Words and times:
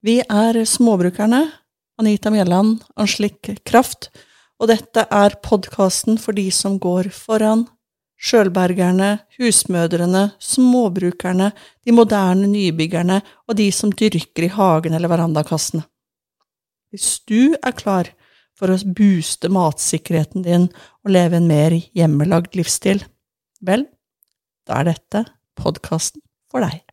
Vi 0.00 0.16
er 0.24 0.56
Småbrukerne, 0.64 1.42
Anita 2.00 2.30
Mjelland, 2.32 2.78
Anslik 2.96 3.50
Kraft, 3.68 4.08
og 4.56 4.70
dette 4.70 5.04
er 5.12 5.36
podkasten 5.44 6.16
for 6.20 6.32
de 6.36 6.46
som 6.54 6.78
går 6.80 7.10
foran. 7.12 7.66
Sjølbergerne, 8.20 9.18
husmødrene, 9.36 10.30
småbrukerne, 10.40 11.50
de 11.84 11.92
moderne 11.96 12.48
nybyggerne 12.48 13.20
og 13.48 13.56
de 13.60 13.68
som 13.72 13.92
dyrker 13.92 14.48
i 14.48 14.52
hagen 14.52 14.96
eller 14.96 15.12
verandakassene. 15.12 15.84
Hvis 16.92 17.20
du 17.28 17.56
er 17.60 17.76
klar 17.76 18.08
for 18.56 18.72
å 18.72 18.80
booste 18.96 19.52
matsikkerheten 19.52 20.44
din 20.48 20.68
og 21.04 21.12
leve 21.12 21.40
en 21.40 21.48
mer 21.48 21.76
hjemmelagd 21.76 22.56
livsstil, 22.56 23.04
vel, 23.60 23.84
da 24.68 24.80
er 24.80 24.92
dette 24.94 25.26
podkasten 25.60 26.24
for 26.52 26.64
deg. 26.64 26.84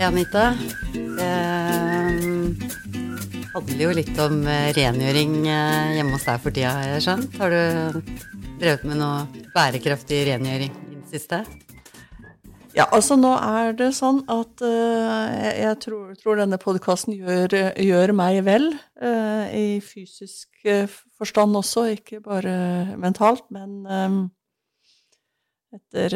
Anita. 0.00 0.54
Det 0.92 1.32
handler 3.52 3.82
jo 3.82 3.90
litt 3.92 4.20
om 4.22 4.38
eh, 4.48 4.70
rengjøring 4.72 5.34
eh, 5.44 5.90
hjemme 5.98 6.14
hos 6.14 6.24
deg 6.24 6.38
for 6.40 6.56
tida, 6.56 6.70
har 6.78 6.94
jeg 6.94 7.04
skjønt. 7.04 7.36
Har 7.42 7.52
du 7.52 7.60
drevet 8.62 8.86
med 8.88 9.00
noe 9.02 9.44
bærekraftig 9.52 10.22
rengjøring 10.30 10.72
i 10.72 10.96
det 10.96 11.12
siste? 11.12 11.42
Ja, 12.72 12.86
altså 12.86 13.18
nå 13.20 13.34
er 13.34 13.74
det 13.76 13.90
sånn 13.98 14.22
at 14.30 14.62
jeg, 14.62 15.54
jeg 15.58 15.78
tror, 15.84 16.10
tror, 16.16 16.38
denne 16.38 16.60
podkasten 16.62 17.16
gjør, 17.18 17.56
gjør, 17.74 18.12
meg 18.16 18.44
vel, 18.46 18.70
i 19.52 19.82
fysisk 19.82 20.70
forstand 21.18 21.58
også, 21.60 21.88
ikke 21.98 22.22
bare 22.24 22.54
mentalt. 22.94 23.42
Men 23.50 24.30
etter 25.74 26.10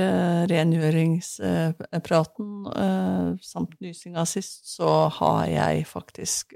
rengjøringspraten 0.51 2.49
samt 3.43 3.75
nysinga 3.85 4.25
sist, 4.27 4.67
så 4.75 5.09
har 5.21 5.47
jeg 5.51 5.87
faktisk 5.87 6.55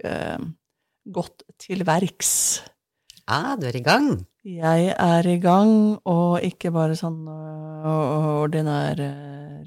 gått 1.09 1.43
til 1.63 1.87
verks. 1.87 2.33
Ja, 3.29 3.57
du 3.61 3.67
er 3.69 3.77
i 3.77 3.85
gang? 3.85 4.27
Jeg 4.49 4.95
er 4.97 5.27
i 5.29 5.39
gang, 5.43 5.99
og 6.09 6.41
ikke 6.43 6.71
bare 6.73 6.97
sånn 6.97 7.29
ordinære 7.29 9.09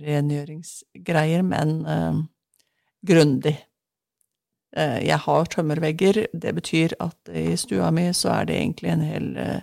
rengjøringsgreier, 0.02 1.44
men 1.46 1.86
uh, 1.86 2.22
grundig. 3.06 3.58
Uh, 4.78 5.00
jeg 5.04 5.20
har 5.26 5.52
tømmervegger. 5.54 6.26
Det 6.34 6.56
betyr 6.58 6.96
at 7.04 7.32
i 7.36 7.56
stua 7.60 7.92
mi 7.94 8.08
så 8.18 8.30
er 8.40 8.50
det 8.50 8.58
egentlig 8.60 8.94
en 8.94 9.06
hel 9.06 9.28
uh, 9.38 9.62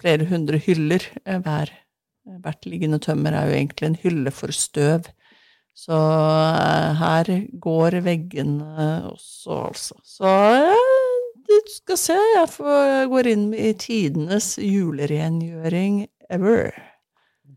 flere 0.00 0.28
hundre 0.30 0.60
hyller. 0.62 1.04
Hver, 1.24 1.72
hvert 2.42 2.66
liggende 2.66 2.98
tømmer 3.02 3.36
er 3.36 3.48
jo 3.48 3.56
egentlig 3.58 3.88
en 3.90 4.00
hylle 4.02 4.32
for 4.34 4.54
støv. 4.54 5.06
Så 5.76 5.96
her 7.00 7.28
går 7.60 8.00
veggene 8.06 8.86
også, 9.10 9.58
altså. 9.68 9.98
Så 10.02 10.32
du 11.46 11.56
skal 11.70 12.00
se, 12.00 12.16
jeg 12.16 13.08
går 13.12 13.28
inn 13.30 13.48
i 13.54 13.72
tidenes 13.78 14.54
julerengjøring 14.58 16.06
ever. 16.32 16.72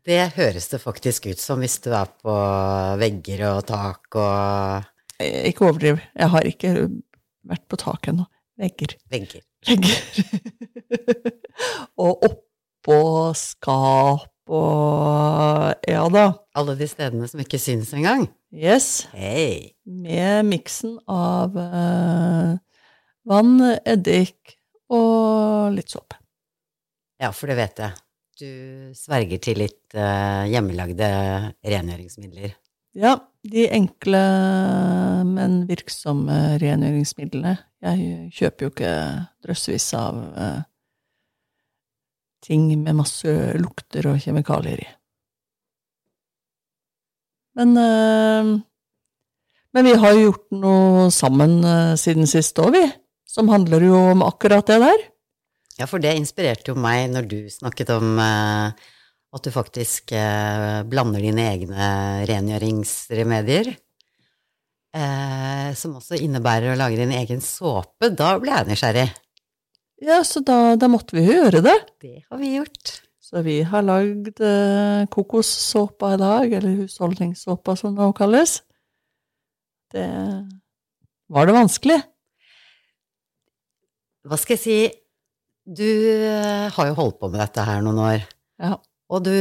Det 0.06 0.34
høres 0.36 0.68
det 0.72 0.82
faktisk 0.84 1.30
ut 1.32 1.42
som 1.42 1.64
hvis 1.64 1.80
du 1.84 1.90
er 1.96 2.10
på 2.22 2.36
vegger 3.02 3.46
og 3.54 3.64
tak 3.70 4.20
og 4.20 4.86
Ikke 5.20 5.66
overdriv. 5.68 5.98
Jeg 6.16 6.32
har 6.32 6.46
ikke 6.48 6.74
vært 7.50 7.66
på 7.68 7.80
tak 7.80 8.08
ennå. 8.12 8.28
Vegger. 8.60 8.94
Vegger. 9.12 9.44
Vegger. 9.68 9.98
og 12.04 12.24
oppå 12.28 13.00
skap 13.36 14.39
og 14.50 15.86
Ja 15.88 16.04
da. 16.14 16.26
Alle 16.58 16.76
de 16.80 16.90
stedene 16.90 17.30
som 17.30 17.42
ikke 17.44 17.62
syns 17.62 17.94
engang? 17.96 18.28
Yes. 18.50 19.08
Hey. 19.14 19.76
Med 19.86 20.50
miksen 20.50 20.98
av 21.10 21.54
uh, 21.56 22.58
vann, 23.30 23.56
eddik 23.86 24.58
og 24.90 25.76
litt 25.78 25.94
såpe. 25.94 26.18
Ja, 27.22 27.30
for 27.36 27.52
det 27.52 27.60
vet 27.60 27.84
jeg 27.84 27.98
du 28.40 28.92
sverger 28.96 29.40
til 29.44 29.60
litt 29.64 29.96
uh, 29.98 30.48
hjemmelagde 30.50 31.08
rengjøringsmidler. 31.66 32.56
Ja, 32.98 33.16
de 33.46 33.66
enkle, 33.76 34.22
men 35.28 35.62
virksomme 35.70 36.58
rengjøringsmidlene. 36.62 37.58
Jeg 37.86 38.32
kjøper 38.36 38.66
jo 38.66 38.72
ikke 38.74 38.94
drøssevis 39.46 39.88
av 40.00 40.20
uh, 40.34 40.62
ting 42.50 42.66
med 42.82 42.98
masse 42.98 43.34
lukter 43.62 44.10
og 44.10 44.18
kjemikalier 44.24 44.82
i. 44.82 44.88
Men 47.60 47.76
uh, 47.78 48.58
Men 49.76 49.86
vi 49.86 49.94
har 50.02 50.16
jo 50.18 50.24
gjort 50.32 50.48
noe 50.58 51.10
sammen 51.14 51.60
siden 52.02 52.26
sist 52.30 52.58
òg, 52.58 52.74
vi. 52.74 52.86
Som 53.30 53.52
handler 53.54 53.84
jo 53.86 54.00
om 54.16 54.24
akkurat 54.26 54.66
det 54.66 54.80
der. 54.82 55.04
Ja, 55.78 55.86
for 55.86 56.02
det 56.02 56.16
inspirerte 56.18 56.74
jo 56.74 56.80
meg 56.82 57.12
når 57.14 57.28
du 57.30 57.38
snakket 57.54 57.92
om 57.94 58.18
uh, 58.18 58.74
at 59.30 59.46
du 59.46 59.54
faktisk 59.54 60.10
blander 60.90 61.22
dine 61.22 61.46
egne 61.52 61.90
rengjøringsremedier. 62.26 63.70
Som 65.78 66.00
også 66.00 66.18
innebærer 66.18 66.74
å 66.74 66.80
lage 66.82 66.98
din 66.98 67.14
egen 67.14 67.44
såpe. 67.46 68.10
Da 68.10 68.32
ble 68.42 68.56
jeg 68.56 68.72
nysgjerrig. 68.72 69.06
Ja, 70.04 70.22
så 70.24 70.42
da, 70.46 70.76
da 70.80 70.88
måtte 70.92 71.18
vi 71.18 71.26
jo 71.28 71.36
gjøre 71.42 71.64
det. 71.66 71.76
Det 72.00 72.16
har 72.30 72.40
vi 72.40 72.54
gjort. 72.56 72.94
Så 73.20 73.44
vi 73.46 73.60
har 73.68 73.84
lagd 73.86 74.40
kokossåpa 75.14 76.16
i 76.16 76.22
dag, 76.22 76.54
eller 76.60 76.80
husholdningssåpa 76.80 77.76
som 77.78 77.94
det 77.94 78.02
nå 78.02 78.14
kalles. 78.18 78.62
Det 79.94 80.08
Var 81.30 81.46
det 81.46 81.54
vanskelig? 81.54 82.00
Hva 84.26 84.40
skal 84.40 84.58
jeg 84.58 84.64
si 84.64 84.80
du 85.70 85.86
eh, 85.86 86.70
har 86.74 86.88
jo 86.90 86.98
holdt 86.98 87.20
på 87.22 87.30
med 87.30 87.44
dette 87.44 87.66
her 87.66 87.84
noen 87.86 88.00
år. 88.02 88.24
Ja. 88.62 88.78
Og 89.14 89.26
du 89.26 89.36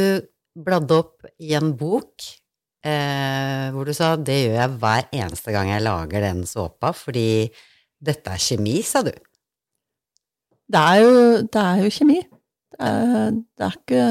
bladde 0.59 0.99
opp 1.01 1.25
i 1.41 1.55
en 1.57 1.73
bok 1.79 2.27
eh, 2.85 3.69
hvor 3.73 3.89
du 3.89 3.95
sa 3.97 4.15
det 4.21 4.37
gjør 4.43 4.59
jeg 4.59 4.75
hver 4.83 5.09
eneste 5.23 5.55
gang 5.55 5.73
jeg 5.73 5.85
lager 5.87 6.27
den 6.27 6.43
såpa, 6.49 6.93
fordi 6.97 7.49
dette 7.99 8.35
er 8.35 8.43
kjemi, 8.43 8.81
sa 8.85 9.03
du. 9.07 9.15
Det 10.69 10.81
er 10.81 11.01
jo, 11.01 11.15
det 11.49 11.63
er 11.63 11.85
jo 11.85 11.95
kjemi. 11.95 12.19
Det 12.75 12.89
er, 12.89 13.39
det 13.57 13.65
er, 13.65 13.79
ikke 13.79 14.03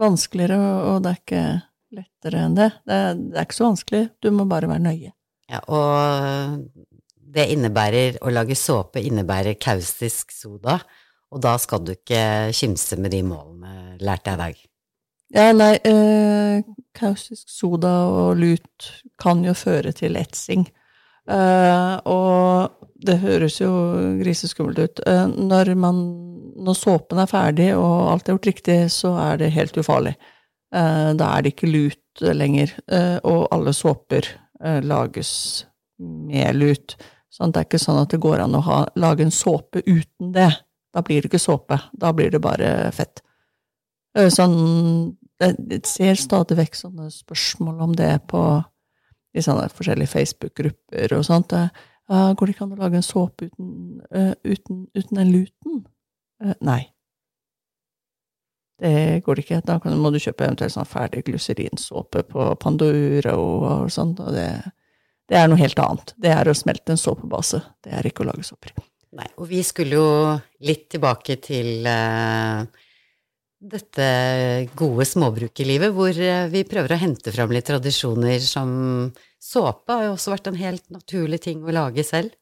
vanskeligere, 0.00 0.60
og 0.88 1.02
det 1.04 1.12
er 1.12 1.20
ikke 1.20 1.44
lettere 1.92 2.46
enn 2.46 2.56
det. 2.56 2.70
det 2.88 2.96
er, 2.96 3.20
det 3.20 3.36
er 3.36 3.46
ikke 3.46 3.58
så 3.58 3.68
vanskelig, 3.68 4.02
du 4.24 4.30
må 4.34 4.48
bare 4.48 4.70
være 4.70 4.86
nøye. 4.86 5.12
Ja, 5.52 5.60
og 5.68 6.62
det 7.32 7.48
innebærer 7.52 8.18
Å 8.24 8.32
lage 8.32 8.56
såpe 8.56 9.02
innebærer 9.04 9.58
kaustisk 9.60 10.32
soda, 10.32 10.78
og 11.32 11.40
da 11.44 11.56
skal 11.60 11.84
du 11.84 11.94
ikke 11.94 12.52
kimse 12.56 12.98
med 13.00 13.12
de 13.14 13.22
målene, 13.24 13.96
lærte 14.04 14.32
jeg 14.32 14.38
i 14.38 14.42
dag. 14.42 14.62
Ja, 15.32 15.46
nei, 15.56 15.74
eh, 15.88 16.60
kaustisk 16.96 17.48
soda 17.48 17.92
og 18.12 18.36
lut 18.40 18.90
kan 19.20 19.40
jo 19.44 19.54
føre 19.56 19.94
til 19.96 20.18
etsing. 20.20 20.66
Eh, 21.30 21.96
og 22.10 22.88
det 23.06 23.18
høres 23.22 23.60
jo 23.60 23.70
griseskummelt 24.20 24.78
ut. 24.78 25.02
Uh, 25.06 25.26
når, 25.26 25.72
man, 25.78 25.98
når 26.62 26.78
såpen 26.78 27.22
er 27.22 27.30
ferdig 27.30 27.72
og 27.74 28.12
alt 28.12 28.28
er 28.28 28.36
gjort 28.36 28.50
riktig, 28.52 28.78
så 28.94 29.14
er 29.18 29.40
det 29.42 29.54
helt 29.56 29.78
ufarlig. 29.78 30.14
Uh, 30.74 31.10
da 31.18 31.32
er 31.32 31.42
det 31.42 31.54
ikke 31.54 31.70
lut 31.70 31.98
lenger, 32.22 32.74
og 33.24 33.46
alle 33.54 33.72
såper 33.72 34.26
lages 34.84 35.30
med 35.96 36.58
lut. 36.58 36.92
Sånn, 37.32 37.54
det 37.54 37.62
er 37.62 37.64
ikke 37.64 37.80
sånn 37.80 38.02
at 38.02 38.12
det 38.12 38.18
går 38.20 38.42
an 38.44 38.58
å 38.58 38.60
ha, 38.66 38.80
lage 39.00 39.24
en 39.24 39.32
såpe 39.32 39.80
uten 39.86 40.34
det. 40.34 40.50
Da 40.92 41.00
blir 41.00 41.24
det 41.24 41.30
ikke 41.30 41.40
såpe, 41.40 41.78
da 41.96 42.10
blir 42.12 42.28
det 42.34 42.42
bare 42.44 42.90
fett. 42.92 43.24
Sånn 44.12 44.58
Jeg 45.40 45.80
ser 45.88 46.20
stadig 46.20 46.58
vekk 46.60 46.76
sånne 46.76 47.08
spørsmål 47.10 47.80
om 47.88 47.96
det 47.96 48.12
på 48.28 48.42
i 49.32 49.44
sånne 49.44 49.68
forskjellige 49.72 50.12
Facebook-grupper 50.12 51.16
og 51.16 51.24
sånt. 51.26 51.54
Uh, 52.10 52.32
går 52.36 52.48
det 52.48 52.56
ikke 52.56 52.66
an 52.66 52.74
å 52.76 52.80
lage 52.82 52.98
en 53.00 53.06
såpe 53.06 53.48
uten, 53.48 53.70
uh, 54.12 54.34
uten, 54.44 54.84
uten 54.98 55.22
en 55.22 55.32
luten? 55.32 55.80
Uh, 56.42 56.54
nei. 56.64 56.82
Det 58.82 59.22
går 59.24 59.38
det 59.38 59.44
ikke. 59.46 59.62
Da 59.66 59.78
kan, 59.82 59.94
må 60.02 60.10
du 60.10 60.18
kjøpe 60.20 60.48
eventuelt 60.48 60.74
sånn 60.74 60.88
ferdig 60.88 61.22
glyserinsåpe 61.28 62.24
på 62.28 62.46
Pandora 62.60 63.36
og, 63.38 63.66
og 63.70 63.92
sånt. 63.94 64.20
Og 64.20 64.34
det, 64.34 64.48
det, 65.30 65.38
er 65.38 65.50
noe 65.50 65.60
helt 65.60 65.78
annet. 65.78 66.14
Det 66.18 66.32
er 66.34 66.50
å 66.50 66.56
smelte 66.56 66.96
en 66.96 67.00
såpebase. 67.00 67.62
Det 67.84 67.94
er 67.94 68.08
ikke 68.10 68.26
å 68.26 68.32
lage 68.32 68.46
såper. 68.48 68.74
Nei, 69.12 69.28
og 69.36 69.46
vi 69.50 69.60
skulle 69.64 69.98
jo 70.00 70.08
litt 70.66 70.88
tilbake 70.94 71.36
til 71.44 71.84
uh, 71.84 72.64
dette 73.62 74.06
gode 74.78 75.04
småbrukerlivet, 75.06 75.92
hvor 75.94 76.10
eh, 76.10 76.48
vi 76.50 76.64
prøver 76.66 76.94
å 76.96 77.02
hente 77.02 77.32
fram 77.34 77.52
litt 77.54 77.68
tradisjoner 77.68 78.42
som 78.42 78.72
såpe 79.42 79.94
har 79.94 80.08
jo 80.08 80.14
også 80.16 80.32
vært 80.34 80.48
en 80.50 80.58
helt 80.58 80.84
naturlig 80.94 81.42
ting 81.46 81.62
å 81.62 81.74
lage 81.74 82.04
selv. 82.06 82.34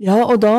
Ja, 0.00 0.16
og 0.24 0.40
da 0.44 0.54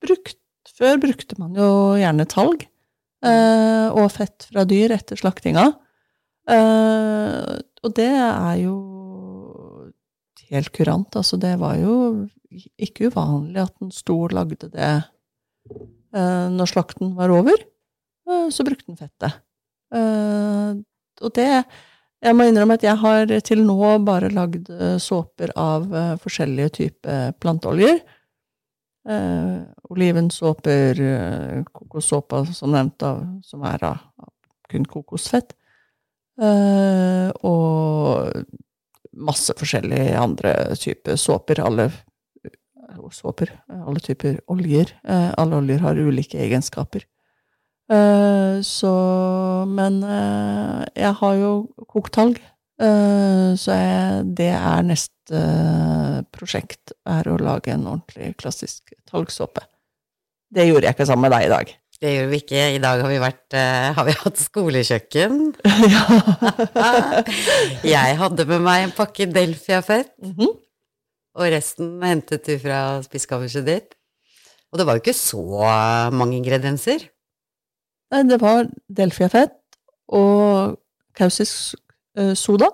brukt, 0.00 0.36
Før 0.76 1.00
brukte 1.00 1.36
man 1.40 1.56
jo 1.56 1.96
gjerne 1.98 2.24
talg 2.28 2.62
eh, 2.64 3.88
og 3.90 4.12
fett 4.12 4.46
fra 4.48 4.62
dyr 4.68 4.92
etter 4.94 5.18
slaktinga. 5.18 5.64
Eh, 6.48 7.54
og 7.80 7.94
det 7.96 8.10
er 8.12 8.54
jo 8.60 8.76
helt 10.50 10.70
kurant. 10.76 11.16
Altså, 11.16 11.40
det 11.40 11.54
var 11.60 11.76
jo 11.80 11.96
ikke 12.80 13.10
uvanlig 13.10 13.64
at 13.64 13.74
en 13.82 13.92
stor 13.92 14.32
lagde 14.36 14.70
det 14.72 14.92
eh, 14.92 16.48
når 16.52 16.72
slakten 16.72 17.12
var 17.18 17.32
over. 17.34 17.60
Eh, 18.30 18.48
så 18.50 18.64
brukte 18.64 18.90
han 18.90 19.00
fettet. 19.00 19.40
Eh, 19.94 20.74
og 21.20 21.32
det 21.34 21.64
Jeg 22.20 22.36
må 22.36 22.44
innrømme 22.44 22.74
at 22.76 22.82
jeg 22.84 23.00
har 23.00 23.30
til 23.48 23.62
nå 23.64 23.78
bare 24.04 24.28
lagd 24.28 24.66
eh, 24.68 24.98
såper 25.00 25.54
av 25.56 25.86
forskjellige 26.20 26.72
typer 26.76 27.30
planteoljer. 27.40 28.02
Eh, 29.08 29.62
Olivensåper, 29.88 31.00
kokossåpa 31.72 32.42
som 32.52 32.74
nevnt, 32.76 33.00
som 33.42 33.64
er 33.64 33.86
av, 33.88 34.02
kun 34.68 34.84
kokosfett. 34.84 35.56
Og 37.40 38.44
masse 39.16 39.56
forskjellige 39.56 40.20
andre 40.20 40.76
typer 40.76 41.16
såper. 41.16 41.64
Alle 41.64 41.88
såper, 43.16 43.54
alle 43.80 44.04
typer 44.04 44.42
oljer. 44.46 44.92
Alle 45.08 45.56
oljer 45.56 45.80
har 45.88 45.96
ulike 45.96 46.38
egenskaper. 46.38 47.08
Eh, 47.90 48.60
så 48.62 48.92
Men 49.66 50.02
eh, 50.06 50.84
jeg 51.02 51.12
har 51.20 51.34
jo 51.40 51.50
kokt 51.90 52.12
talg, 52.14 52.38
eh, 52.80 53.50
så 53.58 53.74
jeg, 53.74 54.28
det 54.38 54.50
er 54.54 54.84
neste 54.86 55.40
prosjekt, 56.34 56.94
er 57.08 57.26
å 57.30 57.36
lage 57.40 57.72
en 57.74 57.86
ordentlig 57.90 58.32
klassisk 58.40 58.94
talgsåpe. 59.10 59.64
Det 60.50 60.66
gjorde 60.68 60.86
jeg 60.88 60.96
ikke 60.96 61.06
sammen 61.06 61.28
med 61.28 61.34
deg 61.36 61.46
i 61.46 61.52
dag. 61.52 61.74
Det 62.00 62.14
gjorde 62.14 62.30
vi 62.32 62.38
ikke. 62.40 62.62
I 62.74 62.80
dag 62.82 63.02
har 63.04 63.10
vi, 63.12 63.18
vært, 63.20 63.54
har 63.98 64.06
vi 64.08 64.14
hatt 64.22 64.38
skolekjøkken. 64.40 65.36
Ja. 65.90 66.04
Jeg 67.94 68.16
hadde 68.18 68.46
med 68.48 68.62
meg 68.64 68.86
en 68.86 68.94
pakke 68.96 69.26
Delfia-fett, 69.30 70.10
Mhm. 70.24 70.48
og 71.36 71.46
resten 71.52 71.92
hentet 72.02 72.46
du 72.48 72.56
fra 72.62 72.80
spiskammerset 73.04 73.66
ditt. 73.68 73.94
Og 74.72 74.78
det 74.80 74.86
var 74.88 74.96
jo 74.98 75.02
ikke 75.04 75.14
så 75.16 75.42
mange 76.14 76.38
ingredienser. 76.40 77.04
Nei, 78.10 78.24
det 78.26 78.40
var 78.42 78.66
delfiafett 78.90 79.54
og 80.10 80.78
kausisk 81.18 81.76
eh, 82.18 82.34
soda 82.34 82.70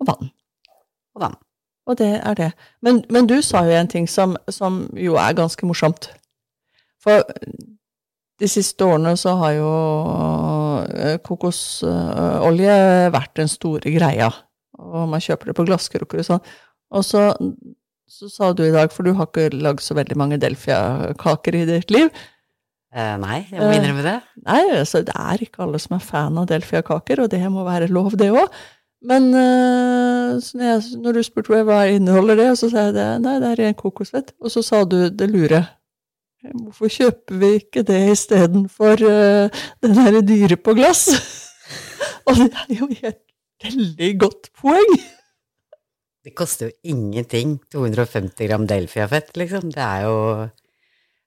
og 0.00 0.08
vann. 0.08 0.32
Og 1.16 1.24
vann. 1.24 1.38
Og 1.88 1.98
det 1.98 2.12
er 2.20 2.36
det. 2.38 2.50
Men, 2.84 3.02
men 3.10 3.26
du 3.26 3.40
sa 3.42 3.64
jo 3.66 3.74
en 3.74 3.90
ting 3.90 4.08
som, 4.08 4.36
som 4.48 4.84
jo 4.96 5.16
er 5.18 5.36
ganske 5.38 5.66
morsomt. 5.66 6.10
For 7.00 7.24
de 8.40 8.48
siste 8.48 8.84
årene 8.84 9.16
så 9.20 9.34
har 9.40 9.56
jo 9.56 9.72
eh, 10.94 11.16
kokosolje 11.24 12.76
vært 13.12 13.36
den 13.40 13.50
store 13.50 13.92
greia. 13.96 14.30
Og 14.80 15.08
man 15.10 15.22
kjøper 15.24 15.50
det 15.50 15.56
på 15.58 15.66
glasskrukker 15.68 16.22
og 16.22 16.28
sånn. 16.28 16.44
Og 16.96 17.04
så, 17.06 17.26
så 18.10 18.30
sa 18.32 18.52
du 18.56 18.64
i 18.66 18.74
dag, 18.74 18.92
for 18.92 19.06
du 19.06 19.14
har 19.16 19.28
ikke 19.28 19.50
lagd 19.56 19.84
så 19.84 19.96
veldig 19.98 20.16
mange 20.18 20.40
Delfia-kaker 20.42 21.58
i 21.60 21.66
ditt 21.68 21.92
liv, 21.94 22.08
Eh, 22.90 23.16
nei, 23.22 23.46
jeg 23.50 23.60
må 23.60 23.70
Eh. 23.70 23.76
innrømme 23.78 24.02
det. 24.02 24.16
Nei, 24.46 24.60
altså, 24.80 25.04
det 25.06 25.14
er 25.14 25.44
ikke 25.44 25.62
alle 25.62 25.78
som 25.78 25.94
er 25.96 26.02
fan 26.02 26.38
av 26.38 26.46
Delfia-kaker, 26.50 27.22
og 27.22 27.30
det 27.30 27.42
må 27.52 27.62
være 27.64 27.86
lov, 27.88 28.16
det 28.18 28.30
òg. 28.34 28.48
Men 29.06 29.28
eh, 29.32 30.38
så 30.42 30.58
når, 30.58 30.64
jeg, 30.66 30.98
når 31.00 31.12
du 31.16 31.22
spurte 31.24 31.54
hva 31.54 31.62
hva 31.64 31.78
inneholder 31.88 32.36
det, 32.36 32.48
så 32.58 32.68
sa 32.72 32.88
jeg 32.88 32.96
det, 32.98 33.06
nei, 33.24 33.36
det 33.40 33.52
er 33.52 33.60
ren 33.62 33.78
kokosfett. 33.78 34.34
Og 34.42 34.50
så 34.52 34.62
sa 34.66 34.82
du 34.84 35.08
det 35.08 35.30
lure. 35.30 35.62
Hvorfor 36.42 36.88
kjøper 36.88 37.38
vi 37.40 37.48
ikke 37.60 37.82
det 37.84 38.00
istedenfor 38.14 39.02
uh, 39.04 39.62
den 39.84 39.96
derre 39.96 40.22
dyre 40.24 40.56
på 40.56 40.72
glass? 40.74 41.06
og 42.26 42.38
det 42.40 42.48
er 42.64 42.70
jo 42.78 42.88
et 43.04 43.20
veldig 43.64 44.10
godt 44.22 44.48
poeng. 44.56 44.94
Det 46.24 46.32
koster 46.36 46.68
jo 46.70 46.72
ingenting. 46.96 47.58
250 47.72 48.48
gram 48.48 48.64
Delfia-fett, 48.68 49.34
liksom. 49.36 49.68
Det 49.72 49.84
er 49.84 50.06
jo 50.08 50.16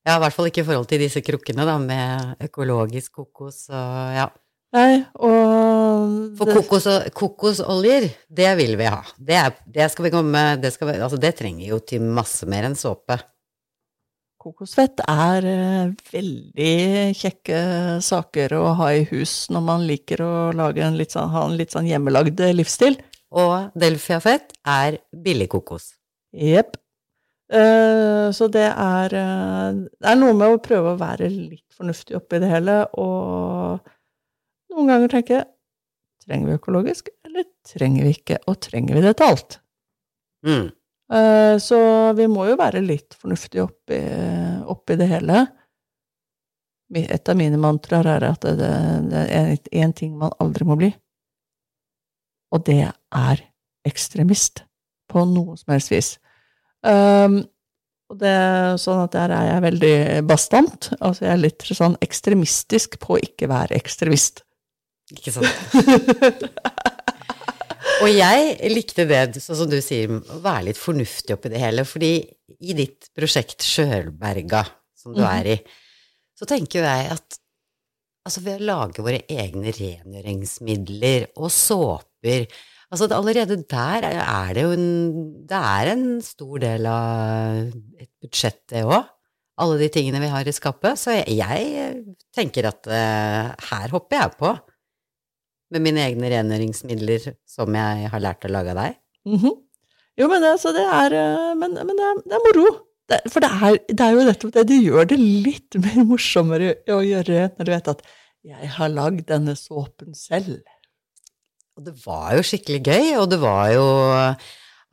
Ja, 0.03 0.17
i 0.17 0.21
hvert 0.23 0.35
fall 0.35 0.49
ikke 0.49 0.63
i 0.63 0.67
forhold 0.67 0.87
til 0.91 1.03
disse 1.03 1.21
krukkene, 1.23 1.65
da, 1.67 1.77
med 1.79 2.41
økologisk 2.43 3.21
kokos 3.21 3.65
og 3.71 4.15
ja. 4.17 4.29
Nei, 4.73 5.03
og 5.21 6.33
For 6.39 6.49
kokos 6.49 6.87
og, 6.89 7.05
kokosoljer, 7.13 8.07
det 8.25 8.49
vil 8.57 8.73
vi 8.79 8.87
ha. 8.89 9.03
Det, 9.15 9.37
er, 9.37 9.53
det 9.69 9.85
skal 9.93 10.07
vi 10.07 10.11
komme 10.15 10.41
det, 10.57 10.73
skal 10.73 10.89
vi, 10.89 10.97
altså 10.97 11.19
det 11.21 11.35
trenger 11.37 11.67
jo 11.69 11.77
til 11.85 12.03
masse 12.03 12.49
mer 12.49 12.65
enn 12.67 12.77
såpe. 12.79 13.19
Kokosfett 14.43 14.99
er 15.07 15.45
eh, 15.47 15.93
veldig 16.11 16.73
kjekke 17.15 17.59
saker 18.03 18.57
å 18.57 18.63
ha 18.81 18.89
i 18.97 19.05
hus 19.13 19.45
når 19.53 19.63
man 19.69 19.85
liker 19.87 20.25
å 20.25 20.33
en 20.51 20.99
sånn, 21.05 21.31
ha 21.31 21.45
en 21.47 21.55
litt 21.59 21.71
sånn 21.71 21.87
hjemmelagd 21.87 22.43
livsstil. 22.57 22.97
Og 23.33 23.71
Delfia-fett 23.79 24.51
er 24.67 24.99
billig 25.15 25.47
kokos. 25.53 25.93
Jepp. 26.33 26.75
Eh, 27.53 28.27
så 28.33 28.47
det 28.49 28.65
er 28.65 29.13
eh, 29.13 29.73
Det 29.85 30.09
er 30.09 30.17
noe 30.17 30.33
med 30.33 30.55
å 30.55 30.61
prøve 30.63 30.93
å 30.93 30.99
være 30.99 31.27
litt 31.29 31.67
fornuftig 31.75 32.15
oppi 32.17 32.39
det 32.41 32.49
hele, 32.49 32.79
og 32.97 33.83
noen 34.73 34.89
ganger 34.89 35.11
tenke 35.11 35.41
Trenger 36.23 36.47
vi 36.47 36.55
økologisk, 36.55 37.09
eller 37.27 37.43
trenger 37.67 38.05
vi 38.07 38.13
ikke, 38.15 38.37
og 38.47 38.55
trenger 38.63 38.95
vi 38.95 39.01
det 39.03 39.11
til 39.19 39.33
alt? 39.33 39.57
Mm. 40.47 40.69
Eh, 41.11 41.55
Så 41.59 41.79
vi 42.15 42.29
må 42.31 42.45
jo 42.47 42.55
være 42.55 42.79
litt 42.79 43.17
fornuftige 43.19 43.65
oppi, 43.65 43.99
oppi 44.71 44.95
det 45.01 45.09
hele. 45.11 45.41
Et 46.95 47.29
av 47.29 47.35
mine 47.35 47.59
mantraer 47.59 48.07
er 48.13 48.27
at 48.29 48.47
det, 48.47 48.71
det 49.11 49.25
er 49.35 49.51
én 49.83 49.91
ting 49.91 50.15
man 50.15 50.31
aldri 50.39 50.63
må 50.69 50.77
bli, 50.79 50.93
og 52.55 52.63
det 52.71 52.85
er 52.87 53.43
ekstremist. 53.83 54.63
På 55.11 55.25
noe 55.27 55.57
som 55.59 55.73
helst 55.75 55.91
vis. 55.91 56.13
Um, 56.83 57.37
og 58.11 58.17
det 58.19 58.29
er 58.29 58.75
sånn 58.81 58.99
at 59.05 59.13
der 59.15 59.31
er 59.33 59.45
jeg 59.47 59.63
veldig 59.63 59.93
bastant. 60.29 60.89
Altså 60.99 61.25
jeg 61.25 61.31
er 61.33 61.41
litt 61.41 61.63
sånn 61.65 61.95
ekstremistisk 62.03 62.99
på 63.01 63.15
å 63.15 63.21
ikke 63.23 63.47
være 63.49 63.77
ekstremist. 63.79 64.43
Ikke 65.15 65.33
sant? 65.33 66.43
Og 68.03 68.09
jeg 68.09 68.71
likte 68.73 69.05
det, 69.07 69.21
sånn 69.43 69.57
som 69.59 69.69
du 69.69 69.77
sier, 69.83 70.09
å 70.11 70.39
være 70.43 70.69
litt 70.69 70.79
fornuftig 70.79 71.35
oppi 71.35 71.51
det 71.53 71.61
hele, 71.61 71.83
fordi 71.87 72.13
i 72.63 72.75
ditt 72.75 73.09
prosjekt 73.15 73.63
Sjølberga, 73.63 74.63
som 74.97 75.13
du 75.15 75.21
Mhm. 75.21 75.29
er 75.39 75.49
i, 75.53 75.57
så 76.35 76.47
tenker 76.49 76.83
jeg 76.83 77.11
at 77.13 77.37
altså 78.25 78.41
ved 78.43 78.59
å 78.61 78.65
lage 78.65 79.03
våre 79.03 79.21
egne 79.29 79.71
rengjøringsmidler 79.75 81.27
og 81.37 81.51
såper 81.51 82.47
Altså 82.93 83.07
allerede 83.09 83.57
der 83.65 84.05
er 84.05 84.53
det 84.53 84.63
jo 84.67 84.73
en 84.75 84.89
Det 85.49 85.57
er 85.57 85.91
en 85.95 86.21
stor 86.21 86.61
del 86.61 86.85
av 86.85 87.73
et 87.97 88.11
budsjett, 88.21 88.61
det 88.69 88.83
òg. 88.85 89.09
Alle 89.63 89.79
de 89.81 89.89
tingene 89.93 90.21
vi 90.21 90.29
har 90.29 90.45
i 90.45 90.53
skapet. 90.53 90.97
Så 91.01 91.13
jeg, 91.17 91.37
jeg 91.37 92.03
tenker 92.33 92.69
at 92.69 92.85
uh, 92.89 93.53
her 93.69 93.93
hopper 93.93 94.19
jeg 94.19 94.37
på 94.37 94.53
med 95.73 95.81
mine 95.81 96.05
egne 96.05 96.29
rengjøringsmidler 96.29 97.31
som 97.49 97.73
jeg 97.73 98.09
har 98.13 98.21
lært 98.21 98.45
å 98.45 98.51
lage 98.53 98.73
av 98.73 98.81
deg. 98.83 98.97
Mhm. 99.29 99.53
Jo, 100.21 100.27
men, 100.29 100.43
det, 100.45 100.51
det 100.75 100.81
er, 100.85 101.13
eh, 101.17 101.53
men, 101.57 101.71
men 101.73 101.97
det, 101.97 102.05
er, 102.05 102.17
det 102.29 102.35
er 102.37 102.43
moro. 102.43 102.67
Det, 103.09 103.17
for 103.33 103.41
det 103.41 103.49
er, 103.49 103.77
det 103.89 104.03
er 104.05 104.11
jo 104.13 104.25
nettopp 104.27 104.51
det. 104.53 104.65
Det 104.69 104.77
gjør 104.77 105.07
det 105.09 105.17
litt 105.17 105.77
mer 105.81 106.03
morsommere 106.05 106.75
å 106.93 106.99
gjøre 107.01 107.47
når 107.55 107.65
du 107.65 107.71
vet 107.73 107.89
at 107.95 108.03
jeg 108.45 108.69
har 108.75 108.91
lagd 108.93 109.23
denne 109.31 109.55
såpen 109.57 110.13
selv. 110.17 110.59
Og 111.77 111.87
det 111.87 111.95
var 112.03 112.35
jo 112.37 112.45
skikkelig 112.45 112.81
gøy, 112.85 113.07
og 113.21 113.29
det 113.31 113.39
var 113.41 113.71
jo 113.73 113.87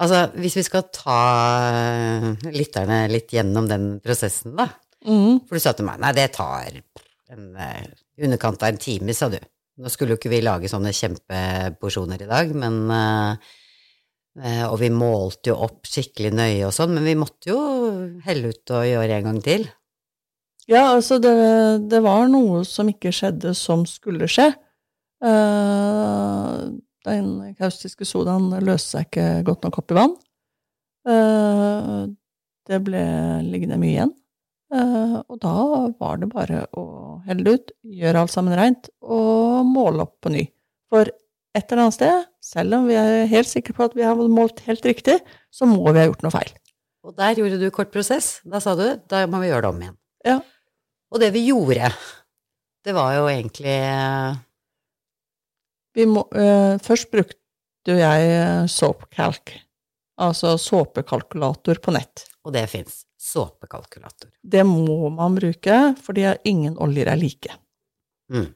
Altså, 0.01 0.31
hvis 0.41 0.55
vi 0.57 0.63
skal 0.65 0.87
ta 0.97 1.23
lytterne 2.49 3.03
litt 3.13 3.35
gjennom 3.37 3.67
den 3.69 3.99
prosessen, 4.01 4.55
da. 4.57 4.71
Mm. 5.05 5.43
For 5.45 5.57
du 5.57 5.61
sa 5.61 5.75
til 5.77 5.85
meg 5.85 6.01
nei, 6.01 6.15
det 6.17 6.31
tar 6.33 6.79
en, 7.33 7.51
eh, 7.57 7.85
underkant 8.25 8.63
av 8.65 8.71
en 8.73 8.81
time, 8.81 9.13
sa 9.13 9.29
du. 9.29 9.37
Nå 9.81 9.93
skulle 9.93 10.15
jo 10.15 10.21
ikke 10.21 10.33
vi 10.33 10.41
lage 10.45 10.71
sånne 10.73 10.93
kjempeporsjoner 10.97 12.25
i 12.25 12.31
dag, 12.31 12.55
men 12.57 12.81
eh, 12.97 13.53
eh, 14.41 14.65
Og 14.71 14.79
vi 14.81 14.89
målte 14.89 15.53
jo 15.53 15.59
opp 15.69 15.85
skikkelig 15.85 16.33
nøye 16.33 16.65
og 16.69 16.73
sånn, 16.77 16.97
men 16.97 17.05
vi 17.05 17.17
måtte 17.21 17.53
jo 17.53 17.61
helle 18.25 18.55
ut 18.55 18.73
og 18.73 18.89
gjøre 18.89 19.21
en 19.21 19.29
gang 19.29 19.45
til. 19.45 19.69
Ja, 20.65 20.95
altså, 20.95 21.21
det, 21.21 21.37
det 21.91 22.01
var 22.05 22.29
noe 22.33 22.65
som 22.65 22.89
ikke 22.89 23.13
skjedde 23.13 23.53
som 23.59 23.85
skulle 23.89 24.29
skje. 24.31 24.53
Eh, 25.21 26.63
den 27.09 27.29
kaustiske 27.59 28.07
sodaen 28.09 28.51
løste 28.65 28.97
seg 28.97 29.09
ikke 29.09 29.27
godt 29.49 29.67
nok 29.67 29.81
opp 29.83 29.93
i 29.93 29.99
vann. 29.99 30.17
Eh, 31.09 32.01
det 32.71 32.81
ble 32.87 33.05
liggende 33.47 33.81
mye 33.81 33.95
igjen. 33.95 34.15
Eh, 34.71 35.17
og 35.25 35.41
da 35.43 35.55
var 35.99 36.21
det 36.21 36.31
bare 36.31 36.65
å 36.79 36.85
helle 37.27 37.47
det 37.47 37.55
ut, 37.57 37.73
gjøre 38.01 38.23
alt 38.23 38.33
sammen 38.33 38.57
reint 38.59 38.91
og 39.03 39.67
måle 39.67 40.07
opp 40.07 40.21
på 40.23 40.33
ny. 40.33 40.45
For 40.91 41.11
et 41.57 41.73
eller 41.73 41.87
annet 41.87 41.97
sted, 41.97 42.27
selv 42.45 42.79
om 42.79 42.87
vi 42.87 42.97
er 42.99 43.27
helt 43.31 43.51
sikre 43.51 43.75
på 43.75 43.89
at 43.89 43.97
vi 43.99 44.07
har 44.07 44.19
målt 44.31 44.63
helt 44.69 44.87
riktig, 44.87 45.19
så 45.51 45.67
må 45.67 45.83
vi 45.91 45.99
ha 45.99 46.07
gjort 46.07 46.23
noe 46.27 46.35
feil. 46.35 46.53
Og 47.07 47.17
der 47.17 47.41
gjorde 47.41 47.59
du 47.59 47.67
kort 47.75 47.91
prosess. 47.91 48.39
Da 48.45 48.61
sa 48.63 48.77
du 48.79 48.85
da 49.11 49.25
må 49.31 49.41
vi 49.43 49.49
gjøre 49.51 49.65
det 49.65 49.73
om 49.73 49.83
igjen. 49.83 49.97
Ja. 50.29 50.39
Og 51.11 51.23
det 51.23 51.33
vi 51.35 51.47
gjorde, 51.49 51.91
det 52.87 52.95
var 52.95 53.17
jo 53.17 53.27
egentlig 53.33 53.79
må, 56.09 56.25
uh, 56.37 56.77
først 56.83 57.11
brukte 57.13 57.97
jeg 57.97 58.33
eh, 58.37 58.67
SoapCalc, 58.69 59.55
altså 60.21 60.55
såpekalkulator 60.61 61.81
på 61.81 61.95
nett. 61.97 62.27
Og 62.45 62.53
det 62.53 62.67
fins. 62.73 63.03
Såpekalkulator. 63.21 64.31
Det 64.41 64.63
må 64.69 65.09
man 65.13 65.37
bruke, 65.37 65.79
fordi 66.01 66.27
ingen 66.49 66.77
oljer 66.81 67.09
er 67.13 67.21
like. 67.21 67.57
Mm. 68.33 68.51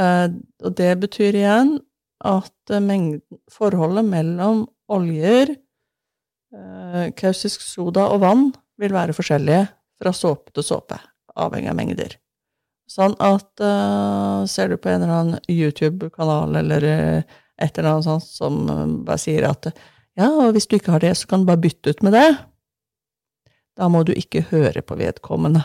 Uh, 0.00 0.26
og 0.64 0.76
det 0.80 0.94
betyr 1.02 1.36
igjen 1.42 1.76
at 2.24 2.72
mengden, 2.72 3.20
forholdet 3.52 4.08
mellom 4.08 4.64
oljer, 4.92 5.54
uh, 6.56 7.06
kaustisk 7.16 7.64
soda 7.64 8.08
og 8.14 8.24
vann 8.24 8.48
vil 8.80 8.96
være 8.96 9.16
forskjellige 9.16 9.68
fra 10.00 10.12
såpe 10.16 10.52
til 10.56 10.66
såpe, 10.66 10.96
avhengig 11.36 11.72
av 11.72 11.78
mengder. 11.78 12.16
Sånn 12.90 13.14
at 13.22 13.62
uh, 13.62 14.42
ser 14.50 14.72
du 14.72 14.76
på 14.80 14.90
en 14.90 15.04
eller 15.04 15.14
annen 15.14 15.50
YouTube-kanal 15.50 16.56
eller 16.58 16.86
eh, 16.88 17.36
et 17.60 17.76
eller 17.78 17.92
annet 17.92 18.08
sånt 18.08 18.26
som 18.26 18.56
eh, 18.66 18.86
bare 19.06 19.20
sier 19.20 19.46
at 19.46 19.68
ja, 20.18 20.26
og 20.26 20.56
hvis 20.56 20.66
du 20.66 20.74
ikke 20.76 20.96
har 20.96 21.04
det, 21.04 21.12
så 21.20 21.28
kan 21.30 21.44
du 21.44 21.50
bare 21.52 21.62
bytte 21.62 21.94
ut 21.94 22.02
med 22.02 22.16
det, 22.16 22.26
da 23.78 23.86
må 23.92 24.02
du 24.04 24.10
ikke 24.16 24.42
høre 24.50 24.82
på 24.82 24.98
vedkommende. 24.98 25.62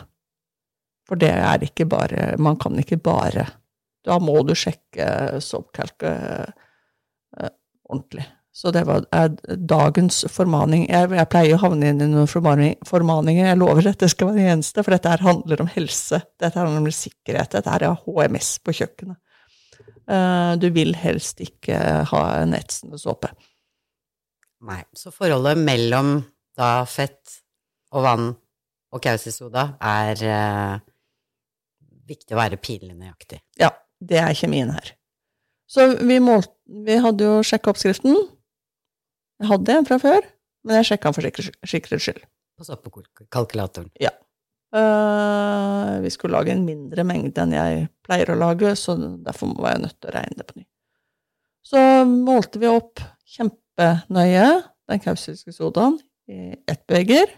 For 1.09 1.17
det 1.21 1.31
er 1.33 1.65
ikke 1.65 1.85
bare 1.85 2.31
Man 2.41 2.55
kan 2.57 2.73
ikke 2.81 2.97
bare 2.97 3.43
Da 4.05 4.15
må 4.17 4.39
du 4.41 4.55
sjekke 4.57 5.37
soapcalc 5.37 6.05
eh, 6.09 6.47
ordentlig. 7.85 8.25
Så 8.55 8.71
det 8.71 8.85
var 8.87 9.03
er 9.11 9.33
dagens 9.67 10.21
formaning. 10.31 10.85
Jeg, 10.87 11.09
jeg 11.11 11.27
pleier 11.31 11.57
å 11.57 11.63
havne 11.65 11.89
inn 11.91 11.99
i 11.99 12.07
noen 12.07 12.29
formaning, 12.31 12.77
formaninger. 12.87 13.49
Jeg 13.49 13.59
lover 13.59 13.89
at 13.91 13.99
det 13.99 14.07
skal 14.13 14.29
være 14.29 14.39
den 14.39 14.53
eneste, 14.53 14.83
for 14.85 14.95
dette 14.95 15.11
her 15.11 15.23
handler 15.25 15.63
om 15.65 15.71
helse. 15.73 16.21
Dette 16.39 16.61
handler 16.61 16.79
om 16.79 16.87
sikkerhet. 16.95 17.51
Dette 17.51 17.73
her 17.73 17.83
er 17.83 17.97
HMS 18.05 18.53
på 18.63 18.77
kjøkkenet. 18.79 19.19
Uh, 20.05 20.53
du 20.61 20.69
vil 20.71 20.95
helst 20.95 21.41
ikke 21.43 21.81
ha 22.07 22.23
en 22.39 22.55
etsende 22.55 22.99
såpe. 23.01 23.33
Nei. 24.65 24.79
Så 24.95 25.11
forholdet 25.11 25.59
mellom 25.59 26.15
da 26.55 26.69
fett 26.87 27.41
og 27.91 28.05
vann 28.05 28.29
og 28.95 29.03
kausisoda 29.03 29.65
er 29.83 30.23
uh, 30.29 30.77
viktig 32.07 32.37
å 32.37 32.39
være 32.39 32.61
pinlig 32.61 32.95
nøyaktig. 32.95 33.41
Ja, 33.59 33.73
det 33.99 34.21
er 34.21 34.37
kjemien 34.37 34.71
her. 34.71 34.93
Så 35.67 35.89
vi, 35.97 36.21
målt, 36.23 36.53
vi 36.85 37.01
hadde 37.01 37.27
jo 37.27 37.43
sjekka 37.43 37.73
oppskriften. 37.73 38.15
Jeg 39.41 39.51
hadde 39.51 39.75
en 39.75 39.87
fra 39.87 39.97
før, 39.99 40.27
men 40.65 40.79
jeg 40.79 40.91
sjekka 40.91 41.11
den 41.11 41.17
for 41.17 41.67
sikkerhets 41.67 42.23
Pass 42.55 42.71
opp 42.71 42.85
På 42.87 43.03
kalkulatoren? 43.33 43.89
Ja. 43.99 44.13
Uh, 44.75 46.01
vi 46.03 46.11
skulle 46.11 46.35
lage 46.35 46.53
en 46.53 46.65
mindre 46.67 47.03
mengde 47.07 47.43
enn 47.43 47.53
jeg 47.55 47.85
pleier 48.03 48.31
å 48.31 48.39
lage, 48.39 48.73
så 48.79 48.95
derfor 48.95 49.53
var 49.59 49.75
jeg 49.75 49.83
nødt 49.85 49.97
til 49.99 50.09
å 50.09 50.15
regne 50.15 50.39
det 50.39 50.47
på 50.47 50.57
ny. 50.59 50.65
Så 51.65 51.81
målte 52.07 52.61
vi 52.61 52.69
opp 52.69 53.03
kjempenøye 53.35 54.47
den 54.91 55.03
kausiske 55.03 55.53
sodaen 55.55 55.97
i 56.31 56.55
ett 56.69 56.83
beger. 56.91 57.31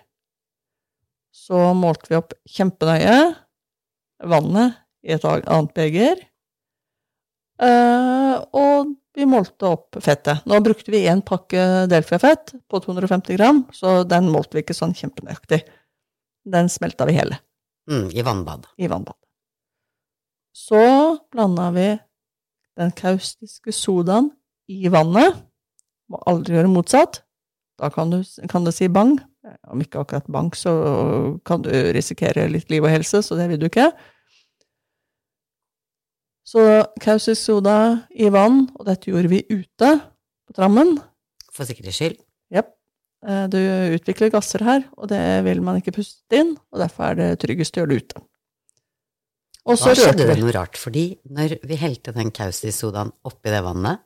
Så 1.34 1.60
målte 1.77 2.12
vi 2.12 2.20
opp 2.20 2.34
kjempenøye 2.50 3.18
vannet 4.27 4.82
i 5.06 5.13
et 5.16 5.27
annet 5.27 5.74
beger. 5.77 6.22
Uh, 7.58 8.38
og 8.54 8.94
vi 9.17 9.25
målte 9.25 9.65
opp 9.74 9.97
fettet. 10.03 10.43
Nå 10.45 10.59
brukte 10.65 10.93
vi 10.93 11.03
én 11.09 11.24
pakke 11.25 11.62
Delfia-fett 11.89 12.53
på 12.69 12.79
250 12.83 13.38
gram, 13.38 13.63
så 13.74 14.03
den 14.07 14.29
målte 14.33 14.57
vi 14.57 14.62
ikke 14.63 14.75
sånn 14.77 14.93
kjempenøyaktig. 14.97 15.63
Den 16.47 16.69
smelta 16.71 17.07
vi 17.09 17.17
hele 17.17 17.41
Mm, 17.89 18.09
I 18.12 18.21
vannbad. 18.21 18.65
i 18.77 18.88
vannbad. 18.91 19.15
Så 20.53 20.81
blanda 21.31 21.69
vi 21.71 21.88
den 22.77 22.91
kaustiske 22.91 23.71
sodaen 23.71 24.31
i 24.67 24.89
vannet. 24.91 25.38
Må 26.12 26.19
aldri 26.27 26.57
gjøre 26.57 26.71
motsatt. 26.71 27.21
Da 27.79 27.89
kan, 27.93 28.12
du, 28.12 28.19
kan 28.51 28.65
det 28.67 28.74
si 28.75 28.89
bang. 28.91 29.15
Om 29.71 29.81
ikke 29.86 30.01
akkurat 30.03 30.27
bang, 30.27 30.51
så 30.55 30.74
kan 31.47 31.63
du 31.63 31.71
risikere 31.95 32.50
litt 32.51 32.69
liv 32.74 32.83
og 32.83 32.91
helse, 32.91 33.21
så 33.24 33.38
det 33.39 33.47
vil 33.53 33.62
du 33.62 33.69
ikke. 33.69 33.88
Så 36.48 36.62
kausis 37.04 37.42
soda 37.44 38.08
i 38.16 38.30
vann, 38.32 38.70
og 38.80 38.86
dette 38.88 39.10
gjorde 39.12 39.32
vi 39.34 39.42
ute 39.51 39.89
på 40.48 40.56
trammen. 40.56 40.94
For 41.51 41.68
sikkerhets 41.68 42.00
skyld. 42.00 42.18
Jepp. 42.56 42.70
Eh, 43.27 43.48
Du 43.51 43.58
utvikler 43.98 44.32
gasser 44.32 44.63
her, 44.63 44.86
og 44.96 45.10
det 45.12 45.20
vil 45.44 45.60
man 45.66 45.82
ikke 45.82 45.96
puste 45.98 46.39
inn, 46.39 46.54
og 46.72 46.80
derfor 46.86 47.10
er 47.12 47.20
det 47.20 47.30
tryggest 47.44 47.75
å 47.75 47.84
gjøre 47.84 47.92
det 47.92 48.00
ute. 48.06 48.24
Og 49.68 49.75
så 49.75 49.92
Da 49.92 50.00
skjedde 50.00 50.27
det 50.30 50.38
noe 50.39 50.54
rart, 50.56 50.77
fordi 50.80 51.18
når 51.27 51.58
vi 51.68 51.75
helte 51.75 52.13
den 52.16 52.32
kausisodaen 52.32 53.12
oppi 53.27 53.51
det 53.51 53.63
vannet, 53.66 54.00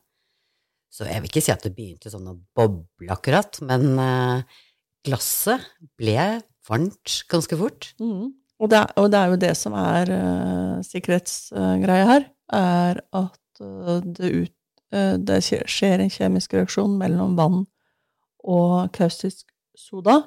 så 0.92 1.06
jeg 1.06 1.22
vil 1.22 1.30
ikke 1.30 1.44
si 1.46 1.52
at 1.54 1.62
det 1.62 1.76
begynte 1.78 2.10
sånn 2.12 2.26
å 2.28 2.40
boble 2.58 3.14
akkurat, 3.14 3.62
men 3.62 3.86
eh, 4.02 4.42
glasset 5.06 5.62
ble 6.02 6.42
varmt 6.68 7.22
ganske 7.30 7.58
fort. 7.60 7.94
Mhm. 8.02 8.32
Og, 8.62 8.70
det 8.70 8.77
er, 8.77 8.91
og 9.01 9.10
det 9.10 9.20
er 9.20 9.32
jo 9.32 9.39
det 9.41 9.53
som 9.58 9.75
er 9.77 10.12
uh, 10.13 10.82
sikkerhetsgreia 10.86 12.10
her, 12.12 12.27
er 12.53 13.00
at 13.18 13.63
uh, 13.63 13.98
det, 14.06 14.30
ut, 14.30 14.53
uh, 14.94 15.15
det 15.18 15.39
skjer 15.41 16.03
en 16.03 16.13
kjemisk 16.13 16.53
reaksjon 16.53 16.94
mellom 17.00 17.34
vann 17.39 17.63
og 18.41 18.91
kaustisk 18.96 19.48
soda, 19.77 20.24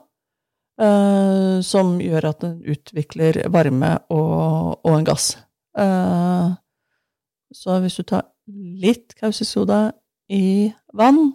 som 1.66 1.90
gjør 2.02 2.24
at 2.32 2.40
den 2.42 2.54
utvikler 2.70 3.36
varme 3.54 3.90
og, 4.10 4.80
og 4.82 4.96
en 4.96 5.06
gass. 5.06 5.28
Så 7.54 7.76
hvis 7.82 7.98
du 7.98 8.02
tar 8.10 8.24
litt 8.82 9.14
kaustisk 9.18 9.52
soda 9.52 9.80
i 10.30 10.72
vann, 10.94 11.32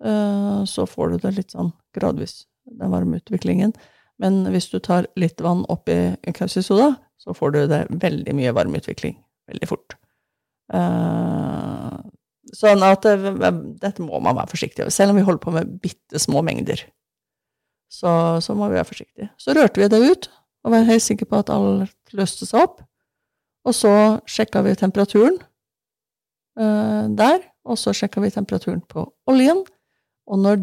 så 0.00 0.86
får 0.88 1.12
du 1.12 1.24
det 1.24 1.34
litt 1.36 1.56
sånn 1.56 1.72
gradvis, 1.96 2.46
den 2.68 2.92
varmeutviklingen. 2.92 3.76
Men 4.20 4.42
hvis 4.52 4.68
du 4.72 4.78
tar 4.84 5.08
litt 5.16 5.40
vann 5.40 5.64
oppi 5.72 5.96
kausisoda, 6.36 6.62
soda, 6.92 7.10
så 7.20 7.34
får 7.36 7.52
du 7.54 7.60
det 7.70 7.80
veldig 8.02 8.34
mye 8.36 8.52
varmeutvikling 8.56 9.16
veldig 9.50 9.68
fort. 9.68 9.96
Eh, 10.72 11.98
sånn 12.56 12.84
at 12.86 13.06
dette 13.06 14.04
må 14.04 14.20
man 14.22 14.38
være 14.38 14.52
forsiktig 14.52 14.86
med. 14.86 14.94
Selv 14.94 15.14
om 15.14 15.20
vi 15.20 15.26
holder 15.26 15.44
på 15.44 15.54
med 15.54 15.76
bitte 15.82 16.22
små 16.22 16.44
mengder, 16.46 16.82
så, 17.90 18.12
så 18.42 18.54
må 18.54 18.70
vi 18.70 18.78
være 18.78 18.88
forsiktige. 18.88 19.30
Så 19.40 19.54
rørte 19.56 19.82
vi 19.82 19.90
det 19.90 20.00
ut, 20.00 20.30
og 20.64 20.74
var 20.74 20.88
helt 20.88 21.04
sikre 21.04 21.28
på 21.28 21.40
at 21.40 21.52
alt 21.52 22.16
løste 22.16 22.46
seg 22.48 22.66
opp. 22.66 22.82
Og 23.66 23.76
så 23.76 23.92
sjekka 24.30 24.62
vi 24.64 24.76
temperaturen 24.78 25.36
eh, 26.60 27.06
der, 27.18 27.42
og 27.66 27.78
så 27.80 27.92
sjekka 27.96 28.22
vi 28.24 28.32
temperaturen 28.32 28.82
på 28.88 29.04
oljen. 29.30 29.64
Og 30.30 30.40
når 30.40 30.62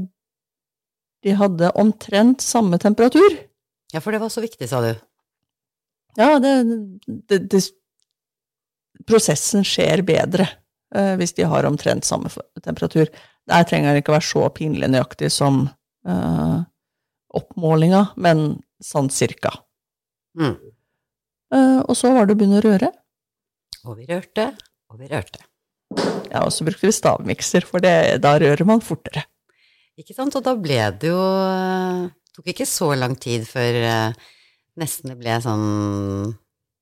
de 1.25 1.35
hadde 1.35 1.73
omtrent 1.77 2.41
samme 2.45 2.79
temperatur, 2.81 3.35
Ja, 3.93 4.01
for 4.03 4.11
det 4.11 4.19
var 4.19 4.31
så 4.33 4.43
viktig, 4.43 4.67
sa 4.69 4.81
du. 4.83 4.93
ja, 6.17 6.37
det, 6.43 6.53
det, 7.05 7.39
det 7.51 7.61
Prosessen 9.07 9.61
skjer 9.67 10.01
bedre 10.01 10.47
eh, 10.95 11.13
hvis 11.19 11.35
de 11.37 11.45
har 11.47 11.67
omtrent 11.69 12.07
samme 12.07 12.31
temperatur. 12.65 13.11
Der 13.47 13.67
trenger 13.69 13.93
det 13.93 14.01
ikke 14.01 14.15
være 14.15 14.25
så 14.25 14.47
pinlig 14.55 14.89
nøyaktig 14.89 15.29
som 15.31 15.67
eh, 16.07 16.57
oppmålinga, 17.37 18.01
men 18.17 18.57
sånn 18.83 19.11
cirka. 19.13 19.53
Mm. 20.39 20.55
Eh, 21.53 21.79
og 21.85 21.93
så 21.97 22.11
var 22.15 22.27
det 22.27 22.35
å 22.35 22.39
begynne 22.41 22.59
å 22.59 22.65
røre. 22.65 22.91
Og 23.85 24.01
vi 24.01 24.09
rørte, 24.09 24.49
og 24.91 24.99
vi 24.99 25.11
rørte. 25.13 25.45
Ja, 26.27 26.41
og 26.43 26.51
så 26.51 26.65
brukte 26.67 26.89
vi 26.89 26.95
stavmikser, 26.95 27.63
for 27.69 27.83
det, 27.83 28.19
da 28.25 28.35
rører 28.41 28.65
man 28.67 28.83
fortere. 28.83 29.23
Ikke 29.97 30.13
sant? 30.17 30.35
Og 30.35 30.43
da 30.45 30.53
ble 30.59 30.81
det 30.99 31.13
jo 31.13 31.21
Tok 32.37 32.51
ikke 32.51 32.67
så 32.69 32.91
lang 32.93 33.15
tid 33.17 33.47
før 33.49 33.79
uh, 33.81 34.33
nesten 34.77 35.09
det 35.09 35.15
ble 35.17 35.39
sånn 35.41 36.35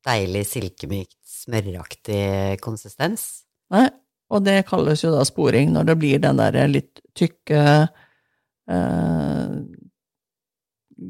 deilig 0.04 0.42
silkemykt, 0.50 1.16
smøraktig 1.24 2.58
konsistens. 2.60 3.46
Nei, 3.72 3.86
og 4.36 4.44
det 4.44 4.66
kalles 4.68 5.06
jo 5.06 5.14
da 5.14 5.24
sporing, 5.24 5.72
når 5.72 5.88
det 5.88 5.96
blir 6.02 6.20
den 6.20 6.42
der 6.42 6.60
litt 6.68 7.00
tykke 7.16 7.62
uh, 7.88 9.56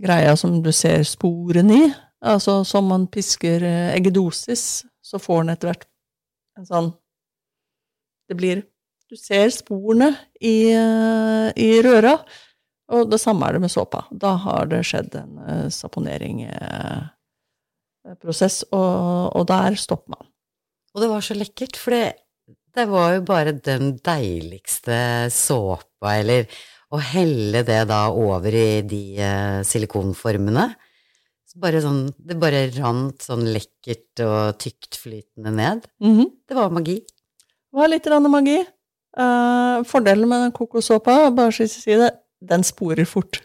greia 0.05 0.37
som 0.37 0.61
du 0.61 0.69
ser 0.69 1.01
sporene 1.09 1.81
i. 1.81 1.89
Altså 2.25 2.59
som 2.65 2.85
man 2.89 3.09
pisker 3.11 3.65
eh, 3.65 3.91
eggedosis, 3.97 4.85
så 5.01 5.19
får 5.21 5.43
den 5.43 5.53
etter 5.53 5.69
hvert 5.69 5.83
en 6.57 6.65
sånn 6.65 6.87
Det 8.25 8.37
blir 8.39 8.63
Du 9.11 9.17
ser 9.19 9.51
sporene 9.53 10.07
i, 10.41 10.73
i 10.73 11.69
røra. 11.85 12.15
Og 12.93 13.09
det 13.09 13.17
samme 13.21 13.47
er 13.47 13.53
det 13.55 13.61
med 13.63 13.71
såpa. 13.73 14.01
Da 14.13 14.35
har 14.43 14.63
det 14.69 14.83
skjedd 14.85 15.15
en 15.17 15.39
uh, 15.41 15.69
saponeringsprosess, 15.73 18.57
uh, 18.69 18.77
og, 18.77 19.35
og 19.39 19.43
der 19.49 19.75
stopper 19.79 20.09
man. 20.17 20.25
Og 20.93 21.01
det 21.01 21.09
var 21.11 21.21
så 21.25 21.33
lekkert, 21.35 21.75
for 21.81 21.89
det, 21.95 22.05
det 22.75 22.85
var 22.91 23.07
jo 23.15 23.21
bare 23.25 23.51
den 23.57 23.85
deiligste 24.05 24.97
såpa, 25.33 26.09
eller 26.19 26.41
å 26.93 26.97
helle 27.01 27.63
det 27.67 27.83
da 27.89 28.01
over 28.13 28.51
i 28.55 28.81
de 28.85 29.17
uh, 29.17 29.63
silikonformene. 29.65 30.75
Bare 31.55 31.79
sånn, 31.79 32.09
det 32.19 32.35
bare 32.35 32.65
rant 32.75 33.23
sånn 33.23 33.45
lekkert 33.55 34.19
og 34.25 34.57
tyktflytende 34.59 35.51
ned. 35.55 35.85
Mhm. 36.03 36.25
Det 36.43 36.55
var 36.57 36.67
magi. 36.75 36.97
Det 36.99 37.79
var 37.79 37.87
litt 37.91 38.07
rande 38.11 38.29
magi. 38.31 38.59
Uh, 39.15 39.79
fordelen 39.87 40.27
med 40.27 40.41
den 40.43 40.55
kokossåpa, 40.55 41.31
bare 41.31 41.51
så 41.55 41.63
jeg 41.63 41.71
si 41.71 41.95
det, 41.95 42.11
den 42.49 42.65
sporer 42.67 43.07
fort. 43.09 43.41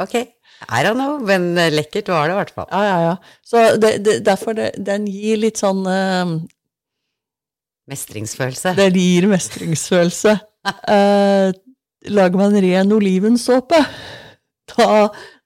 Ok, 0.00 0.16
I 0.18 0.80
don't 0.82 0.98
know, 0.98 1.20
men 1.22 1.52
lekkert 1.74 2.10
var 2.10 2.26
det 2.26 2.34
i 2.34 2.38
hvert 2.40 2.54
fall. 2.56 2.68
Ja, 2.72 2.82
ja, 2.88 2.96
ja. 3.04 3.38
Så 3.46 3.62
det, 3.78 3.92
det, 4.06 4.18
derfor 4.26 4.56
det, 4.58 4.72
den 4.82 5.06
gir 5.10 5.38
litt 5.44 5.60
sånn 5.62 5.84
uh, 5.86 6.34
Mestringsfølelse. 7.90 8.72
Den 8.78 8.96
gir 8.96 9.28
mestringsfølelse. 9.28 10.34
uh, 10.64 11.52
lager 12.08 12.40
man 12.40 12.56
ren 12.64 12.92
olivensåpe, 12.96 13.80
da, 14.74 14.88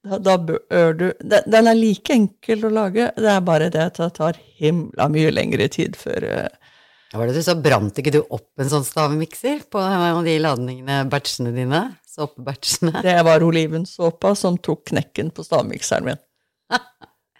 da, 0.07 0.19
da 0.23 0.37
bør 0.39 0.95
du 0.95 1.07
den, 1.19 1.51
den 1.51 1.71
er 1.71 1.79
like 1.79 2.15
enkel 2.15 2.69
å 2.69 2.73
lage, 2.73 3.11
det 3.19 3.33
er 3.33 3.45
bare 3.47 3.71
det 3.75 3.85
at 3.91 3.99
det 3.99 4.13
tar 4.19 4.39
himla 4.59 5.09
mye 5.11 5.33
lengre 5.35 5.67
tid 5.75 5.99
før 5.99 6.27
uh, 6.31 6.69
var 7.17 7.31
det 7.31 7.39
du 7.39 7.45
sa, 7.45 7.55
brant 7.57 7.97
ikke 7.99 8.13
du 8.13 8.19
opp 8.21 8.61
en 8.61 8.69
sånn 8.69 8.85
stavmikser 8.85 9.63
på 9.73 9.81
de 10.27 10.35
ladningene, 10.45 11.07
batchene 11.09 11.55
dine? 11.57 11.81
Såpebatchene? 12.19 13.03
Det 13.03 13.23
var 13.23 13.43
olivensåpa 13.43 14.35
som 14.35 14.59
tok 14.59 14.89
knekken 14.91 15.31
på 15.31 15.45
stavmikseren 15.45 16.05
min. 16.05 16.25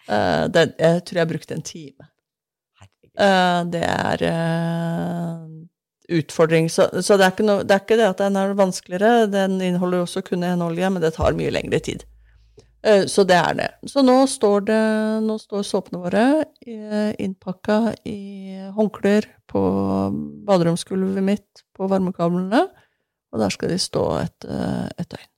uh, 0.09 0.45
det, 0.53 0.71
jeg 0.79 1.01
tror 1.05 1.19
jeg 1.19 1.31
brukte 1.33 1.57
en 1.57 1.65
time. 1.67 2.07
Eh, 3.19 3.61
det 3.73 3.81
er 3.83 4.23
uh, 4.31 5.41
utfordring. 6.15 6.69
Så, 6.71 6.87
så 7.03 7.17
det, 7.19 7.27
er 7.27 7.49
noe, 7.49 7.65
det 7.67 7.75
er 7.75 7.83
ikke 7.83 7.97
det 7.99 8.07
at 8.07 8.23
den 8.23 8.39
er 8.39 8.55
vanskeligere. 8.55 9.27
Den 9.33 9.59
inneholder 9.59 10.05
også 10.05 10.23
kun 10.23 10.47
en 10.47 10.63
olje, 10.63 10.87
men 10.87 11.03
det 11.03 11.17
tar 11.17 11.35
mye 11.35 11.51
lengre 11.51 11.83
tid. 11.83 12.07
Så 13.11 13.25
det 13.27 13.35
er 13.35 13.55
det. 13.57 13.67
Så 13.91 13.99
nå 14.07 14.21
står, 14.31 14.61
det, 14.69 14.83
nå 15.25 15.35
står 15.35 15.65
såpene 15.67 15.99
våre 15.99 16.21
innpakka 17.19 17.89
i 18.07 18.55
håndklær 18.71 19.27
på 19.51 19.63
baderomsgulvet 20.47 21.25
mitt 21.27 21.65
på 21.75 21.89
varmekablene, 21.91 22.61
og 23.31 23.39
der 23.43 23.49
skal 23.53 23.69
de 23.69 23.77
stå 23.81 24.05
et, 24.23 24.47
eh, 24.47 24.87
et 24.99 25.11
døgn. 25.11 25.29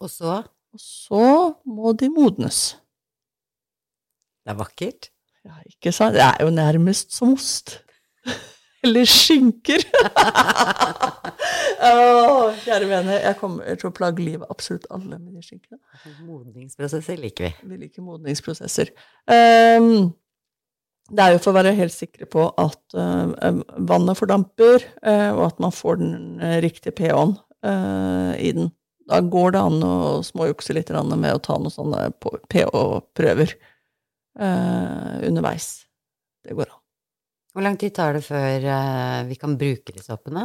Og 0.00 0.10
så 0.10 0.42
Og 0.68 0.80
så 0.80 1.54
må 1.66 1.92
de 1.96 2.10
modnes. 2.12 2.76
Det 4.44 4.52
er 4.52 4.58
vakkert. 4.58 5.08
Ja, 5.44 5.54
ikke 5.66 5.92
sant? 5.96 6.14
Det 6.14 6.20
er 6.20 6.44
jo 6.44 6.50
nærmest 6.52 7.14
som 7.16 7.32
ost. 7.32 7.78
Eller 8.84 9.08
skinker. 9.08 9.80
Åh, 11.88 12.52
kjære 12.62 12.88
vene, 12.90 13.16
jeg 13.24 13.36
kommer 13.40 13.78
til 13.80 13.88
å 13.88 13.94
plage 13.96 14.22
livet 14.22 14.46
absolutt 14.52 14.86
alle 14.94 15.18
med 15.18 15.38
de 15.38 15.42
skinkene. 15.42 15.80
Modningsprosesser 16.26 17.18
liker 17.18 17.48
vi. 17.48 17.52
Vi 17.72 17.80
liker 17.80 18.04
modningsprosesser. 18.06 18.92
Ehm, 19.32 20.10
det 21.08 21.24
er 21.24 21.34
jo 21.34 21.40
for 21.40 21.54
å 21.54 21.56
være 21.56 21.76
helt 21.78 21.94
sikre 21.94 22.26
på 22.28 22.42
at 22.60 22.96
uh, 22.96 23.62
vannet 23.88 24.18
fordamper, 24.18 24.82
uh, 25.00 25.30
og 25.38 25.44
at 25.46 25.62
man 25.64 25.72
får 25.72 26.00
den 26.02 26.42
riktige 26.64 26.92
pH-en 26.98 27.32
uh, 27.64 28.34
i 28.36 28.52
den. 28.56 28.68
Da 29.08 29.22
går 29.24 29.54
det 29.54 29.62
an 29.64 29.78
å 29.86 29.94
småjukse 30.26 30.76
litt 30.76 30.92
med 30.92 31.32
å 31.32 31.40
ta 31.40 31.56
noen 31.56 31.72
sånne 31.72 32.10
pH-prøver 32.52 33.54
underveis. 34.38 35.68
Det 36.44 36.52
går 36.54 36.68
an. 36.68 36.82
Hvor 37.56 37.64
lang 37.64 37.78
tid 37.80 37.94
tar 37.96 38.18
det 38.18 38.20
før 38.26 38.66
vi 39.26 39.38
kan 39.40 39.56
bruke 39.58 39.94
de 39.96 40.04
soppene? 40.04 40.44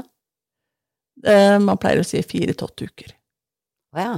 Man 1.28 1.76
pleier 1.76 2.00
å 2.02 2.08
si 2.08 2.24
fire 2.24 2.56
til 2.56 2.70
åtte 2.70 2.88
uker. 2.88 3.12
Å 3.94 4.00
ja. 4.00 4.16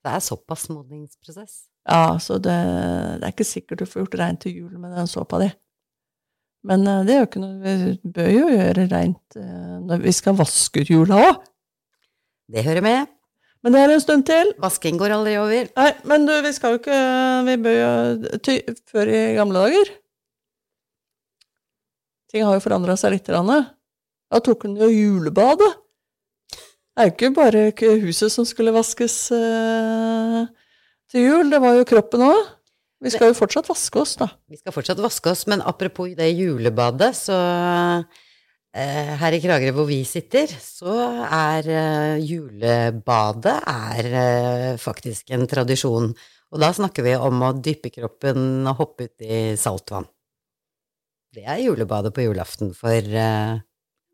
Det 0.00 0.16
er 0.16 0.24
såpass 0.24 0.70
modningsprosess. 0.72 1.66
Ja, 1.84 2.16
så 2.18 2.40
det, 2.40 2.56
det 3.20 3.28
er 3.28 3.36
ikke 3.36 3.46
sikkert 3.46 3.84
du 3.84 3.86
får 3.86 4.06
gjort 4.06 4.18
reint 4.24 4.42
til 4.42 4.56
jul 4.56 4.80
med 4.80 4.96
den 4.96 5.12
såpa 5.12 5.44
di. 5.44 5.52
Men 6.66 6.86
eh, 6.90 7.02
det 7.06 7.14
er 7.14 7.20
jo 7.20 7.28
ikke 7.28 7.42
noe 7.42 7.74
Vi 7.74 8.12
bør 8.16 8.30
jo 8.32 8.46
gjøre 8.52 8.86
reint 8.90 9.36
eh, 9.38 9.76
når 9.86 10.02
vi 10.06 10.14
skal 10.16 10.38
vaske 10.38 10.82
ut 10.82 10.90
jula 10.90 11.20
òg. 11.28 11.44
Det 12.52 12.64
hører 12.66 12.84
med. 12.84 13.12
Men 13.64 13.74
det 13.74 13.80
er 13.82 13.92
en 13.94 14.02
stund 14.02 14.26
til. 14.28 14.52
Vasking 14.62 14.98
går 15.00 15.14
aldri 15.16 15.34
over. 15.40 15.70
Nei, 15.78 15.88
men 16.06 16.26
du, 16.28 16.34
vi 16.44 16.52
skal 16.54 16.76
jo 16.76 16.80
ikke 16.82 16.98
Vi 17.48 17.56
bør 17.64 17.78
jo 17.80 18.36
ty, 18.38 18.60
Før 18.92 19.10
i 19.10 19.22
gamle 19.38 19.64
dager 19.64 19.90
Ting 22.30 22.44
har 22.46 22.58
jo 22.58 22.62
forandra 22.62 22.94
seg 22.98 23.14
litt. 23.16 23.26
grann. 23.30 23.50
Da 24.30 24.40
tok 24.42 24.66
hun 24.66 24.76
jo 24.78 24.90
julebadet. 24.90 25.72
Det 26.96 27.02
er 27.02 27.08
jo 27.10 27.12
ikke 27.14 27.30
bare 27.36 27.62
huset 28.02 28.32
som 28.32 28.46
skulle 28.48 28.72
vaskes 28.74 29.14
eh, 29.36 30.46
til 31.12 31.26
jul, 31.26 31.50
det 31.52 31.60
var 31.62 31.76
jo 31.76 31.86
kroppen 31.86 32.24
òg. 32.26 32.38
Vi 33.04 33.12
skal 33.12 33.30
jo 33.30 33.36
fortsatt 33.36 33.68
vaske 33.68 34.00
oss, 34.00 34.14
da. 34.20 34.30
Vi 34.48 34.56
skal 34.56 34.72
fortsatt 34.72 35.00
vaske 35.04 35.32
oss, 35.32 35.44
men 35.50 35.64
apropos 35.64 36.14
det 36.16 36.30
julebadet, 36.32 37.10
så 37.18 37.36
eh, 38.72 39.12
her 39.20 39.36
i 39.36 39.40
Kragerø 39.42 39.74
hvor 39.76 39.88
vi 39.90 40.00
sitter, 40.08 40.48
så 40.48 40.96
er 41.26 41.68
eh, 41.68 42.24
julebadet 42.24 43.58
er 43.72 44.10
eh, 44.22 44.70
faktisk 44.80 45.34
en 45.36 45.44
tradisjon. 45.50 46.14
Og 46.54 46.62
da 46.62 46.70
snakker 46.72 47.04
vi 47.04 47.16
om 47.20 47.42
å 47.44 47.52
dyppe 47.58 47.92
kroppen 47.92 48.64
og 48.64 48.80
hoppe 48.80 49.10
uti 49.10 49.42
saltvann. 49.60 50.08
Det 51.36 51.44
er 51.44 51.66
julebadet 51.66 52.14
på 52.16 52.24
julaften 52.24 52.72
for 52.76 52.96
eh, 52.96 53.58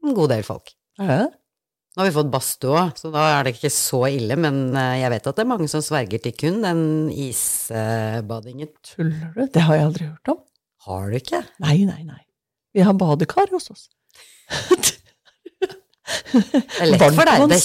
en 0.03 0.17
god 0.17 0.35
del 0.35 0.43
folk. 0.47 0.75
Er 0.99 1.07
det 1.07 1.21
det? 1.23 1.31
Nå 1.93 2.01
har 2.01 2.09
vi 2.09 2.15
fått 2.15 2.31
badstue 2.33 2.77
òg, 2.81 2.93
så 2.97 3.11
da 3.13 3.23
er 3.35 3.45
det 3.45 3.53
ikke 3.59 3.69
så 3.73 3.99
ille, 4.09 4.37
men 4.41 4.63
eh, 4.73 5.03
jeg 5.03 5.13
vet 5.13 5.27
at 5.29 5.37
det 5.37 5.45
er 5.45 5.51
mange 5.51 5.69
som 5.69 5.83
sverger 5.85 6.23
til 6.25 6.33
kun 6.41 6.63
den 6.65 6.85
isbadingen. 7.13 8.71
Tuller 8.95 9.35
du? 9.37 9.43
Det 9.53 9.65
har 9.67 9.77
jeg 9.77 9.89
aldri 9.91 10.09
hørt 10.09 10.33
om. 10.33 10.39
Har 10.87 11.11
du 11.13 11.19
ikke? 11.19 11.43
Nei, 11.63 11.83
nei, 11.85 12.01
nei. 12.09 12.23
Vi 12.73 12.81
har 12.87 12.97
badekar 12.97 13.53
hos 13.53 13.69
oss. 13.75 13.91
Det 16.33 16.81
er 16.81 16.89
lett 16.89 17.05
for 17.15 17.29
deg. 17.29 17.45
Det, 17.53 17.61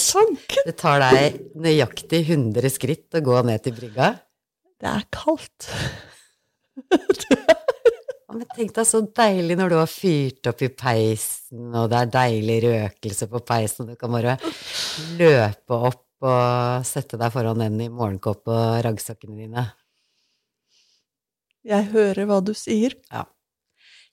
det 0.67 0.75
tar 0.79 1.01
deg 1.01 1.39
nøyaktig 1.63 2.21
100 2.27 2.73
skritt 2.75 3.17
å 3.17 3.23
gå 3.23 3.39
ned 3.47 3.63
til 3.63 3.75
brygga. 3.79 4.11
Det 4.77 4.91
er 4.91 5.07
kaldt. 5.15 5.71
Ja, 8.27 8.35
Men 8.35 8.47
tenk 8.51 8.73
deg 8.75 8.87
så 8.87 8.99
deilig 9.15 9.55
når 9.55 9.71
du 9.71 9.77
har 9.79 9.87
fyrt 9.87 10.49
opp 10.51 10.63
i 10.65 10.67
peisen, 10.67 11.69
og 11.71 11.87
det 11.91 12.01
er 12.01 12.11
deilig 12.11 12.57
røkelse 12.65 13.29
på 13.31 13.41
peisen, 13.47 13.85
og 13.85 13.95
du 13.95 13.99
kan 14.01 14.11
bare 14.11 14.35
løpe 15.19 15.79
opp 15.91 16.03
og 16.27 16.87
sette 16.87 17.19
deg 17.19 17.31
foran 17.31 17.61
den 17.61 17.77
i 17.85 17.91
morgenkopp 17.93 18.49
og 18.49 18.79
raggsokkene 18.83 19.37
dine. 19.45 19.67
Jeg 21.67 21.87
hører 21.93 22.27
hva 22.27 22.41
du 22.43 22.53
sier. 22.57 22.95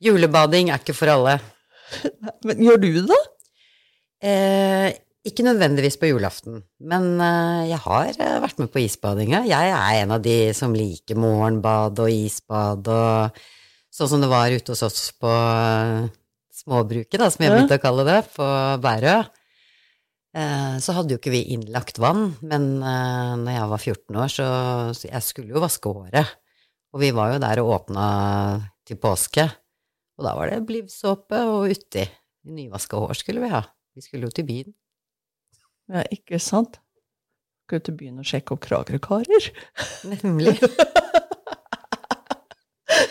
Julebading 0.03 0.71
er 0.71 0.83
ikke 0.83 0.97
for 0.97 1.11
alle. 1.11 1.39
Men 2.47 2.63
gjør 2.63 2.81
du 2.83 2.91
det? 3.09 3.23
Eh, 4.25 4.89
ikke 5.25 5.45
nødvendigvis 5.47 5.97
på 6.01 6.09
julaften, 6.11 6.63
men 6.85 7.05
eh, 7.21 7.71
jeg 7.71 7.81
har 7.81 8.09
eh, 8.13 8.39
vært 8.43 8.59
med 8.61 8.71
på 8.73 8.83
isbadinga. 8.83 9.43
Jeg 9.49 9.71
er 9.73 10.01
en 10.03 10.13
av 10.17 10.23
de 10.25 10.37
som 10.57 10.73
liker 10.77 11.17
morgenbad 11.21 12.01
og 12.05 12.13
isbad 12.13 12.89
og 12.93 13.39
sånn 13.95 14.11
som 14.11 14.23
det 14.25 14.31
var 14.31 14.51
ute 14.51 14.75
hos 14.75 14.83
oss 14.87 15.09
på 15.21 15.31
eh, 15.31 16.11
småbruket, 16.55 17.19
da, 17.21 17.31
som 17.31 17.45
jeg 17.45 17.55
begynte 17.55 17.79
å 17.79 17.83
kalle 17.83 18.07
det, 18.09 18.21
på 18.35 18.47
Bærø. 18.83 19.17
Eh, 20.35 20.77
så 20.83 20.97
hadde 20.97 21.15
jo 21.15 21.21
ikke 21.21 21.35
vi 21.35 21.45
innlagt 21.55 22.01
vann, 22.03 22.33
men 22.43 22.71
eh, 22.83 23.35
når 23.39 23.55
jeg 23.55 23.71
var 23.73 23.85
14 23.85 24.23
år, 24.25 24.33
så, 24.35 24.49
så 24.99 25.11
jeg 25.11 25.27
skulle 25.27 25.55
jo 25.55 25.63
vaske 25.63 25.95
håret. 25.95 26.35
Og 26.95 27.03
vi 27.03 27.11
var 27.15 27.35
jo 27.35 27.43
der 27.43 27.63
og 27.63 27.73
åpna 27.75 28.07
til 28.87 28.99
påske, 29.03 29.47
og 30.15 30.27
da 30.27 30.35
var 30.39 30.51
det 30.51 30.63
blivsåpe 30.67 31.41
og 31.51 31.71
uti. 31.75 32.05
Nyvaska 32.55 32.99
hår 33.01 33.17
skulle 33.19 33.43
vi 33.43 33.51
ha. 33.55 33.63
Vi 33.95 34.03
skulle 34.05 34.29
jo 34.29 34.35
til 34.35 34.47
byen. 34.47 34.75
Ja, 35.91 36.03
ikke 36.13 36.39
sant? 36.43 36.79
Skal 37.65 37.81
jo 37.81 37.87
til 37.89 37.97
byen 37.99 38.21
og 38.21 38.29
sjekke 38.29 38.55
opp 38.55 38.63
Kragerø-karer? 38.67 39.51
Nemlig. 40.11 40.59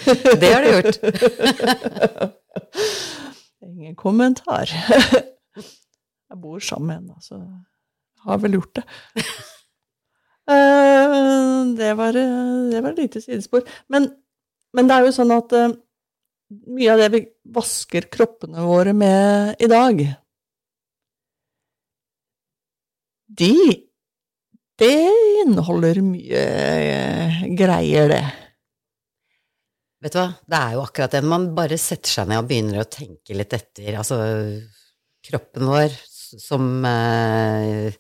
Det 0.42 0.50
har 0.54 0.62
du 0.64 0.70
gjort. 0.74 0.98
Ingen 3.64 3.96
kommentar. 3.96 4.70
Jeg 6.34 6.42
bor 6.42 6.60
sammen 6.64 6.88
med 6.88 6.96
henne, 6.98 7.16
så 7.22 7.36
jeg 7.38 8.24
har 8.26 8.38
vel 8.42 8.56
gjort 8.58 8.76
det. 8.80 8.84
Eh, 10.50 11.14
Det 11.78 11.92
var, 12.00 12.14
eh, 12.18 12.70
det 12.72 12.80
var 12.82 12.90
et 12.96 13.02
lite 13.04 13.20
sidespor. 13.22 13.62
Men, 13.94 14.04
men 14.74 14.86
det 14.90 14.96
er 14.96 15.02
jo 15.06 15.12
sånn 15.14 15.34
at 15.36 15.54
eh, 15.54 15.76
mye 16.74 16.90
av 16.96 17.00
det 17.04 17.10
vi 17.14 17.22
vasker 17.54 18.04
kroppene 18.14 18.66
våre 18.66 18.94
med 18.98 19.54
i 19.62 19.68
dag, 19.70 20.02
de 23.34 23.54
Det 24.82 24.96
inneholder 25.46 26.02
mye 26.02 26.44
greier, 27.58 28.08
det. 28.10 28.24
Vet 30.04 30.16
du 30.16 30.20
hva, 30.20 30.30
det 30.52 30.60
er 30.60 30.74
jo 30.76 30.84
akkurat 30.84 31.14
det. 31.16 31.22
Man 31.24 31.52
bare 31.56 31.80
setter 31.80 32.12
seg 32.12 32.28
ned 32.28 32.42
og 32.44 32.50
begynner 32.50 32.82
å 32.82 32.90
tenke 32.92 33.38
litt 33.38 33.54
etter, 33.56 33.94
altså 33.96 34.18
kroppen 35.24 35.70
vår 35.70 35.94
som 36.42 36.66
eh, 36.90 37.94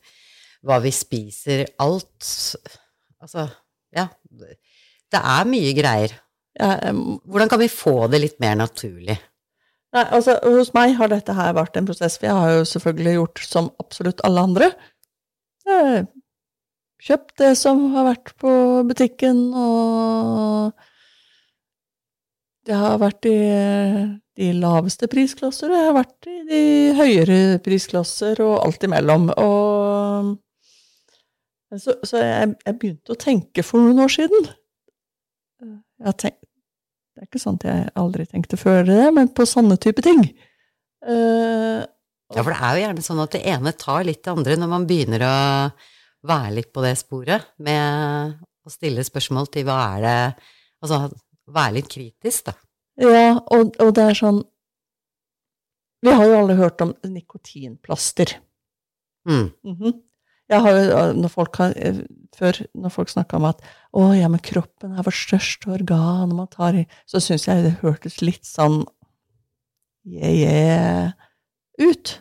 hva 0.64 0.80
vi 0.84 0.92
spiser, 0.96 1.68
alt 1.84 2.32
Altså, 3.24 3.46
ja. 3.96 4.10
Det 4.28 5.20
er 5.20 5.46
mye 5.48 5.70
greier. 5.78 6.12
Hvordan 6.60 7.52
kan 7.54 7.62
vi 7.62 7.70
få 7.72 8.10
det 8.12 8.20
litt 8.20 8.42
mer 8.44 8.58
naturlig? 8.60 9.16
Nei, 9.96 10.04
altså, 10.04 10.36
hos 10.44 10.74
meg 10.76 10.98
har 10.98 11.08
dette 11.08 11.36
her 11.38 11.54
vært 11.56 11.78
en 11.80 11.88
prosess, 11.88 12.18
for 12.20 12.28
jeg 12.28 12.36
har 12.36 12.58
jo 12.58 12.66
selvfølgelig 12.68 13.14
gjort 13.16 13.44
som 13.48 13.70
absolutt 13.80 14.24
alle 14.28 14.44
andre. 14.50 14.70
Jeg 15.64 16.04
kjøpt 17.08 17.38
det 17.40 17.54
som 17.60 17.86
har 17.94 18.10
vært 18.10 18.34
på 18.44 18.54
butikken, 18.90 19.46
og 19.56 20.74
det 22.68 22.78
har 22.80 23.00
vært 23.02 23.28
i 23.28 23.38
de 24.40 24.50
laveste 24.58 25.10
prisklasser, 25.12 25.70
og 25.70 25.78
jeg 25.78 25.90
har 25.90 25.98
vært 25.98 26.30
i 26.32 26.38
de 26.48 26.62
høyere 26.98 27.40
prisklasser, 27.64 28.40
og 28.46 28.62
alt 28.64 28.86
imellom. 28.88 29.30
Og 29.36 30.38
så, 31.74 31.98
så 32.06 32.22
jeg, 32.22 32.54
jeg, 32.66 32.78
begynte 32.80 33.14
å 33.14 33.20
tenke 33.20 33.66
for 33.66 33.84
noen 33.84 34.04
år 34.06 34.14
siden. 34.14 34.50
Tenkt, 36.20 36.42
det 37.14 37.24
er 37.24 37.30
ikke 37.30 37.42
sant 37.42 37.66
jeg 37.68 37.90
aldri 38.00 38.26
tenkte 38.30 38.60
før 38.60 38.86
det, 38.88 39.04
men 39.16 39.32
på 39.36 39.46
sånne 39.50 39.78
type 39.82 40.04
ting. 40.06 40.24
Uh, 41.04 41.84
ja, 42.34 42.42
for 42.42 42.50
det 42.54 42.58
er 42.58 42.78
jo 42.78 42.84
gjerne 42.86 43.04
sånn 43.06 43.22
at 43.24 43.36
det 43.36 43.44
ene 43.52 43.74
tar 43.78 44.06
litt 44.08 44.24
det 44.24 44.32
andre 44.34 44.56
når 44.60 44.72
man 44.72 44.88
begynner 44.90 45.26
å 45.28 45.36
være 46.24 46.56
litt 46.56 46.72
på 46.74 46.84
det 46.86 46.96
sporet 46.98 47.52
med 47.62 48.40
å 48.64 48.72
stille 48.72 49.04
spørsmål 49.04 49.50
til 49.52 49.68
hva 49.68 49.80
er 49.98 50.04
det 50.06 50.18
Altså 50.84 50.98
være 51.48 51.80
litt 51.80 51.90
kritisk, 51.92 52.50
da. 52.50 52.56
Ja, 53.02 53.40
og, 53.40 53.74
og, 53.82 53.94
det 53.98 54.04
er 54.06 54.18
sånn 54.18 54.44
Vi 56.06 56.12
har 56.14 56.28
jo 56.30 56.36
alle 56.38 56.58
hørt 56.60 56.82
om 56.84 56.92
nikotinplaster. 57.10 58.36
Mm. 59.26 59.50
Mm 59.64 59.76
-hmm. 59.80 59.94
Jeg 60.50 60.62
har 60.62 60.72
jo, 60.72 61.14
når 61.22 61.28
folk 61.28 61.56
har, 61.56 61.74
Før, 62.36 62.66
når 62.76 62.90
folk 62.90 63.10
snakka 63.10 63.36
om 63.38 63.46
at 63.46 63.62
'Å, 63.94 64.14
ja, 64.14 64.28
men 64.28 64.40
kroppen 64.40 64.92
er 64.92 65.04
vårt 65.04 65.14
største 65.14 65.70
organ', 65.72 66.36
man 66.36 66.48
tar 66.48 66.74
i 66.76 66.86
Så 67.06 67.20
syns 67.20 67.48
jeg 67.48 67.64
det 67.64 67.80
hørtes 67.82 68.22
litt 68.22 68.46
sånn 68.46 68.86
yeah, 70.06 70.34
yeah 70.34 71.12
ut. 71.80 72.18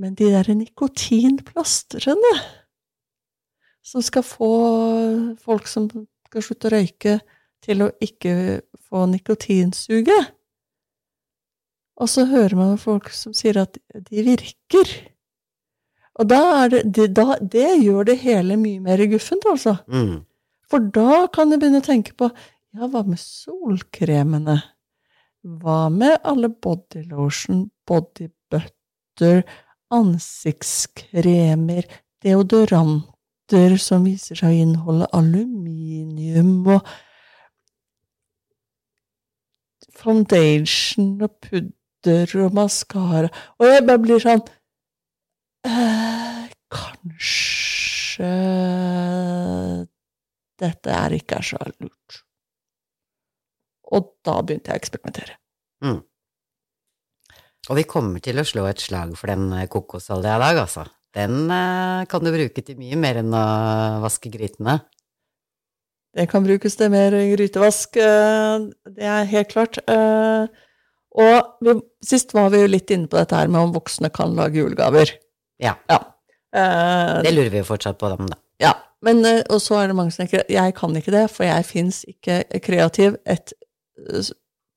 Men 0.00 0.16
de 0.16 0.30
derre 0.32 0.56
nikotinplastrene 0.56 2.34
som 3.84 4.04
skal 4.04 4.24
få 4.24 4.52
folk 5.40 5.68
som 5.68 5.88
skal 6.30 6.46
slutte 6.46 6.70
å 6.70 6.74
røyke, 6.76 7.18
til 7.60 7.82
å 7.84 7.90
ikke 8.00 8.32
få 8.88 9.04
nikotinsuget. 9.10 10.30
Og 12.00 12.08
så 12.08 12.24
hører 12.30 12.56
man 12.56 12.78
folk 12.80 13.10
som 13.12 13.34
sier 13.36 13.58
at 13.60 13.76
de 13.92 14.22
virker. 14.24 14.94
Og 16.20 16.28
da 16.30 16.40
er 16.62 16.72
det, 16.72 16.82
det, 16.96 17.08
da, 17.18 17.36
det 17.40 17.82
gjør 17.82 18.08
det 18.08 18.16
hele 18.22 18.56
mye 18.60 18.80
mer 18.84 19.02
guffent, 19.10 19.44
altså. 19.50 19.76
Mm. 19.92 20.22
For 20.70 20.80
da 20.94 21.26
kan 21.34 21.52
jeg 21.52 21.60
begynne 21.60 21.82
å 21.82 21.86
tenke 21.86 22.14
på 22.16 22.30
ja, 22.30 22.86
hva 22.86 23.02
med 23.04 23.20
solkremene? 23.20 24.56
Hva 25.60 25.88
med 25.92 26.20
alle 26.28 26.50
bodylotion, 26.52 27.66
bodybutter, 27.88 29.42
ansiktskremer, 29.92 31.88
deodoranter 33.50 33.78
som 33.78 34.04
viser 34.04 34.38
seg 34.38 34.52
å 34.52 34.62
inneholde 34.64 35.08
aluminium 35.16 36.66
og 36.76 36.86
foundation 40.00 41.20
og 41.22 41.34
pudder 41.44 42.34
og 42.40 42.54
maskara 42.56 43.28
Og 43.58 43.66
jeg 43.68 43.86
bare 43.86 44.00
blir 44.00 44.22
sånn 44.22 44.42
eh, 45.66 46.46
Kanskje 46.70 48.30
dette 50.60 50.92
er 50.92 51.14
ikke 51.16 51.38
så 51.40 51.56
lurt. 51.80 52.18
Og 53.96 54.10
da 54.22 54.34
begynte 54.44 54.70
jeg 54.70 54.76
å 54.76 54.80
eksperimentere. 54.82 55.36
Mm. 55.80 56.02
Og 57.70 57.78
vi 57.78 57.86
kommer 57.88 58.20
til 58.20 58.38
å 58.40 58.44
slå 58.44 58.66
et 58.68 58.84
slag 58.84 59.16
for 59.16 59.32
den 59.32 59.48
kokosolja 59.72 60.36
i 60.36 60.42
dag, 60.44 60.60
altså. 60.66 60.84
Den 61.16 61.50
eh, 61.50 62.06
kan 62.10 62.22
du 62.22 62.30
bruke 62.30 62.62
til 62.62 62.78
mye 62.78 62.98
mer 62.98 63.20
enn 63.22 63.34
å 63.34 63.44
vaske 64.04 64.30
grytene. 64.30 64.78
Det 66.14 66.26
kan 66.30 66.42
brukes 66.42 66.74
til 66.78 66.90
mer 66.90 67.14
grytevask, 67.32 67.98
eh, 68.02 68.66
det 68.94 69.06
er 69.06 69.30
helt 69.30 69.50
klart. 69.50 69.78
Eh, 69.90 70.46
og 71.20 71.66
vi, 71.66 71.74
sist 72.06 72.34
var 72.34 72.52
vi 72.54 72.62
jo 72.62 72.70
litt 72.70 72.90
inne 72.94 73.10
på 73.10 73.18
dette 73.18 73.38
her 73.38 73.50
med 73.50 73.62
om 73.62 73.74
voksne 73.74 74.12
kan 74.14 74.36
lage 74.38 74.62
julegaver. 74.62 75.10
Ja. 75.62 75.74
ja. 75.90 75.98
Det 76.50 77.32
lurer 77.34 77.50
vi 77.50 77.62
jo 77.62 77.66
fortsatt 77.66 77.98
på, 77.98 78.10
dem, 78.14 78.30
da. 78.30 78.38
Ja. 78.62 78.74
Men, 79.06 79.24
og 79.24 79.58
så 79.64 79.80
er 79.80 79.90
det 79.90 79.96
mange 79.98 80.14
som 80.14 80.22
tenker 80.22 80.44
jeg 80.50 80.74
kan 80.76 80.94
ikke 80.96 81.14
det, 81.14 81.24
for 81.32 81.46
jeg 81.48 81.66
fins 81.66 82.02
ikke 82.10 82.42
kreativ 82.62 83.16
et 83.24 83.54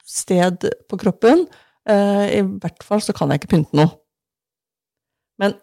sted 0.08 0.65
på 0.89 1.00
kroppen. 1.02 1.46
I 1.86 2.41
hvert 2.41 2.86
fall 2.88 3.04
så 3.04 3.13
kan 3.15 3.34
jeg 3.34 3.41
ikke 3.41 3.52
pynte 3.54 3.78
noe. 3.78 3.91
Men 5.41 5.58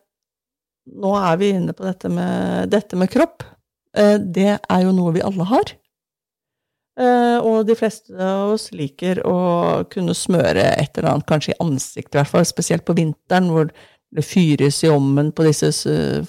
nå 0.86 1.12
er 1.18 1.36
vi 1.40 1.52
inne 1.54 1.74
på 1.76 1.84
dette 1.86 2.10
med, 2.12 2.70
dette 2.72 2.98
med 2.98 3.10
kropp. 3.12 3.44
Eh, 3.96 4.16
det 4.18 4.56
er 4.58 4.82
jo 4.84 4.94
noe 4.96 5.14
vi 5.14 5.24
alle 5.24 5.46
har. 5.50 5.72
Eh, 7.00 7.38
og 7.38 7.64
de 7.68 7.76
fleste 7.78 8.14
av 8.16 8.54
oss 8.56 8.68
liker 8.76 9.22
å 9.26 9.38
kunne 9.92 10.16
smøre 10.16 10.66
et 10.74 10.98
eller 10.98 11.14
annet, 11.14 11.28
kanskje 11.28 11.54
i 11.54 11.60
ansiktet 11.62 12.16
i 12.16 12.20
hvert 12.20 12.32
fall, 12.32 12.46
spesielt 12.48 12.84
på 12.86 12.96
vinteren 12.98 13.50
hvor 13.54 13.70
det 14.10 14.26
fyres 14.26 14.80
i 14.82 14.90
ommen 14.90 15.30
på 15.32 15.46
disse 15.46 15.70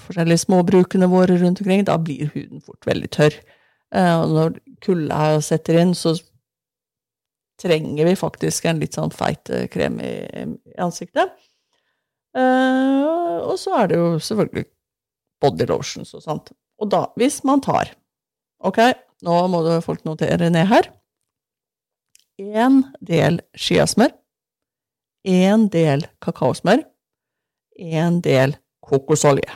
forskjellige 0.04 0.44
småbrukene 0.44 1.10
våre 1.10 1.40
rundt 1.42 1.64
omkring. 1.64 1.86
Da 1.88 1.98
blir 1.98 2.30
huden 2.36 2.62
fort 2.62 2.86
veldig 2.88 3.10
tørr. 3.14 3.40
Eh, 3.96 4.18
og 4.22 4.36
når 4.36 4.60
kulda 4.86 5.40
setter 5.44 5.82
inn, 5.82 5.96
så 5.98 6.16
trenger 7.62 8.08
vi 8.08 8.18
faktisk 8.18 8.66
en 8.66 8.80
litt 8.82 8.96
sånn 8.98 9.12
feit 9.14 9.50
krem 9.74 10.00
i, 10.02 10.14
i 10.26 10.46
ansiktet. 10.82 11.34
Og 12.38 13.58
så 13.60 13.76
er 13.82 13.91
det 13.91 13.98
jo 14.00 14.20
selvfølgelig 14.24 14.65
body 15.41 15.67
lotions 15.67 16.13
og 16.15 16.24
sånt. 16.24 16.52
Og 16.82 16.89
da, 16.91 17.06
hvis 17.20 17.41
man 17.48 17.63
tar 17.63 17.96
Ok, 18.62 18.78
nå 19.26 19.36
må 19.50 19.63
folk 19.82 20.04
notere 20.06 20.52
ned 20.54 20.67
her. 20.70 20.86
Én 22.38 22.84
del 23.02 23.39
skiasmør. 23.58 24.13
Én 25.26 25.65
del 25.74 26.06
kakaosmør. 26.22 26.84
Én 27.82 28.20
del 28.22 28.54
kokosolje. 28.86 29.50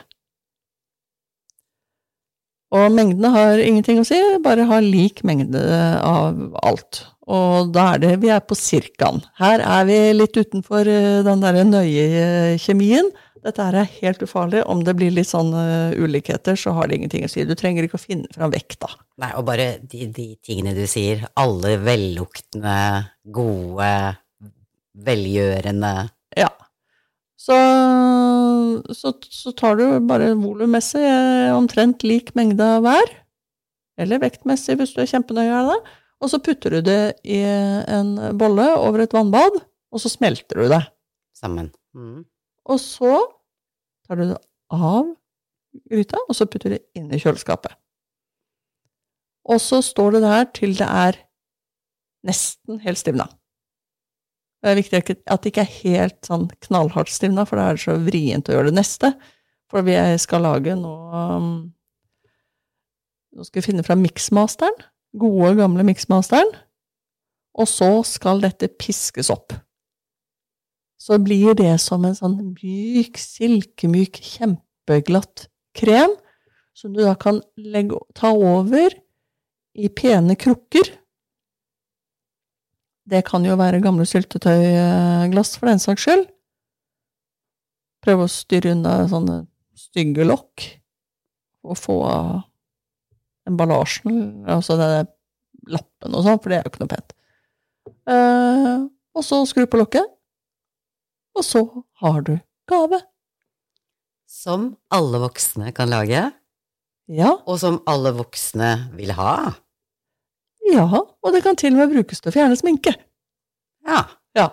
Og 2.74 2.90
mengdene 2.90 3.30
har 3.30 3.62
ingenting 3.62 4.02
å 4.02 4.06
si, 4.06 4.18
bare 4.42 4.66
ha 4.66 4.80
lik 4.82 5.22
mengde 5.22 5.62
av 6.02 6.58
alt. 6.66 7.04
Og 7.26 7.72
da 7.74 7.88
er 7.94 8.02
det 8.04 8.12
vi 8.22 8.30
er 8.30 8.42
på 8.46 8.54
cirkaen. 8.58 9.18
Her 9.40 9.62
er 9.64 9.86
vi 9.88 9.98
litt 10.14 10.36
utenfor 10.38 10.86
eh, 10.86 11.22
den 11.26 11.42
derre 11.42 11.64
nøye 11.66 12.58
kjemien. 12.62 13.10
Dette 13.46 13.62
er 13.62 13.86
helt 14.00 14.22
ufarlig. 14.24 14.64
Om 14.66 14.82
det 14.86 14.94
blir 14.98 15.12
litt 15.14 15.28
sånn 15.28 15.52
uh, 15.54 15.94
ulikheter, 15.94 16.58
så 16.58 16.72
har 16.74 16.88
det 16.88 16.98
ingenting 16.98 17.26
å 17.26 17.30
si. 17.30 17.44
Du 17.46 17.54
trenger 17.58 17.86
ikke 17.86 17.98
å 17.98 18.02
finne 18.02 18.30
fram 18.34 18.50
vekta. 18.50 18.88
Nei, 19.22 19.30
og 19.38 19.46
bare 19.46 19.76
de, 19.82 20.08
de 20.10 20.28
tingene 20.42 20.74
du 20.74 20.82
sier. 20.90 21.22
Alle 21.38 21.76
velluktende, 21.82 22.78
gode, 23.22 23.90
velgjørende 25.06 25.94
Ja. 26.36 26.50
Så, 27.38 27.54
så, 28.96 29.12
så 29.30 29.52
tar 29.54 29.78
du 29.78 29.84
bare 30.08 30.32
volummessig 30.34 31.04
eh, 31.06 31.52
omtrent 31.54 32.02
lik 32.02 32.32
mengde 32.34 32.66
av 32.78 32.82
hver. 32.82 33.12
Eller 34.02 34.20
vektmessig, 34.24 34.74
hvis 34.80 34.96
du 34.96 35.04
er 35.04 35.12
kjempenøye 35.12 35.54
av 35.54 35.70
det. 35.70 35.78
Og 36.22 36.32
så 36.32 36.40
putter 36.40 36.78
du 36.78 36.80
det 36.86 37.18
i 37.28 37.42
en 37.44 38.14
bolle 38.40 38.66
over 38.80 39.04
et 39.04 39.14
vannbad, 39.14 39.58
og 39.92 40.00
så 40.02 40.10
smelter 40.12 40.62
du 40.62 40.70
det. 40.72 40.82
Sammen. 41.36 41.68
Mm. 41.96 42.24
Og 42.72 42.80
så 42.80 43.18
tar 44.06 44.20
du 44.20 44.30
det 44.30 44.38
av 44.72 45.12
gryta, 45.92 46.22
og 46.24 46.38
så 46.38 46.48
putter 46.48 46.72
du 46.72 46.78
det 46.78 46.84
inn 46.98 47.10
i 47.12 47.20
kjøleskapet. 47.20 47.76
Og 49.46 49.60
så 49.62 49.82
står 49.84 50.16
det 50.16 50.22
der 50.24 50.48
til 50.56 50.74
det 50.78 50.88
er 50.88 51.20
nesten 52.26 52.80
helt 52.82 52.98
stivna. 52.98 53.28
Det 54.64 54.72
er 54.72 54.80
viktig 54.80 54.98
at 55.30 55.44
det 55.44 55.52
ikke 55.52 55.62
er 55.62 55.78
helt 55.84 56.18
sånn 56.26 56.48
knallhardt 56.66 57.12
stivna, 57.12 57.44
for 57.46 57.60
da 57.60 57.68
er 57.68 57.76
det 57.76 57.84
så 57.84 57.94
vrient 58.02 58.48
å 58.50 58.56
gjøre 58.56 58.72
det 58.72 58.78
neste. 58.80 59.12
For 59.70 59.86
vi 59.86 59.94
skal 60.22 60.46
lage 60.46 60.76
noe 60.78 61.22
um, 61.36 61.48
Nå 63.36 63.44
skal 63.44 63.60
vi 63.60 63.66
finne 63.66 63.84
fram 63.84 64.00
miksmasteren. 64.00 64.78
Gode, 65.16 65.54
gamle 65.56 65.86
miksmasteren. 65.86 66.50
Og 67.56 67.68
så 67.70 67.88
skal 68.04 68.42
dette 68.44 68.68
piskes 68.68 69.30
opp 69.32 69.54
så 71.06 71.18
blir 71.22 71.54
det 71.54 71.76
som 71.82 72.04
en 72.06 72.16
sånn 72.16 72.36
myk, 72.56 73.18
silkemyk, 73.20 74.18
kjempeglatt 74.18 75.46
krem 75.76 76.16
som 76.76 76.96
du 76.96 77.02
da 77.04 77.14
kan 77.18 77.38
legge, 77.56 77.98
ta 78.16 78.32
over 78.34 78.94
i 79.76 79.90
pene 79.92 80.36
krukker 80.40 80.88
Det 83.06 83.20
kan 83.28 83.44
jo 83.46 83.54
være 83.54 83.78
gamle 83.84 84.02
syltetøyglass, 84.08 85.52
for 85.60 85.70
den 85.70 85.78
saks 85.78 86.02
skyld. 86.02 86.24
Prøve 88.02 88.26
å 88.26 88.32
styre 88.32 88.72
unna 88.74 88.96
sånne 89.06 89.44
stygge 89.78 90.26
lokk, 90.26 90.64
og 91.62 91.78
få 91.78 92.00
av 92.02 92.32
emballasjen, 93.48 94.44
altså 94.50 94.76
den 94.80 95.08
lappen 95.72 96.14
og 96.14 96.22
sånn, 96.26 96.38
for 96.42 96.52
det 96.52 96.58
er 96.60 96.64
jo 96.66 96.72
ikke 96.72 96.82
noe 96.84 96.92
pent. 96.92 97.14
Eh, 98.10 98.74
og 99.16 99.24
så 99.26 99.40
skru 99.48 99.64
på 99.70 99.80
lokket, 99.80 100.06
og 101.36 101.44
så 101.44 101.62
har 102.02 102.20
du 102.26 102.34
gave. 102.70 103.00
Som 104.30 104.72
alle 104.94 105.20
voksne 105.22 105.72
kan 105.76 105.90
lage, 105.92 106.26
Ja, 107.06 107.36
og 107.46 107.60
som 107.62 107.76
alle 107.86 108.10
voksne 108.16 108.90
vil 108.98 109.12
ha. 109.14 109.54
ja, 110.66 110.86
og 110.90 111.32
det 111.32 111.44
kan 111.44 111.54
til 111.54 111.76
og 111.76 111.78
med 111.84 111.92
brukes 111.94 112.18
til 112.20 112.32
å 112.32 112.34
fjerne 112.34 112.56
sminke. 112.58 112.96
Ja. 113.86 114.00
Ja. 114.34 114.48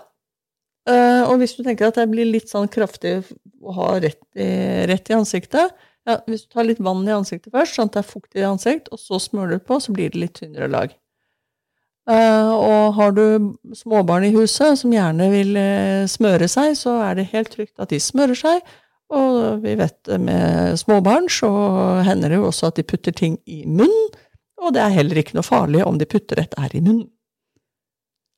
Eh, 0.86 1.24
og 1.26 1.40
hvis 1.42 1.56
du 1.58 1.64
tenker 1.66 1.88
at 1.90 1.98
det 1.98 2.06
blir 2.12 2.30
litt 2.30 2.52
sånn 2.52 2.70
kraftig 2.70 3.24
å 3.64 3.74
ha 3.74 3.88
rett 4.04 4.22
i, 4.38 4.46
rett 4.86 5.10
i 5.10 5.16
ansiktet 5.18 5.74
ja, 6.08 6.18
Hvis 6.28 6.46
du 6.46 6.54
tar 6.54 6.68
litt 6.68 6.82
vann 6.84 7.06
i 7.08 7.16
ansiktet 7.16 7.54
først, 7.54 7.78
sånn 7.78 7.92
at 7.92 7.96
det 7.96 8.04
er 8.04 8.10
fuktig 8.10 8.42
i 8.42 8.48
ansikt, 8.48 8.90
og 8.92 9.00
så 9.00 9.22
smører 9.22 9.58
du 9.58 9.64
på, 9.64 9.80
så 9.80 9.96
blir 9.96 10.12
det 10.12 10.20
litt 10.20 10.36
tynnere 10.40 10.68
lag. 10.72 10.94
Uh, 12.04 12.52
og 12.52 12.98
har 12.98 13.14
du 13.16 13.54
småbarn 13.80 14.26
i 14.28 14.34
huset 14.36 14.76
som 14.82 14.92
gjerne 14.92 15.30
vil 15.32 15.56
uh, 15.56 16.04
smøre 16.12 16.50
seg, 16.52 16.74
så 16.76 16.98
er 17.06 17.16
det 17.16 17.30
helt 17.32 17.54
trygt 17.54 17.80
at 17.80 17.94
de 17.94 18.02
smører 18.04 18.36
seg. 18.36 18.74
Og 19.14 19.62
vi 19.64 19.78
vet 19.80 20.12
med 20.20 20.76
småbarn, 20.82 21.30
så 21.32 21.50
hender 22.04 22.34
det 22.34 22.40
jo 22.42 22.50
også 22.50 22.72
at 22.72 22.80
de 22.80 22.88
putter 22.88 23.16
ting 23.16 23.38
i 23.48 23.62
munnen. 23.64 24.10
Og 24.64 24.74
det 24.76 24.82
er 24.84 24.96
heller 24.96 25.20
ikke 25.20 25.38
noe 25.38 25.46
farlig 25.46 25.84
om 25.86 26.00
de 26.00 26.08
putter 26.10 26.40
dette 26.40 26.60
her 26.60 26.74
i 26.76 26.82
munnen. 26.84 27.08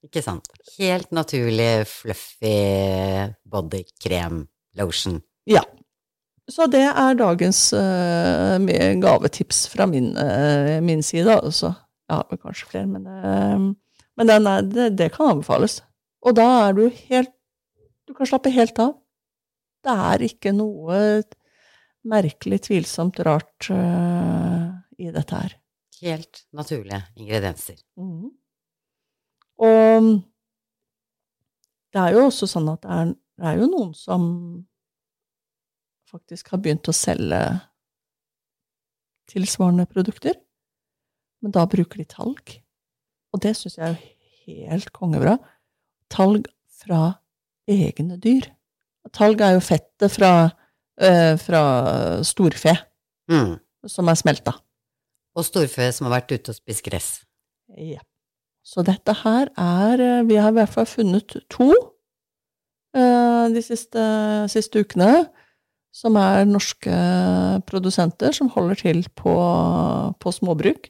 Ikke 0.06 0.22
sant. 0.22 0.50
Helt 0.78 1.10
naturlig, 1.16 1.88
fluffy 1.90 2.54
bodykrem, 3.50 4.44
lotion. 4.78 5.18
Ja. 5.50 5.64
Så 6.52 6.68
det 6.70 6.84
er 6.86 7.18
dagens 7.18 7.60
uh, 7.74 8.58
gavetips 9.02 9.64
fra 9.72 9.88
min, 9.90 10.12
uh, 10.14 10.78
min 10.86 11.02
side, 11.04 11.34
altså. 11.34 11.74
Jeg 12.06 12.20
har 12.20 12.28
vel 12.30 12.42
kanskje 12.44 12.68
flere, 12.70 12.90
men, 12.90 13.08
uh, 13.10 14.04
men 14.20 14.30
den 14.30 14.50
er, 14.52 14.62
det, 14.62 14.92
det 15.00 15.10
kan 15.16 15.34
anbefales. 15.34 15.80
Og 16.26 16.38
da 16.38 16.46
er 16.68 16.78
du 16.78 16.86
helt 17.10 17.34
Du 18.06 18.14
kan 18.14 18.28
slappe 18.30 18.52
helt 18.54 18.78
av. 18.78 18.92
Det 19.82 19.94
er 20.14 20.24
ikke 20.28 20.52
noe 20.54 21.24
merkelig, 22.06 22.60
tvilsomt, 22.68 23.18
rart 23.26 23.66
i 23.74 25.10
dette 25.10 25.40
her. 25.40 25.56
Helt 26.06 26.44
naturlige 26.54 27.00
ingredienser. 27.18 27.80
Mm. 27.98 28.30
Og 29.58 30.12
det 31.98 32.04
er 32.04 32.14
jo 32.14 32.28
også 32.28 32.46
sånn 32.52 32.70
at 32.76 32.86
det 32.86 32.94
er, 32.94 33.12
det 33.42 33.50
er 33.50 33.58
jo 33.64 33.72
noen 33.74 33.98
som 33.98 34.30
faktisk 36.10 36.52
har 36.54 36.62
begynt 36.64 36.88
å 36.90 36.94
selge 36.96 37.40
tilsvarende 39.32 39.88
produkter, 39.90 40.36
men 41.42 41.54
da 41.56 41.66
bruker 41.70 42.02
de 42.02 42.08
talg. 42.10 42.58
Og 43.34 43.42
det 43.44 43.56
syns 43.58 43.78
jeg 43.80 43.96
er 43.96 44.04
helt 44.46 44.92
kongebra. 44.96 45.38
Talg 46.14 46.48
fra 46.82 47.16
egne 47.70 48.20
dyr. 48.22 48.48
Talg 49.16 49.42
er 49.42 49.56
jo 49.58 49.64
fettet 49.66 50.14
fra, 50.14 50.32
øh, 51.02 51.36
fra 51.42 51.64
storfe 52.24 52.76
Mm. 53.30 53.60
som 53.88 54.08
er 54.10 54.16
smelta. 54.16 54.54
Og 55.36 55.44
storfe 55.44 55.92
som 55.92 56.06
har 56.08 56.22
vært 56.22 56.32
ute 56.32 56.50
og 56.50 56.56
spist 56.56 56.84
gress. 56.84 57.26
Ja. 57.78 58.00
Så 58.64 58.84
dette 58.84 59.14
her 59.14 59.50
er 59.58 60.00
eh, 60.00 60.24
Vi 60.24 60.36
har 60.36 60.50
i 60.50 60.54
hvert 60.54 60.70
fall 60.70 60.86
funnet 60.86 61.28
to 61.50 61.72
øh, 62.96 63.50
de 63.54 63.62
siste, 63.62 64.00
siste 64.50 64.80
ukene, 64.80 65.30
som 65.96 66.18
er 66.20 66.44
norske 66.50 66.96
produsenter 67.70 68.36
som 68.36 68.52
holder 68.52 68.82
til 68.82 69.04
på, 69.16 69.36
på 70.20 70.34
småbruk 70.36 70.90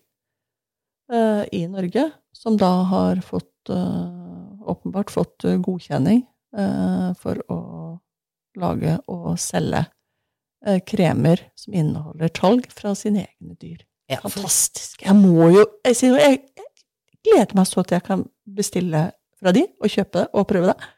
eh, 1.13 1.44
i 1.54 1.65
Norge, 1.70 2.08
som 2.34 2.58
da 2.58 2.72
har 2.89 3.22
fått 3.26 3.70
eh, 3.70 4.65
åpenbart 4.65 5.13
fått 5.13 5.46
godkjenning 5.46 6.24
eh, 6.58 7.12
for 7.22 7.41
å 7.54 7.60
lage 8.60 8.98
og 9.12 9.36
selge 9.41 9.84
eh, 10.65 10.82
kremer 10.88 11.44
som 11.60 11.76
inneholder 11.76 12.34
talg 12.34 12.65
fra 12.74 12.96
sine 12.98 13.28
egne 13.28 13.58
dyr. 13.62 13.84
Ja, 14.10 14.22
Fantastisk. 14.22 15.02
Jeg 15.06 15.18
må 15.18 15.50
jo 15.54 15.63
jeg, 15.86 15.98
jeg, 16.02 16.41
jeg 16.58 17.22
gleder 17.26 17.58
meg 17.58 17.70
så 17.70 17.84
til 17.84 18.00
jeg 18.00 18.08
kan 18.10 18.26
bestille 18.46 19.08
fra 19.36 19.54
de, 19.56 19.65
og 19.82 19.91
kjøpe 19.91 20.22
det, 20.22 20.28
og 20.34 20.48
prøve 20.50 20.74
det. 20.74 20.91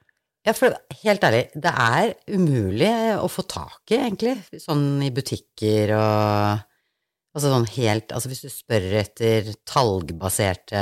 Ja, 0.47 0.53
for 0.55 0.71
helt 1.03 1.25
ærlig, 1.27 1.43
det 1.59 1.73
er 1.83 2.13
umulig 2.31 2.93
å 3.19 3.27
få 3.31 3.43
tak 3.49 3.91
i, 3.91 3.99
egentlig, 3.99 4.37
sånn 4.63 5.03
i 5.03 5.11
butikker 5.13 5.95
og 5.97 6.65
Altså 7.37 7.51
sånn 7.51 7.67
helt 7.75 8.13
Altså 8.15 8.31
hvis 8.31 8.39
du 8.47 8.49
spør 8.49 8.85
etter 8.97 9.51
talgbaserte 9.69 10.79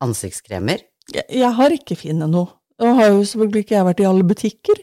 ansiktskremer 0.00 0.80
Jeg, 1.12 1.26
jeg 1.42 1.50
har 1.58 1.74
ikke 1.74 1.98
funnet 1.98 2.32
noe. 2.32 2.54
Og 2.80 2.96
har 2.96 3.10
jo 3.10 3.24
selvfølgelig 3.28 3.64
ikke 3.66 3.74
jeg 3.76 3.86
vært 3.90 4.00
i 4.00 4.06
alle 4.08 4.24
butikker, 4.24 4.78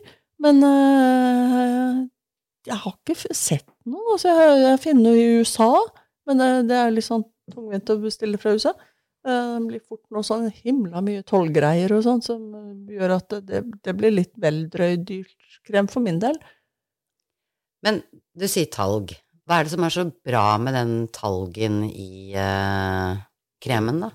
men 0.45 0.59
øh, 0.67 2.01
jeg 2.67 2.77
har 2.83 2.93
ikke 2.93 3.15
sett 3.33 3.65
noe. 3.89 4.03
Altså, 4.13 4.35
jeg, 4.35 4.59
jeg 4.61 4.81
finner 4.83 5.07
noe 5.07 5.17
i 5.17 5.39
USA, 5.39 5.71
men 6.29 6.43
det, 6.43 6.49
det 6.69 6.77
er 6.77 6.93
litt 6.93 7.07
sånn 7.07 7.25
tungvint 7.55 7.89
å 7.89 7.97
bestille 8.03 8.37
fra 8.41 8.53
USA. 8.53 8.75
Eh, 9.27 9.53
Det 9.57 9.67
blir 9.67 9.83
fort 9.83 10.03
noe 10.13 10.23
sånn 10.25 10.47
himla 10.63 11.03
mye 11.03 11.25
tollgreier 11.27 11.93
og 11.97 12.03
sånn, 12.05 12.23
som 12.23 12.43
eh, 12.55 12.97
gjør 12.97 13.17
at 13.17 13.39
det, 13.47 13.63
det, 13.83 13.95
blir 13.97 14.15
litt 14.15 14.35
vel 14.39 14.65
drøy 14.71 14.97
dyrt 15.03 15.59
krem 15.67 15.89
for 15.91 16.05
min 16.05 16.21
del. 16.23 16.37
Men 17.83 18.01
du 18.37 18.47
sier 18.47 18.69
talg. 18.73 19.11
Hva 19.47 19.59
er 19.59 19.67
det 19.67 19.75
som 19.75 19.83
er 19.87 19.93
så 19.93 20.07
bra 20.27 20.45
med 20.59 20.75
den 20.75 20.95
talgen 21.15 21.83
i 21.87 22.33
eh, 22.35 23.19
kremen, 23.63 24.01
da? 24.07 24.11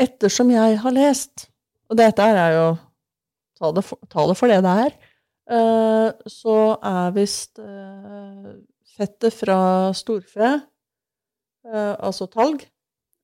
ettersom 0.00 0.50
jeg 0.52 0.80
har 0.80 0.96
lest, 0.96 1.46
og 1.90 1.98
dette 2.00 2.24
er 2.24 2.54
jo 2.56 2.66
ta 3.60 3.70
det 3.76 3.84
for, 3.84 4.00
ta 4.08 4.26
det, 4.28 4.36
for 4.38 4.52
det 4.52 4.60
det 4.64 4.74
er, 4.86 4.98
eh, 5.56 6.28
så 6.30 6.56
er 6.92 7.16
visst 7.16 7.60
eh, 7.60 8.50
fettet 8.96 9.36
fra 9.36 9.60
storfe, 9.96 10.52
eh, 11.68 11.94
altså 11.98 12.28
talg, 12.32 12.64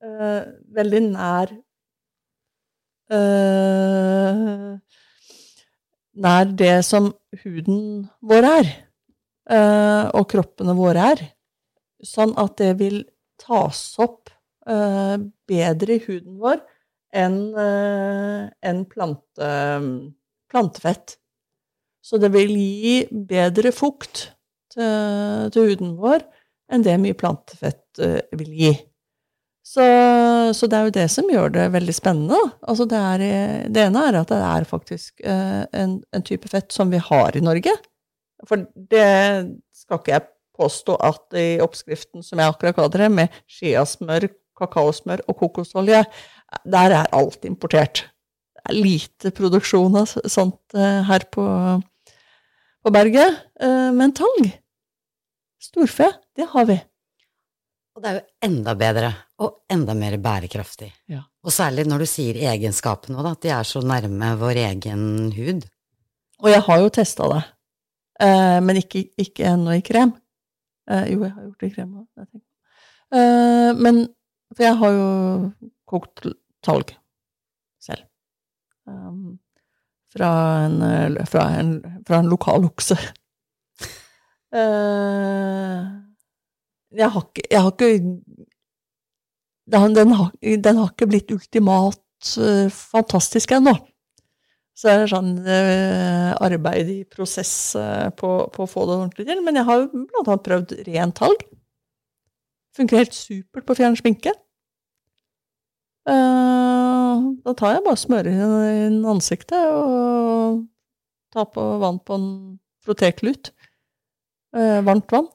eh, 0.04 0.42
veldig 0.76 1.02
nær 1.10 1.52
uh, 3.12 4.76
Nær 6.16 6.52
det 6.56 6.78
som 6.86 7.10
huden 7.42 8.06
vår 8.24 8.46
er, 8.48 8.70
uh, 9.52 10.08
og 10.16 10.24
kroppene 10.32 10.72
våre 10.78 11.10
er. 11.12 11.20
Sånn 12.00 12.32
at 12.40 12.56
det 12.56 12.70
vil 12.80 13.02
tas 13.40 13.82
opp 14.00 14.32
bedre 14.66 15.94
i 15.94 16.00
huden 16.02 16.40
vår 16.40 16.56
enn 17.14 17.36
enn 17.54 18.80
plante, 18.90 19.50
plantefett. 20.50 21.14
Så 22.02 22.18
det 22.18 22.32
vil 22.34 22.50
gi 22.56 22.96
bedre 23.30 23.70
fukt 23.76 24.24
til, 24.74 25.52
til 25.54 25.70
huden 25.70 25.94
vår 26.00 26.24
enn 26.72 26.82
det 26.82 26.96
mye 27.04 27.14
plantefett 27.14 28.02
vil 28.34 28.50
gi. 28.58 28.72
Så, 29.66 29.82
så 30.54 30.68
det 30.70 30.78
er 30.78 30.86
jo 30.86 30.94
det 30.94 31.08
som 31.10 31.26
gjør 31.30 31.50
det 31.56 31.66
veldig 31.74 31.94
spennende. 31.94 32.38
Altså 32.62 32.86
det, 32.86 33.00
er, 33.02 33.24
eh, 33.26 33.64
det 33.72 33.82
ene 33.88 34.04
er 34.06 34.20
at 34.20 34.30
det 34.30 34.38
er 34.38 34.68
faktisk 34.68 35.24
eh, 35.26 35.64
en, 35.74 35.98
en 36.14 36.26
type 36.26 36.46
fett 36.52 36.70
som 36.74 36.92
vi 36.92 37.00
har 37.02 37.34
i 37.34 37.42
Norge. 37.42 37.74
For 38.46 38.62
det 38.62 39.08
skal 39.74 39.98
ikke 39.98 40.14
jeg 40.14 40.26
påstå 40.56 40.96
at 41.08 41.38
i 41.40 41.48
oppskriften 41.64 42.22
som 42.24 42.40
jeg 42.40 42.52
akkurat 42.52 42.78
ga 42.78 42.88
dere, 42.94 43.10
med 43.12 43.42
skiasmør, 43.50 44.28
kakaosmør 44.56 45.24
og 45.26 45.40
kokosolje, 45.42 46.04
der 46.64 46.98
er 47.02 47.10
alt 47.16 47.44
importert. 47.48 48.06
Det 48.54 48.70
er 48.70 48.78
lite 48.78 49.34
produksjon 49.34 49.98
av 49.98 50.14
sånt 50.30 50.78
eh, 50.78 51.02
her 51.10 51.26
på, 51.34 51.46
på 52.86 52.94
berget. 52.94 53.42
Men 53.98 54.14
tang, 54.14 54.52
storfe, 55.58 56.12
det 56.38 56.46
har 56.54 56.70
vi. 56.70 56.78
Og 57.96 58.02
det 58.04 58.10
er 58.10 58.16
jo 58.18 58.24
enda 58.44 58.74
bedre, 58.76 59.10
og 59.40 59.62
enda 59.72 59.94
mer 59.96 60.18
bærekraftig. 60.20 60.90
Ja. 61.08 61.22
Og 61.46 61.54
særlig 61.54 61.86
når 61.88 62.04
du 62.04 62.08
sier 62.10 62.36
egenskapene, 62.52 63.22
at 63.24 63.40
de 63.40 63.52
er 63.56 63.64
så 63.64 63.80
nærme 63.80 64.34
vår 64.36 64.60
egen 64.66 65.06
hud. 65.32 65.64
Og 66.44 66.50
jeg 66.52 66.64
har 66.66 66.82
jo 66.82 66.90
testa 66.92 67.28
det, 67.32 67.40
eh, 68.26 68.58
men 68.60 68.82
ikke, 68.82 69.06
ikke 69.16 69.46
ennå 69.48 69.78
i 69.78 69.84
krem. 69.86 70.12
Eh, 70.90 71.06
jo, 71.14 71.22
jeg 71.24 71.32
har 71.32 71.46
gjort 71.46 71.64
det 71.64 71.70
i 71.70 71.74
krem 71.78 71.94
òg. 72.02 72.28
Eh, 73.16 73.72
men 73.80 74.04
For 74.54 74.62
jeg 74.62 74.76
har 74.78 74.92
jo 74.94 75.08
kokt 75.90 76.28
talg 76.62 76.92
selv. 77.82 78.04
Um, 78.86 79.40
fra, 80.12 80.28
en, 80.62 80.76
eh, 80.82 81.24
fra, 81.26 81.48
en, 81.58 81.72
fra 82.06 82.20
en 82.20 82.28
lokal 82.30 82.68
okse. 82.68 82.98
Eh, 84.56 85.80
jeg 86.94 87.10
har 87.12 87.26
ikke, 87.26 87.46
jeg 87.50 87.62
har 87.62 87.72
ikke 87.72 87.90
den, 89.66 90.12
har, 90.14 90.30
den 90.62 90.80
har 90.80 90.90
ikke 90.92 91.08
blitt 91.10 91.32
ultimat 91.34 92.32
eh, 92.38 92.68
fantastisk 92.70 93.52
ennå. 93.56 93.74
Så 94.76 94.90
det 94.90 94.94
er 94.94 95.10
sånn 95.10 95.30
eh, 95.48 96.32
arbeid 96.44 96.90
i 96.92 96.98
prosess 97.08 97.52
eh, 97.80 98.08
på, 98.14 98.30
på 98.52 98.64
å 98.64 98.70
få 98.70 98.84
det 98.86 98.96
ordentlig 98.98 99.26
til. 99.26 99.40
Men 99.44 99.58
jeg 99.58 99.68
har 99.68 99.86
blant 99.88 100.26
annet 100.28 100.44
prøvd 100.46 100.74
rent 100.86 101.16
talg. 101.16 101.46
Funker 102.76 103.00
helt 103.00 103.16
supert 103.16 103.64
på 103.66 103.76
fjern 103.78 103.96
sminke. 103.96 104.34
Eh, 106.06 107.24
da 107.42 107.54
tar 107.56 107.74
jeg 107.74 107.86
bare 107.88 107.98
smører 107.98 108.36
inn 108.86 109.00
ansiktet 109.08 109.64
og 109.72 110.60
tar 111.34 111.48
på 111.56 111.64
vann 111.82 111.98
på 112.04 112.20
en 112.20 112.28
frottéklut. 112.84 113.50
Eh, 114.54 114.84
varmt 114.86 115.10
vann. 115.10 115.32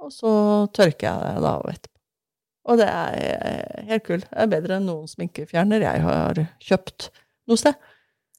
Og 0.00 0.12
så 0.14 0.32
tørker 0.76 1.06
jeg 1.06 1.22
det 1.36 1.44
da 1.44 1.54
etterpå. 1.70 1.96
Og 2.70 2.76
det 2.80 2.86
er 2.88 3.16
eh, 3.20 3.86
helt 3.88 4.04
kult. 4.06 4.26
Det 4.28 4.42
er 4.44 4.52
bedre 4.52 4.76
enn 4.78 4.88
noen 4.88 5.08
sminkefjerner 5.10 5.84
jeg 5.84 6.04
har 6.04 6.42
kjøpt 6.62 7.08
noe 7.50 7.60
sted. 7.60 7.76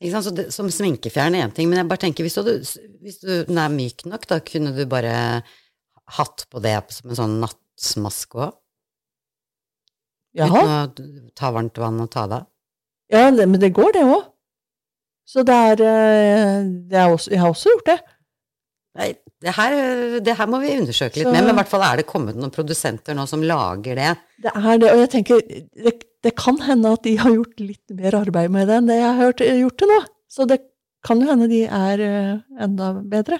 Ikke 0.02 0.14
sant? 0.16 0.28
Så 0.28 0.34
det, 0.38 0.48
som 0.54 0.70
sminkefjern 0.74 1.38
er 1.38 1.46
én 1.46 1.54
ting, 1.54 1.70
men 1.70 1.82
jeg 1.82 1.90
bare 1.90 2.04
tenker, 2.06 2.26
hvis 2.26 2.38
du, 2.38 2.54
hvis 3.04 3.20
du 3.22 3.32
den 3.50 3.60
er 3.62 3.74
myk 3.74 4.06
nok, 4.10 4.26
da 4.30 4.40
kunne 4.46 4.74
du 4.78 4.82
bare 4.90 5.14
hatt 6.18 6.46
på 6.52 6.62
det 6.64 6.78
som 6.96 7.12
en 7.12 7.20
sånn 7.20 7.38
nattmaske 7.44 8.42
òg? 8.48 8.58
Uten 10.32 10.56
å 10.56 10.80
ta 11.36 11.52
varmt 11.52 11.78
vann 11.82 12.00
og 12.02 12.10
ta 12.14 12.24
det 12.32 12.40
av? 12.40 12.48
Ja, 13.12 13.26
det, 13.36 13.46
men 13.52 13.60
det 13.60 13.74
går, 13.76 13.92
det 13.98 14.06
òg. 14.08 14.30
Så 15.28 15.44
det 15.48 15.56
er, 15.56 15.82
eh, 15.84 16.62
det 16.90 16.98
er 16.98 17.12
også, 17.12 17.32
Jeg 17.32 17.40
har 17.40 17.52
også 17.52 17.74
gjort 17.76 17.90
det. 17.92 18.00
Nei, 19.00 19.14
det 19.40 19.54
her, 19.56 19.74
det 20.20 20.34
her 20.36 20.48
må 20.52 20.60
vi 20.60 20.74
undersøke 20.82 21.16
litt 21.22 21.28
Så- 21.28 21.32
mer, 21.32 21.46
men 21.46 21.54
i 21.56 21.58
hvert 21.62 21.70
fall 21.72 21.84
er 21.88 22.02
det 22.02 22.08
kommet 22.10 22.36
noen 22.36 22.52
produsenter 22.52 23.16
nå 23.16 23.24
som 23.30 23.42
lager 23.42 23.96
det. 23.96 24.10
Det 24.44 24.52
er 24.52 24.78
det, 24.82 24.90
og 24.92 25.00
jeg 25.00 25.10
tenker 25.14 25.42
det, 25.48 25.94
det 26.22 26.34
kan 26.36 26.58
hende 26.66 26.92
at 26.92 27.02
de 27.08 27.16
har 27.16 27.32
gjort 27.32 27.60
litt 27.64 27.94
mer 27.96 28.18
arbeid 28.20 28.52
med 28.52 28.68
det 28.68 28.76
enn 28.82 28.88
det 28.92 28.98
jeg 29.00 29.08
har 29.08 29.22
hørt, 29.24 29.40
gjort 29.40 29.78
til 29.80 29.88
nå. 29.94 30.00
Så 30.30 30.46
det 30.48 30.60
kan 31.08 31.22
jo 31.24 31.28
hende 31.32 31.48
de 31.50 31.64
er 31.66 32.04
eh, 32.04 32.42
enda 32.68 32.92
bedre. 33.02 33.40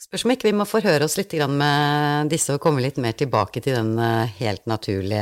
Spørs 0.00 0.24
om 0.24 0.30
ikke 0.36 0.46
vi 0.48 0.54
må 0.56 0.64
forhøre 0.68 1.02
oss 1.08 1.16
litt 1.18 1.34
med 1.50 2.30
disse 2.30 2.54
og 2.54 2.60
komme 2.62 2.80
litt 2.80 2.96
mer 3.02 3.12
tilbake 3.12 3.60
til 3.60 3.74
den 3.74 3.98
eh, 3.98 4.30
helt 4.38 4.64
naturlige 4.70 5.18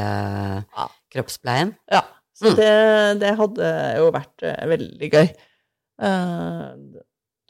Ja. 0.76 0.86
kroppspleien. 1.10 1.74
Ja, 1.90 2.02
så 2.36 2.50
Mm. 2.52 2.56
det, 2.56 3.20
det 3.20 3.36
hadde 3.38 3.96
jo 3.96 4.10
vært 4.12 4.42
eh, 4.42 4.66
veldig 4.66 5.10
gøy. 5.10 5.28
Eh, 6.04 6.74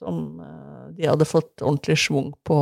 om 0.06 0.40
eh, 0.40 0.84
de 0.98 1.08
hadde 1.10 1.26
fått 1.26 1.62
ordentlig 1.64 1.96
schwung 2.04 2.30
på, 2.46 2.58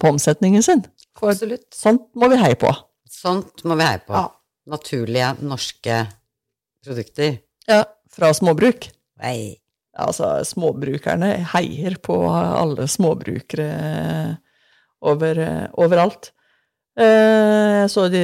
på 0.00 0.10
omsetningen 0.12 0.62
sin. 0.66 0.82
For 1.18 1.32
Absolutt. 1.32 1.68
sånt 1.76 2.08
må 2.18 2.28
vi 2.32 2.38
heie 2.40 2.58
på. 2.60 2.70
Sånt 3.08 3.64
må 3.68 3.76
vi 3.80 3.86
heie 3.86 4.02
på. 4.06 4.16
Ja. 4.16 4.28
Naturlige 4.72 5.32
norske 5.42 6.02
produkter. 6.84 7.38
Ja, 7.68 7.82
fra 8.12 8.32
småbruk. 8.36 8.90
Nei. 9.22 9.56
Altså, 9.92 10.38
småbrukerne 10.48 11.34
heier 11.52 11.98
på 12.00 12.14
alle 12.32 12.86
småbrukere 12.88 13.66
over, 15.04 15.40
overalt. 15.76 16.30
Eh, 16.96 17.82
Så 17.88 18.06
de, 18.12 18.22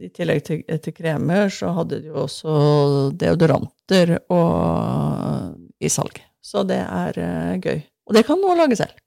i 0.00 0.08
tillegg 0.14 0.42
til, 0.46 0.62
til 0.82 0.94
kremer, 0.96 1.48
så 1.54 1.70
hadde 1.76 2.00
de 2.02 2.08
jo 2.10 2.24
også 2.24 2.54
deodoranter 3.20 4.14
og, 4.32 5.54
i 5.82 5.90
salg. 5.92 6.18
Så 6.44 6.62
det 6.68 6.80
er 6.82 7.18
eh, 7.20 7.54
gøy. 7.62 7.82
Og 8.04 8.16
det 8.16 8.24
kan 8.28 8.40
noen 8.40 8.60
lage 8.60 8.76
selv. 8.78 9.00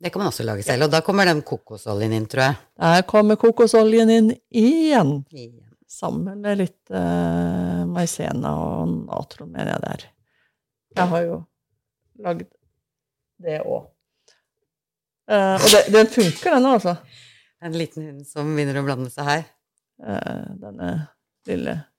Det 0.00 0.10
kan 0.12 0.20
man 0.20 0.30
også 0.32 0.44
lage 0.46 0.64
selv. 0.66 0.86
Og 0.86 0.92
da 0.92 1.00
kommer 1.04 1.28
den 1.28 1.42
kokosoljen 1.46 2.12
inn, 2.16 2.26
tror 2.30 2.48
jeg. 2.48 2.58
Der 2.82 3.04
kommer 3.08 3.38
kokosoljen 3.40 4.10
inn 4.12 4.30
igjen, 4.50 5.14
Igjen. 5.30 5.54
sammen 5.88 6.42
med 6.44 6.60
litt 6.60 6.92
uh, 6.92 7.84
maizena 7.88 8.52
og 8.58 8.92
natron, 9.06 9.52
mener 9.52 9.74
jeg 9.74 9.84
det 9.84 9.92
er. 9.94 10.06
Jeg 10.98 11.10
har 11.12 11.24
jo 11.24 11.38
lagd 12.26 12.46
det 13.44 13.60
òg. 13.62 13.88
Uh, 15.30 15.56
og 15.56 15.68
det, 15.72 15.82
den 15.94 16.10
funker, 16.12 16.56
den 16.58 16.68
altså. 16.68 16.98
En 17.64 17.76
liten 17.80 18.04
hund 18.04 18.28
som 18.28 18.50
begynner 18.52 18.82
å 18.82 18.86
blande 18.86 19.12
seg 19.12 19.30
her. 19.30 19.44
Uh, 20.04 20.52
denne 20.60 20.94
lille 21.48 21.78
uh, 21.78 21.94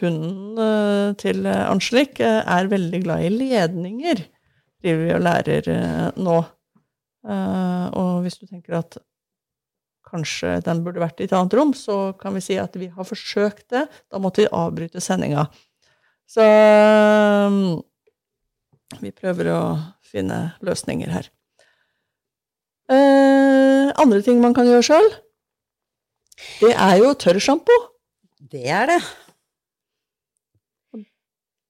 hunden 0.00 0.58
eh, 0.60 1.14
til 1.20 1.46
eh, 1.46 1.64
Angelique 1.70 2.24
eh, 2.26 2.42
er 2.58 2.70
veldig 2.70 3.00
glad 3.04 3.24
i 3.26 3.30
ledninger, 3.32 4.22
driver 4.80 5.04
vi 5.04 5.14
og 5.14 5.22
lærer 5.24 5.70
eh, 5.74 6.08
nå. 6.20 6.38
Eh, 7.28 7.86
og 8.00 8.24
hvis 8.24 8.40
du 8.40 8.46
tenker 8.48 8.80
at 8.80 8.98
kanskje 10.10 10.56
den 10.66 10.82
burde 10.84 11.02
vært 11.02 11.20
i 11.20 11.28
et 11.28 11.34
annet 11.36 11.54
rom, 11.54 11.74
så 11.76 12.12
kan 12.18 12.34
vi 12.34 12.42
si 12.44 12.56
at 12.58 12.74
vi 12.80 12.90
har 12.90 13.06
forsøkt 13.06 13.68
det. 13.74 13.86
Da 14.10 14.22
måtte 14.22 14.44
vi 14.44 14.52
avbryte 14.52 15.02
sendinga. 15.04 15.46
Så 16.30 16.44
eh, 16.46 17.58
vi 19.02 19.14
prøver 19.14 19.52
å 19.54 19.60
finne 20.10 20.42
løsninger 20.66 21.12
her. 21.14 21.30
Eh, 22.90 23.90
andre 24.02 24.22
ting 24.26 24.40
man 24.42 24.54
kan 24.56 24.66
gjøre 24.66 24.86
sjøl, 24.86 25.10
det 26.60 26.72
er 26.72 26.96
jo 27.02 27.12
tørrsjampo. 27.20 27.76
Det 28.50 28.64
er 28.72 28.88
det. 28.90 29.00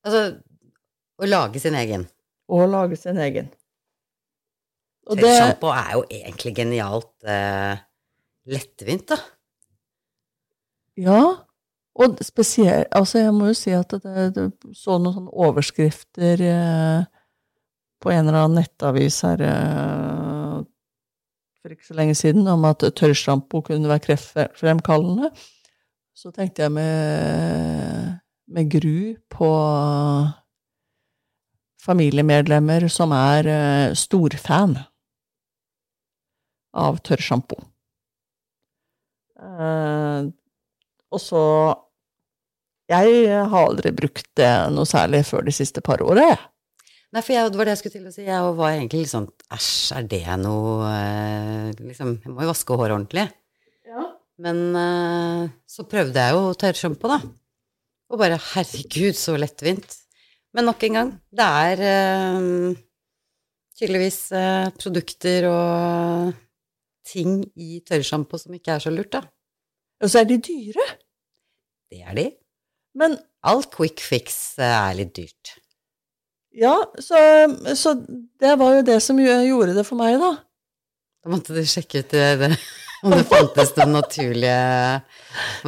Altså, 0.06 0.22
å 1.20 1.28
lage 1.28 1.60
sin 1.60 1.76
egen. 1.76 2.06
Og 2.50 2.66
lage 2.70 2.98
sin 2.98 3.18
egen. 3.22 3.50
Og 5.10 5.18
det, 5.18 5.30
Sjampo 5.36 5.70
er 5.74 5.92
jo 5.96 6.02
egentlig 6.10 6.52
genialt 6.54 7.12
eh, 7.26 7.78
lettvint, 8.50 9.10
da. 9.10 9.18
ja, 10.98 11.22
og 12.00 12.20
spesielt 12.24 12.90
Altså, 12.94 13.18
jeg 13.18 13.32
må 13.34 13.50
jo 13.50 13.56
si 13.58 13.72
at 13.74 13.90
det, 13.90 14.26
det 14.36 14.44
så 14.76 14.98
noen 14.98 15.16
sånne 15.16 15.34
overskrifter 15.46 16.44
eh, 16.46 17.08
på 18.00 18.12
en 18.12 18.28
eller 18.28 18.44
annen 18.44 18.60
nettavis 18.62 19.20
her 19.26 19.42
eh, 19.44 20.60
for 21.60 21.74
ikke 21.74 21.90
så 21.90 21.96
lenge 21.98 22.16
siden 22.16 22.46
om 22.48 22.64
at 22.68 22.84
tørrsjampo 22.96 23.60
kunne 23.66 23.90
være 23.90 24.04
kreftfremkallende. 24.06 25.28
Så 26.16 26.32
tenkte 26.32 26.64
jeg 26.64 26.72
med, 26.72 28.14
med 28.48 28.70
gru 28.72 29.16
på 29.32 29.50
familiemedlemmer 31.80 32.86
som 32.92 33.14
er 33.16 33.48
uh, 33.48 33.96
storfan 33.96 34.76
av 36.76 37.00
tørrsjampo. 37.06 37.58
Uh, 39.40 40.28
og 41.10 41.22
så 41.22 41.42
Jeg 42.90 43.24
har 43.30 43.68
aldri 43.70 43.92
brukt 43.94 44.26
det 44.36 44.50
noe 44.74 44.84
særlig 44.88 45.22
før 45.28 45.46
de 45.46 45.54
siste 45.54 45.80
par 45.80 46.02
åra, 46.02 46.26
jeg. 46.32 46.40
Nei, 47.10 47.22
for 47.22 47.34
jeg, 47.34 47.50
det 47.50 47.58
var 47.58 47.66
det 47.66 47.72
jeg 47.74 47.80
skulle 47.80 47.96
til 47.96 48.08
å 48.10 48.14
si. 48.14 48.24
Jeg 48.26 48.54
var 48.58 48.72
egentlig 48.74 49.04
litt 49.04 49.10
sånn 49.10 49.30
Æsj, 49.50 49.70
er 49.96 50.08
det 50.10 50.24
noe 50.38 50.86
uh, 50.86 51.70
Liksom, 51.80 52.18
jeg 52.22 52.34
må 52.34 52.44
jo 52.44 52.50
vaske 52.52 52.76
håret 52.76 52.98
ordentlig. 52.98 53.30
Men 54.40 54.60
uh, 54.72 55.48
så 55.68 55.84
prøvde 55.88 56.22
jeg 56.22 56.36
jo 56.36 56.52
tørrsjampo, 56.60 57.10
da. 57.10 57.20
Og 58.10 58.20
bare 58.20 58.38
herregud, 58.54 59.18
så 59.18 59.36
lettvint. 59.38 59.98
Men 60.56 60.66
nok 60.66 60.82
en 60.86 60.96
gang, 60.98 61.10
det 61.30 61.46
er 61.46 61.82
eh, 61.86 62.78
tydeligvis 63.78 64.20
eh, 64.34 64.70
produkter 64.74 65.46
og 65.50 66.32
ting 67.06 67.40
i 67.54 67.80
tørrsjampo 67.86 68.38
som 68.38 68.54
ikke 68.56 68.74
er 68.74 68.82
så 68.82 68.92
lurt, 68.92 69.12
da. 69.14 69.22
Og 70.00 70.10
så 70.10 70.22
er 70.22 70.28
de 70.30 70.40
dyre. 70.42 70.86
Det 71.90 72.02
er 72.02 72.16
de. 72.16 72.26
Men 72.98 73.18
All 73.46 73.62
quick 73.72 74.02
fix 74.04 74.58
eh, 74.60 74.68
er 74.68 74.96
litt 74.98 75.14
dyrt. 75.16 75.54
ja, 76.52 76.74
så, 76.98 77.16
så 77.78 77.94
det 78.42 78.56
var 78.58 78.74
jo 78.74 78.86
det 78.90 78.98
som 79.04 79.20
gjorde 79.22 79.76
det 79.76 79.86
for 79.86 80.00
meg, 80.00 80.18
da. 80.20 80.34
Da 81.20 81.32
måtte 81.32 81.54
du 81.54 81.62
sjekke 81.68 82.02
ut 82.02 82.12
det, 82.12 82.26
det, 82.40 82.50
om 83.04 83.14
det 83.14 83.24
fantes 83.30 83.72
noen 83.76 83.94
naturlige 84.00 84.58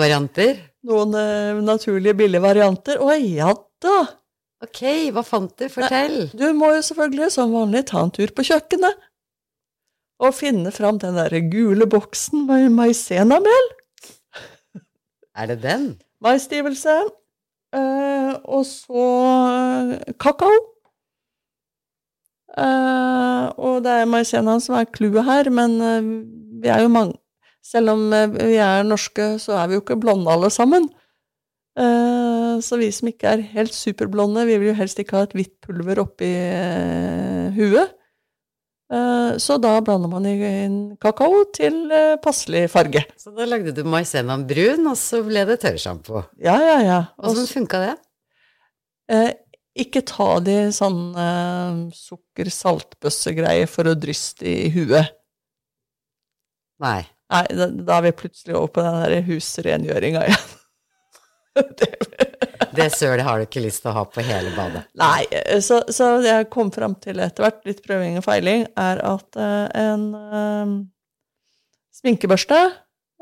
varianter. 0.00 0.58
Noen 0.88 1.14
uh, 1.14 1.62
naturlige, 1.62 2.16
billige 2.18 2.42
varianter. 2.42 2.98
Å 2.98 3.14
ja 3.20 3.52
da! 3.82 3.96
Ok, 4.62 4.83
hva 5.14 5.25
fant 5.27 5.51
du? 5.59 5.66
Fortell. 5.72 6.29
Du 6.38 6.46
må 6.55 6.70
jo 6.77 6.85
selvfølgelig 6.87 7.33
som 7.35 7.55
vanlig 7.55 7.87
ta 7.90 8.05
en 8.05 8.12
tur 8.14 8.31
på 8.35 8.44
kjøkkenet. 8.46 9.08
Og 10.23 10.37
finne 10.38 10.71
fram 10.71 11.00
den 11.02 11.19
der 11.19 11.35
gule 11.50 11.88
boksen 11.90 12.46
med 12.46 12.69
maisenamel. 12.77 13.71
Er 15.35 15.48
det 15.50 15.63
den? 15.65 15.87
maisstivelse, 16.23 16.92
eh, 17.75 18.35
og 18.44 18.67
så 18.69 19.06
eh, 19.96 20.13
kakao. 20.21 20.52
Eh, 22.52 23.46
og 23.56 23.81
det 23.85 23.94
er 24.02 24.10
maisenaen 24.10 24.60
som 24.63 24.77
er 24.79 24.90
clouet 24.92 25.25
her, 25.27 25.50
men 25.50 25.79
eh, 25.81 26.10
vi 26.63 26.71
er 26.71 26.85
jo 26.85 26.92
mange 26.92 27.19
Selv 27.63 27.92
om 27.92 28.13
eh, 28.13 28.27
vi 28.35 28.58
er 28.58 28.83
norske, 28.83 29.38
så 29.38 29.54
er 29.60 29.69
vi 29.71 29.77
jo 29.77 29.83
ikke 29.85 29.96
blonde 30.02 30.31
alle 30.31 30.50
sammen. 30.50 30.88
Eh, 31.79 32.21
så 32.65 32.79
vi 32.81 32.90
som 32.94 33.10
ikke 33.10 33.35
er 33.35 33.42
helt 33.54 33.75
superblonde, 33.77 34.46
vi 34.48 34.58
vil 34.60 34.73
jo 34.73 34.79
helst 34.79 35.00
ikke 35.02 35.19
ha 35.19 35.27
et 35.27 35.35
hvitt 35.37 35.54
pulver 35.65 36.00
oppi 36.02 36.31
eh, 36.31 37.52
huet. 37.56 37.92
Eh, 38.92 39.37
så 39.40 39.56
da 39.63 39.77
blander 39.85 40.10
man 40.13 40.27
inn 40.29 40.79
kakao 41.00 41.44
til 41.56 41.87
eh, 41.94 42.17
passelig 42.23 42.67
farge. 42.73 43.04
Så 43.21 43.33
da 43.37 43.46
lagde 43.48 43.73
du 43.77 43.85
maisenaen 43.88 44.44
brun, 44.48 44.90
og 44.90 44.98
så 45.00 45.23
ble 45.27 45.46
det 45.48 45.60
tørrsjampo. 45.65 46.27
Ja, 46.42 46.58
ja, 46.60 46.77
ja. 46.85 47.00
Åssen 47.23 47.48
funka 47.48 47.81
det? 47.83 47.94
Eh, 49.13 49.31
ikke 49.83 50.04
ta 50.04 50.37
de 50.44 50.58
sånn 50.77 51.00
eh, 51.17 51.81
sukker-saltbøssegreier 51.96 53.71
for 53.71 53.88
å 53.88 53.96
dryste 53.96 54.48
i 54.48 54.69
huet. 54.75 55.17
Nei. 56.83 57.00
Nei, 57.33 57.46
da, 57.56 57.69
da, 57.73 57.96
er 57.96 58.10
vi 58.10 58.19
plutselig 58.19 58.58
over 58.58 58.69
på 58.75 58.85
den 58.85 58.98
der 59.00 59.25
husrengjøringa 59.25 60.27
igjen. 60.29 60.50
det 61.81 61.88
sølet 62.94 63.25
har 63.27 63.38
du 63.38 63.46
ikke 63.46 63.62
lyst 63.64 63.83
til 63.85 63.92
å 63.92 63.96
ha 63.98 64.04
på 64.08 64.25
hele 64.25 64.52
badet. 64.56 64.85
Nei, 64.98 65.27
så, 65.64 65.83
så 65.92 66.16
det 66.23 66.31
jeg 66.31 66.48
kom 66.52 66.73
fram 66.75 66.96
til 67.02 67.20
etter 67.23 67.46
hvert, 67.46 67.60
litt 67.68 67.83
prøving 67.85 68.18
og 68.20 68.27
feiling, 68.27 68.66
er 68.79 69.02
at 69.06 69.38
uh, 69.38 69.68
en 69.79 70.08
uh, 70.16 70.75
sminkebørste, 72.00 72.60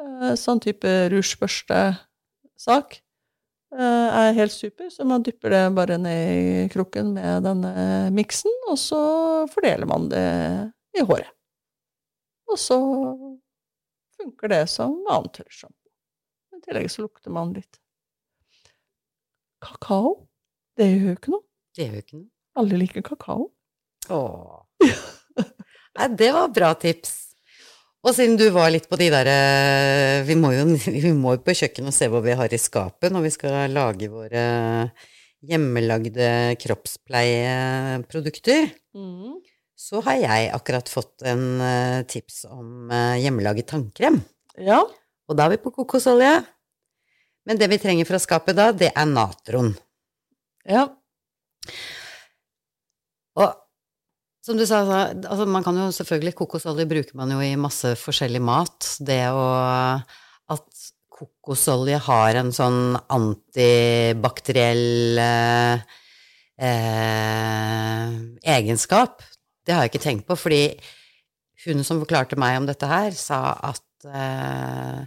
uh, 0.01 0.33
sånn 0.39 0.63
type 0.65 0.97
rougebørstesak, 1.13 3.01
er 3.71 4.33
helt 4.35 4.51
super, 4.51 4.89
så 4.91 5.05
man 5.07 5.23
dypper 5.23 5.53
det 5.55 5.59
bare 5.77 5.95
ned 6.03 6.31
i 6.35 6.63
krukken 6.73 7.13
med 7.15 7.45
denne 7.47 8.09
miksen, 8.11 8.51
og 8.67 8.75
så 8.83 9.03
fordeler 9.53 9.87
man 9.87 10.09
det 10.11 10.25
i 10.99 11.05
håret. 11.07 11.31
Og 12.51 12.59
så 12.59 12.79
funker 14.19 14.51
det 14.51 14.65
som 14.73 14.97
annet 15.07 15.39
tørrsjampo. 15.39 15.77
I 16.57 16.63
tillegg 16.65 16.91
så 16.91 17.07
lukter 17.07 17.33
man 17.35 17.55
litt. 17.55 17.80
Kakao, 19.61 20.15
det 20.79 20.89
gjør 20.89 21.09
jo 21.11 21.17
ikke 21.19 21.33
noe. 21.35 21.45
Det 21.77 21.87
gjør 21.87 21.97
jo 21.97 22.05
ikke 22.05 22.19
noe. 22.19 22.29
Alle 22.61 22.81
liker 22.81 23.07
kakao. 23.07 23.51
Åh. 24.11 24.61
Nei, 25.99 26.09
det 26.19 26.31
var 26.35 26.55
bra 26.55 26.71
tips. 26.81 27.13
Og 28.01 28.15
siden 28.17 28.39
du 28.41 28.47
var 28.55 28.71
litt 28.73 28.89
på 28.89 28.97
de 28.97 29.11
derre 29.13 29.37
eh, 29.37 30.23
vi, 30.25 30.35
må 30.41 30.55
jo 30.55 30.65
vi 31.05 31.13
må 31.13 31.35
jo 31.37 31.43
på 31.45 31.57
kjøkkenet 31.59 31.93
og 31.93 31.97
se 31.97 32.09
hva 32.09 32.23
vi 32.25 32.39
har 32.39 32.53
i 32.53 32.61
skapet 32.61 33.13
når 33.13 33.27
vi 33.27 33.33
skal 33.35 33.75
lage 33.75 34.09
våre 34.13 34.45
hjemmelagde 35.45 36.57
kroppspleieprodukter. 36.61 38.71
Mm. 38.97 39.37
Så 39.81 40.01
har 40.05 40.17
jeg 40.21 40.51
akkurat 40.53 40.91
fått 40.93 41.23
en 41.29 41.45
uh, 41.61 42.03
tips 42.09 42.45
om 42.51 42.91
uh, 42.93 43.17
hjemmelaget 43.17 43.67
tannkrem. 43.73 44.21
Ja. 44.61 44.83
Og 45.31 45.37
da 45.39 45.47
er 45.47 45.53
vi 45.55 45.65
på 45.65 45.73
kokosolje. 45.73 46.43
Men 47.49 47.61
det 47.61 47.71
vi 47.73 47.81
trenger 47.81 48.09
fra 48.09 48.21
skapet 48.21 48.59
da, 48.59 48.69
det 48.77 48.93
er 48.93 49.09
natron. 49.09 49.73
Ja. 50.69 50.85
Og 53.41 53.57
som 54.45 54.59
du 54.59 54.65
sa, 54.67 54.81
altså 54.85 55.47
man 55.49 55.65
kan 55.65 55.77
jo 55.77 55.91
selvfølgelig 55.95 56.35
Kokosolje 56.39 56.89
bruker 56.89 57.17
man 57.21 57.33
jo 57.35 57.41
i 57.45 57.53
masse 57.61 57.93
forskjellig 58.01 58.41
mat. 58.43 58.97
Det 59.05 59.23
å 59.33 59.45
At 60.51 60.67
kokosolje 61.21 61.99
har 62.01 62.39
en 62.41 62.51
sånn 62.55 62.97
antibakteriell 63.13 65.19
eh, 65.21 65.83
eh, 66.57 68.07
egenskap, 68.57 69.21
det 69.67 69.77
har 69.77 69.85
jeg 69.85 69.93
ikke 69.93 70.07
tenkt 70.07 70.27
på, 70.27 70.35
fordi 70.41 70.63
hun 71.67 71.85
som 71.85 72.01
forklarte 72.01 72.41
meg 72.41 72.57
om 72.59 72.67
dette 72.71 72.89
her, 72.89 73.13
sa 73.15 73.53
at 73.69 74.09
eh, 74.09 75.05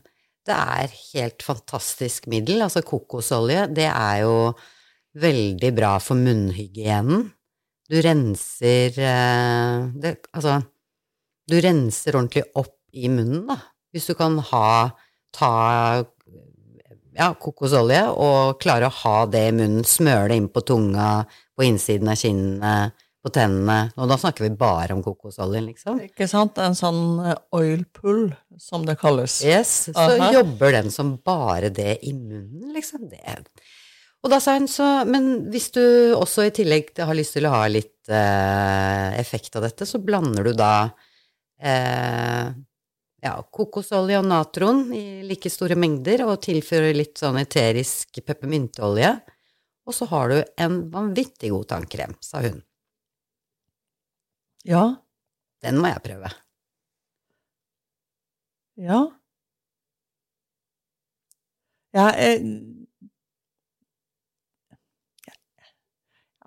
det 0.48 0.56
er 0.56 0.96
helt 1.14 1.46
fantastisk 1.46 2.28
middel. 2.32 2.64
Altså 2.66 2.84
kokosolje, 2.86 3.68
det 3.72 3.88
er 3.90 4.24
jo 4.24 4.36
veldig 5.24 5.72
bra 5.78 5.96
for 6.04 6.20
munnhygienen. 6.20 7.30
Du 7.92 8.00
renser 8.02 8.96
eh, 8.98 9.90
det, 10.00 10.16
Altså, 10.34 10.62
du 11.50 11.58
renser 11.62 12.16
ordentlig 12.16 12.46
opp 12.60 12.78
i 12.94 13.10
munnen, 13.12 13.46
da. 13.50 13.60
Hvis 13.94 14.08
du 14.10 14.16
kan 14.18 14.40
ha 14.50 14.68
ta 15.34 15.54
ja, 17.14 17.30
kokosolje 17.38 18.02
og 18.12 18.60
klare 18.62 18.90
å 18.90 18.98
ha 19.04 19.18
det 19.30 19.48
i 19.50 19.56
munnen, 19.56 19.86
smøre 19.86 20.32
det 20.32 20.40
inn 20.42 20.50
på 20.54 20.64
tunga, 20.66 21.10
på 21.54 21.66
innsiden 21.68 22.10
av 22.10 22.18
kinnene, 22.18 22.76
på 23.24 23.32
tennene. 23.32 23.94
Og 23.96 24.10
da 24.12 24.18
snakker 24.20 24.46
vi 24.46 24.56
bare 24.60 24.96
om 24.96 25.04
kokosoljen, 25.04 25.70
liksom. 25.72 26.02
Ikke 26.10 26.28
sant? 26.30 26.60
En 26.60 26.76
sånn 26.76 27.22
eh, 27.24 27.38
oil 27.56 27.86
pull, 27.96 28.28
som 28.60 28.84
det 28.88 28.98
kalles. 29.02 29.40
Yes, 29.48 29.88
så 29.94 30.10
Aha. 30.18 30.34
jobber 30.36 30.76
den 30.76 30.92
som 30.92 31.16
bare 31.24 31.72
det 31.74 32.02
i 32.04 32.12
munnen, 32.18 32.74
liksom. 32.76 33.08
Det. 33.12 33.40
Og 34.24 34.32
da 34.32 34.40
sa 34.44 34.56
hun 34.56 34.70
så 34.72 35.04
Men 35.08 35.50
hvis 35.52 35.72
du 35.76 35.84
også 36.16 36.48
i 36.48 36.54
tillegg 36.56 36.94
har 37.00 37.16
lyst 37.16 37.36
til 37.38 37.48
å 37.48 37.56
ha 37.56 37.64
litt 37.72 38.12
eh, 38.12 39.16
effekt 39.20 39.56
av 39.60 39.66
dette, 39.68 39.88
så 39.88 40.04
blander 40.04 40.52
du 40.52 40.54
da 40.60 40.76
eh, 41.64 42.52
ja, 43.24 43.34
kokosolje 43.56 44.20
og 44.20 44.28
natron 44.28 44.90
i 44.96 45.24
like 45.28 45.52
store 45.52 45.80
mengder, 45.80 46.26
og 46.28 46.42
tilfører 46.44 46.96
litt 46.96 47.24
sånn 47.24 47.40
eterisk 47.40 48.20
peppermynteolje. 48.20 49.16
Og 49.88 49.96
så 49.96 50.08
har 50.12 50.32
du 50.32 50.38
en 50.64 50.78
vanvittig 50.92 51.52
god 51.52 51.70
tannkrem, 51.72 52.16
sa 52.24 52.44
hun. 52.44 52.60
Ja. 54.66 54.84
Den 55.64 55.78
må 55.80 55.88
jeg 55.88 56.02
prøve. 56.04 56.30
Ja. 58.78 59.00
Jeg, 61.94 62.16
jeg, 62.18 62.40
jeg 65.28 65.36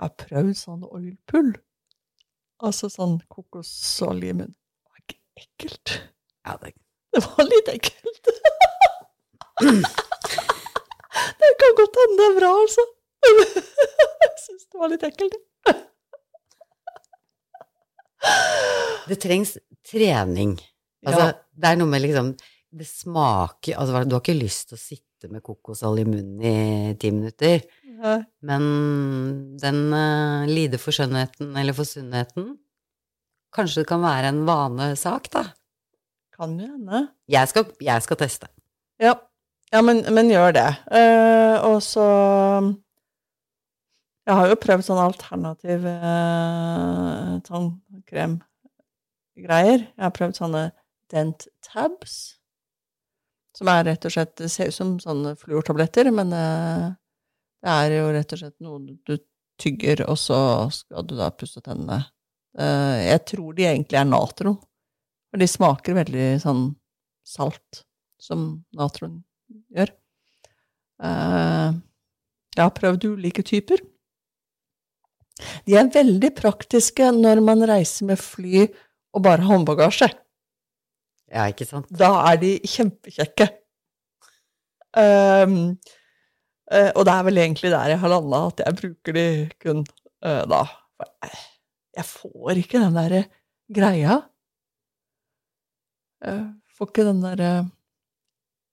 har 0.00 0.12
prøvd 0.24 0.54
sånn 0.58 0.84
oilpull. 0.88 1.52
Altså 2.66 2.88
sånn 2.92 3.20
kokosolje 3.32 4.32
i 4.32 4.36
munnen. 4.36 4.56
Det 4.56 4.90
var 4.90 5.04
ikke 5.04 5.20
ekkelt. 5.44 5.94
Ja, 6.46 6.56
det... 6.62 6.72
det 7.14 7.22
var 7.28 7.44
litt 7.48 7.68
ekkelt. 7.72 8.32
det 11.40 11.52
kan 11.62 11.76
godt 11.80 12.00
hende 12.02 12.16
det 12.20 12.26
er 12.30 12.38
bra, 12.40 12.50
altså. 12.64 12.84
jeg 14.24 14.32
syns 14.42 14.64
det 14.66 14.80
var 14.80 14.92
litt 14.92 15.04
ekkelt. 15.06 15.38
Det 19.10 19.18
trengs 19.22 19.56
trening. 19.86 20.56
Altså, 21.06 21.28
ja. 21.28 21.34
det 21.62 21.70
er 21.70 21.78
noe 21.78 21.90
med 21.90 22.02
liksom 22.02 22.32
Det 22.74 22.86
smaker 22.88 23.76
Altså, 23.78 24.00
du 24.02 24.16
har 24.16 24.22
ikke 24.24 24.34
lyst 24.38 24.70
til 24.70 24.78
å 24.78 24.82
sitte 24.82 25.30
med 25.30 25.44
kokosolje 25.46 26.04
i 26.04 26.08
munnen 26.08 26.42
i 26.42 26.94
ti 27.00 27.12
minutter. 27.14 27.62
Ja. 27.96 28.18
Men 28.44 28.64
den 29.62 29.78
uh, 29.94 30.44
lide 30.50 30.80
for 30.82 30.94
skjønnheten 30.96 31.54
eller 31.56 31.76
for 31.76 31.88
sunnheten 31.88 32.56
Kanskje 33.56 33.84
det 33.84 33.88
kan 33.88 34.02
være 34.02 34.34
en 34.34 34.42
vanesak, 34.44 35.30
da? 35.32 35.46
Kan 36.36 36.58
jo 36.60 36.66
hende. 36.68 37.06
Jeg, 37.32 37.48
jeg, 37.80 38.02
skal 38.04 38.18
teste. 38.20 38.50
Ja, 39.00 39.14
ja 39.72 39.80
men, 39.80 40.02
men, 40.12 40.28
gjør 40.28 40.52
det. 40.52 40.66
Uh, 40.90 41.56
og 41.70 41.78
så 41.84 42.04
jeg 44.26 44.34
har 44.34 44.48
jo 44.50 44.56
prøvd 44.58 44.82
sånn 44.88 44.98
alternativ 44.98 45.84
eh, 45.86 47.38
tannkremgreier. 47.46 49.84
Jeg 49.86 50.02
har 50.02 50.10
prøvd 50.16 50.34
sånne 50.40 50.62
dent 51.12 51.46
tabs, 51.62 52.14
som 53.56 53.68
er 53.70 53.84
rett 53.86 54.04
og 54.08 54.12
slett 54.12 54.42
ser 54.50 54.68
ut 54.72 54.76
som 54.76 54.98
sånne 55.02 55.36
fluortabletter, 55.38 56.10
men 56.14 56.28
eh, 56.34 56.86
det 57.62 57.70
er 57.72 57.90
jo 58.00 58.12
rett 58.16 58.32
og 58.34 58.38
slett 58.42 58.58
noe 58.66 58.78
du 59.06 59.14
tygger, 59.62 59.98
og 60.10 60.18
så 60.20 60.38
skal 60.74 61.06
du 61.06 61.14
da 61.18 61.30
pusse 61.30 61.60
tennene. 61.62 61.98
Eh, 62.58 62.98
jeg 63.12 63.20
tror 63.30 63.50
de 63.56 63.62
egentlig 63.70 63.98
er 64.00 64.08
natron, 64.10 64.58
for 65.30 65.38
de 65.38 65.46
smaker 65.50 65.92
veldig 66.02 66.28
sånn 66.42 66.64
salt, 67.26 67.84
som 68.18 68.64
natron 68.74 69.24
gjør. 69.70 69.90
Eh, 71.06 71.70
jeg 72.56 72.64
har 72.64 72.74
prøvd 72.74 73.04
ulike 73.14 73.42
typer. 73.46 73.78
De 75.66 75.76
er 75.76 75.90
veldig 75.92 76.30
praktiske 76.36 77.10
når 77.12 77.42
man 77.44 77.64
reiser 77.68 78.08
med 78.08 78.20
fly 78.20 78.64
og 79.16 79.24
bare 79.24 79.44
håndbagasje. 79.44 80.08
Ja, 81.32 81.46
ikke 81.50 81.66
sant? 81.68 81.90
Da 81.90 82.12
er 82.30 82.38
de 82.40 82.52
kjempekjekke. 82.62 83.48
Um, 84.96 85.56
uh, 86.72 86.90
og 86.94 87.02
det 87.04 87.14
er 87.14 87.26
vel 87.26 87.40
egentlig 87.42 87.72
der 87.74 87.92
jeg 87.92 88.00
har 88.00 88.12
landa, 88.12 88.46
at 88.48 88.62
jeg 88.64 88.78
bruker 88.80 89.16
de 89.16 89.26
kun 89.60 89.82
uh, 90.24 90.44
da. 90.48 90.62
Jeg 91.96 92.06
får 92.08 92.62
ikke 92.62 92.80
den 92.80 92.96
derre 92.96 93.24
greia. 93.72 94.20
Jeg 96.24 96.40
får 96.78 96.88
ikke 96.90 97.04
den 97.06 97.20
derre 97.22 97.50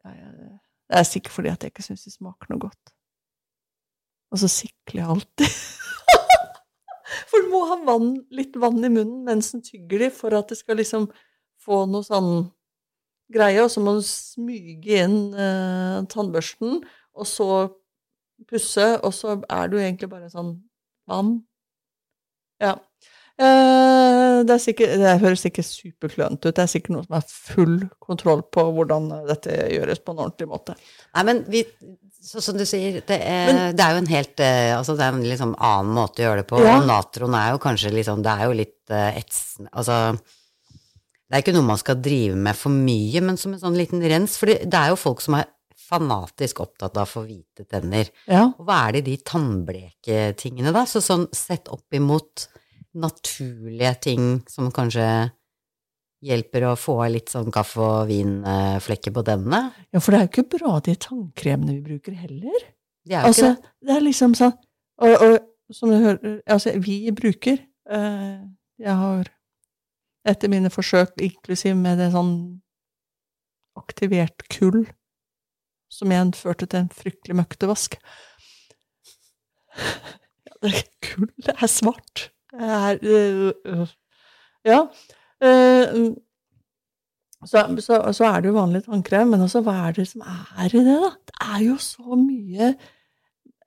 Det 0.03 0.99
er 0.99 1.05
sikkert 1.07 1.36
fordi 1.36 1.51
at 1.51 1.64
jeg 1.64 1.74
ikke 1.74 1.86
syns 1.86 2.05
de 2.07 2.14
smaker 2.14 2.51
noe 2.51 2.64
godt. 2.64 2.93
Og 4.32 4.41
så 4.41 4.49
sikler 4.51 5.03
jeg 5.03 5.11
alltid. 5.16 5.57
For 7.30 7.43
du 7.43 7.51
må 7.53 7.64
ha 7.70 7.78
vann, 7.88 8.16
litt 8.34 8.57
vann 8.59 8.84
i 8.84 8.91
munnen 8.91 9.24
mens 9.28 9.51
den 9.53 9.64
tygger 9.66 10.05
de, 10.05 10.09
for 10.14 10.36
at 10.38 10.51
det 10.51 10.59
skal 10.59 10.80
liksom 10.82 11.09
få 11.64 11.84
noe 11.89 12.05
sånn 12.05 12.34
greie. 13.34 13.61
Og 13.64 13.72
så 13.74 13.84
må 13.84 13.95
du 13.97 14.03
smyge 14.07 14.99
inn 15.05 15.18
eh, 15.34 16.01
tannbørsten, 16.11 16.82
og 17.14 17.30
så 17.30 17.49
pusse, 18.49 18.88
og 19.05 19.14
så 19.16 19.38
er 19.47 19.72
du 19.72 19.78
egentlig 19.80 20.09
bare 20.11 20.32
sånn 20.32 20.55
vann. 21.09 21.36
Ja. 22.64 22.78
Eh, 23.41 24.22
det, 24.47 24.59
sikkert, 24.63 24.95
det, 25.01 25.11
høres 25.21 25.45
ikke 25.47 25.65
superklønete 25.65 26.49
ut. 26.49 26.55
Det 26.55 26.63
er 26.63 26.71
sikkert 26.71 26.95
noe 26.95 27.05
som 27.05 27.17
er 27.17 27.27
full 27.29 27.75
kontroll 28.03 28.43
på 28.53 28.65
hvordan 28.75 29.09
dette 29.29 29.55
gjøres 29.73 30.01
på 30.03 30.15
en 30.15 30.23
ordentlig 30.25 30.49
måte. 30.51 30.75
Nei, 31.13 31.25
men 31.29 31.43
vi, 31.51 31.63
Så 32.23 32.41
som 32.41 32.57
du 32.57 32.63
sier, 32.65 33.01
det 33.05 33.17
er, 33.19 33.73
det 33.75 33.84
er 33.84 33.95
jo 33.95 34.01
en 34.01 34.11
helt 34.13 34.39
eh, 34.39 34.71
Altså 34.77 34.95
det 34.95 35.03
er 35.03 35.15
en 35.15 35.25
liksom 35.27 35.57
annen 35.59 35.91
måte 35.95 36.23
å 36.23 36.29
gjøre 36.29 36.43
det 36.43 36.47
på. 36.49 36.61
Ja. 36.63 36.77
Natron 36.88 37.36
er 37.36 37.51
jo 37.51 37.59
kanskje 37.63 37.91
liksom 37.91 38.23
Det 38.23 38.31
er 38.31 38.47
jo 38.47 38.55
litt 38.55 38.93
eh, 38.95 39.19
etsende 39.19 39.73
Altså 39.75 39.97
Det 40.15 41.36
er 41.36 41.43
ikke 41.43 41.55
noe 41.57 41.67
man 41.67 41.81
skal 41.81 41.99
drive 41.99 42.38
med 42.39 42.55
for 42.55 42.71
mye, 42.71 43.23
men 43.25 43.39
som 43.41 43.53
en 43.53 43.61
sånn 43.61 43.77
liten 43.77 44.03
rens. 44.07 44.38
For 44.39 44.53
det 44.53 44.79
er 44.79 44.93
jo 44.93 44.99
folk 45.01 45.21
som 45.25 45.39
er 45.39 45.49
fanatisk 45.84 46.63
opptatt 46.63 46.97
av 46.97 47.05
å 47.07 47.09
få 47.09 47.23
hvite 47.27 47.65
tenner. 47.69 48.09
Ja. 48.29 48.47
Og 48.51 48.67
hva 48.67 48.86
er 48.88 48.95
det 48.95 49.03
i 49.03 49.07
de 49.11 49.17
tannbleketingene, 49.27 50.73
da? 50.75 50.86
Så 50.89 51.03
sånn 51.03 51.27
sett 51.36 51.69
opp 51.73 51.95
imot 51.95 52.47
naturlige 52.93 53.93
ting 54.05 54.25
som 54.49 54.69
kanskje 54.73 55.05
hjelper 56.23 56.63
å 56.69 56.75
få 56.79 56.95
litt 57.11 57.31
sånn 57.33 57.51
kaffe- 57.51 57.83
og 57.83 58.07
vinflekker 58.11 59.11
på 59.15 59.23
tennene? 59.27 59.73
ja, 59.91 59.99
for 59.99 60.11
det 60.13 60.19
er 60.19 60.27
jo 60.27 60.31
ikke 60.31 60.57
bra 60.57 60.77
de 60.85 60.95
tannkremene 60.95 61.73
vi 61.75 61.81
bruker 61.89 62.15
heller. 62.15 62.67
Det 63.03 63.17
er 63.17 63.21
jo 63.25 63.27
Altså, 63.33 63.49
ikke 63.51 63.61
det. 63.61 63.71
det 63.87 63.95
er 63.97 64.03
liksom 64.05 64.35
sånn 64.39 64.53
Og, 65.03 65.13
og 65.25 65.73
som 65.75 65.89
du 65.91 65.97
hører 65.99 66.37
Altså, 66.47 66.71
vi 66.79 67.11
bruker 67.11 67.57
øh, 67.91 68.37
Jeg 68.79 68.95
har 68.95 69.27
etter 70.23 70.47
mine 70.47 70.69
forsøk, 70.71 71.17
inklusiv 71.19 71.75
med 71.75 71.97
det 71.99 72.13
sånn 72.13 72.61
aktivert 73.75 74.45
kull, 74.53 74.85
som 75.91 76.13
igjen 76.13 76.31
førte 76.37 76.63
til 76.71 76.79
en 76.85 76.87
fryktelig 76.95 77.35
møkkete 77.41 77.67
vask 77.67 77.97
ja, 80.47 80.53
det 80.61 80.71
er 80.71 80.83
Kull 81.03 81.27
det 81.43 81.55
er 81.57 81.67
svart. 81.67 82.29
Det 82.54 82.70
er 82.70 82.97
øh, 83.01 83.54
øh. 83.66 83.88
Ja. 84.66 84.80
eh, 85.41 86.14
så, 87.45 87.76
så, 87.80 88.12
så 88.14 88.26
er 88.26 88.39
det 88.39 88.49
jo 88.49 88.54
vanlig 88.54 88.84
tannkrem, 88.86 89.34
men 89.34 89.41
altså, 89.41 89.62
hva 89.66 89.74
er 89.88 89.95
det 89.97 90.08
som 90.08 90.22
er 90.22 90.70
i 90.70 90.70
det, 90.78 90.99
da? 91.01 91.10
Det 91.28 91.39
er 91.41 91.64
jo 91.66 91.78
så 91.82 92.20
mye 92.20 92.74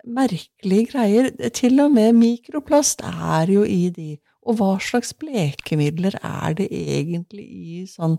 merkelige 0.07 0.87
greier. 0.93 1.30
Til 1.55 1.80
og 1.80 1.91
med 1.93 2.12
mikroplast 2.16 3.03
er 3.03 3.53
jo 3.53 3.66
i 3.66 3.91
de. 3.91 4.16
Og 4.47 4.57
hva 4.61 4.76
slags 4.80 5.12
blekemidler 5.18 6.16
er 6.22 6.55
det 6.55 6.68
egentlig 6.70 7.45
i 7.45 7.84
sånn 7.91 8.16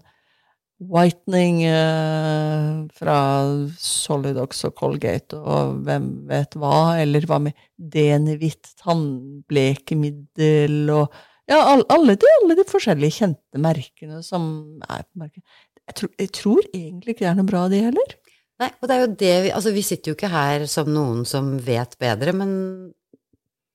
whitening 0.80 1.64
eh, 1.66 2.86
fra 2.94 3.16
Solidox 3.82 4.60
og 4.70 4.76
Colgate 4.78 5.38
og 5.40 5.80
hvem 5.88 6.10
vet 6.30 6.54
hva, 6.60 7.00
eller 7.02 7.26
hva 7.26 7.40
med 7.48 7.54
Denivitt 7.78 8.76
tannblekemiddel 8.84 10.92
og 10.94 11.08
ja, 11.48 11.62
all, 11.64 11.84
alle, 11.94 12.18
de, 12.20 12.28
alle 12.42 12.58
de 12.60 12.66
forskjellige 12.68 13.22
kjente 13.22 13.60
merkene 13.64 14.20
som 14.26 14.48
er 14.84 15.06
på 15.08 15.22
markedet. 15.24 15.46
Jeg, 15.88 15.96
tror- 16.02 16.16
jeg 16.20 16.32
tror 16.36 16.66
egentlig 16.76 17.14
ikke 17.16 17.24
det 17.24 17.30
er 17.32 17.38
noe 17.40 17.48
bra, 17.48 17.62
de 17.72 17.80
heller. 17.86 18.16
Nei, 18.60 18.68
og 18.82 18.90
det 18.90 18.96
er 18.98 19.04
jo 19.06 19.14
det 19.22 19.36
vi 19.46 19.52
Altså, 19.56 19.72
vi 19.72 19.84
sitter 19.86 20.12
jo 20.12 20.18
ikke 20.18 20.32
her 20.34 20.66
som 20.68 20.90
noen 20.92 21.22
som 21.30 21.54
vet 21.64 21.94
bedre, 22.02 22.34
men 22.36 22.52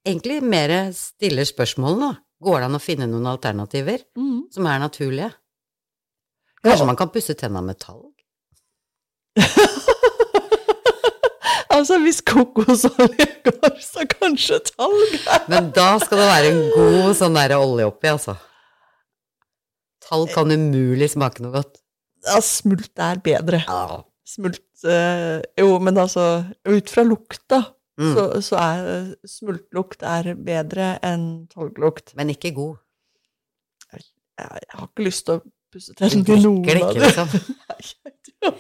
egentlig 0.05 0.43
mer 0.45 0.75
stiller 0.99 1.47
spørsmål, 1.49 1.97
nå. 2.03 2.11
Går 2.43 2.59
det 2.59 2.67
an 2.69 2.77
å 2.77 2.83
finne 2.83 3.07
noen 3.09 3.29
alternativer 3.31 4.03
Mm. 4.19 4.43
som 4.53 4.67
er 4.67 4.83
naturlige? 4.83 5.31
Kanskje 6.63 6.85
ja. 6.85 6.89
man 6.89 6.99
kan 6.99 7.11
pusse 7.11 7.35
tenna 7.39 7.63
med 7.65 7.79
talg? 7.83 8.13
altså, 11.75 11.99
hvis 12.05 12.21
kokosolje 12.27 13.27
går, 13.49 13.77
så 13.83 14.07
kanskje 14.11 14.61
talg. 14.71 15.19
Men 15.51 15.73
da 15.75 15.89
skal 16.03 16.23
det 16.23 16.31
være 16.31 16.53
en 16.53 16.63
god 16.77 17.13
sånn 17.19 17.39
der 17.41 17.57
olje 17.59 17.89
oppi, 17.91 18.13
altså. 18.13 18.37
Talg 20.07 20.33
kan 20.35 20.55
umulig 20.55 21.11
smake 21.13 21.43
noe 21.43 21.55
godt. 21.57 21.79
Ja, 22.27 22.39
smult 22.45 22.99
er 23.03 23.19
bedre. 23.23 23.65
Ja. 23.67 24.03
Smult 24.29 24.85
øh, 24.87 25.41
Jo, 25.59 25.79
men 25.83 25.97
altså, 25.99 26.45
ut 26.69 26.91
fra 26.93 27.03
lukta, 27.07 27.65
Mm. 28.01 28.15
så, 28.15 28.23
så 28.41 28.57
er 28.57 28.87
smultlukt 29.29 30.01
er 30.09 30.31
bedre 30.41 30.95
enn 31.05 31.47
talglukt. 31.53 32.15
Men 32.17 32.33
ikke 32.33 32.55
god. 32.57 32.79
Jeg, 33.93 34.07
jeg 34.41 34.79
har 34.79 34.87
ikke 34.89 35.05
lyst 35.07 35.27
til 35.29 35.37
å 35.37 35.43
pusse 35.73 35.95
tennene 35.99 36.25
til 36.29 36.43
noen 36.45 36.83
av 36.85 36.95
liksom. 37.01 37.33
dem. 37.33 38.55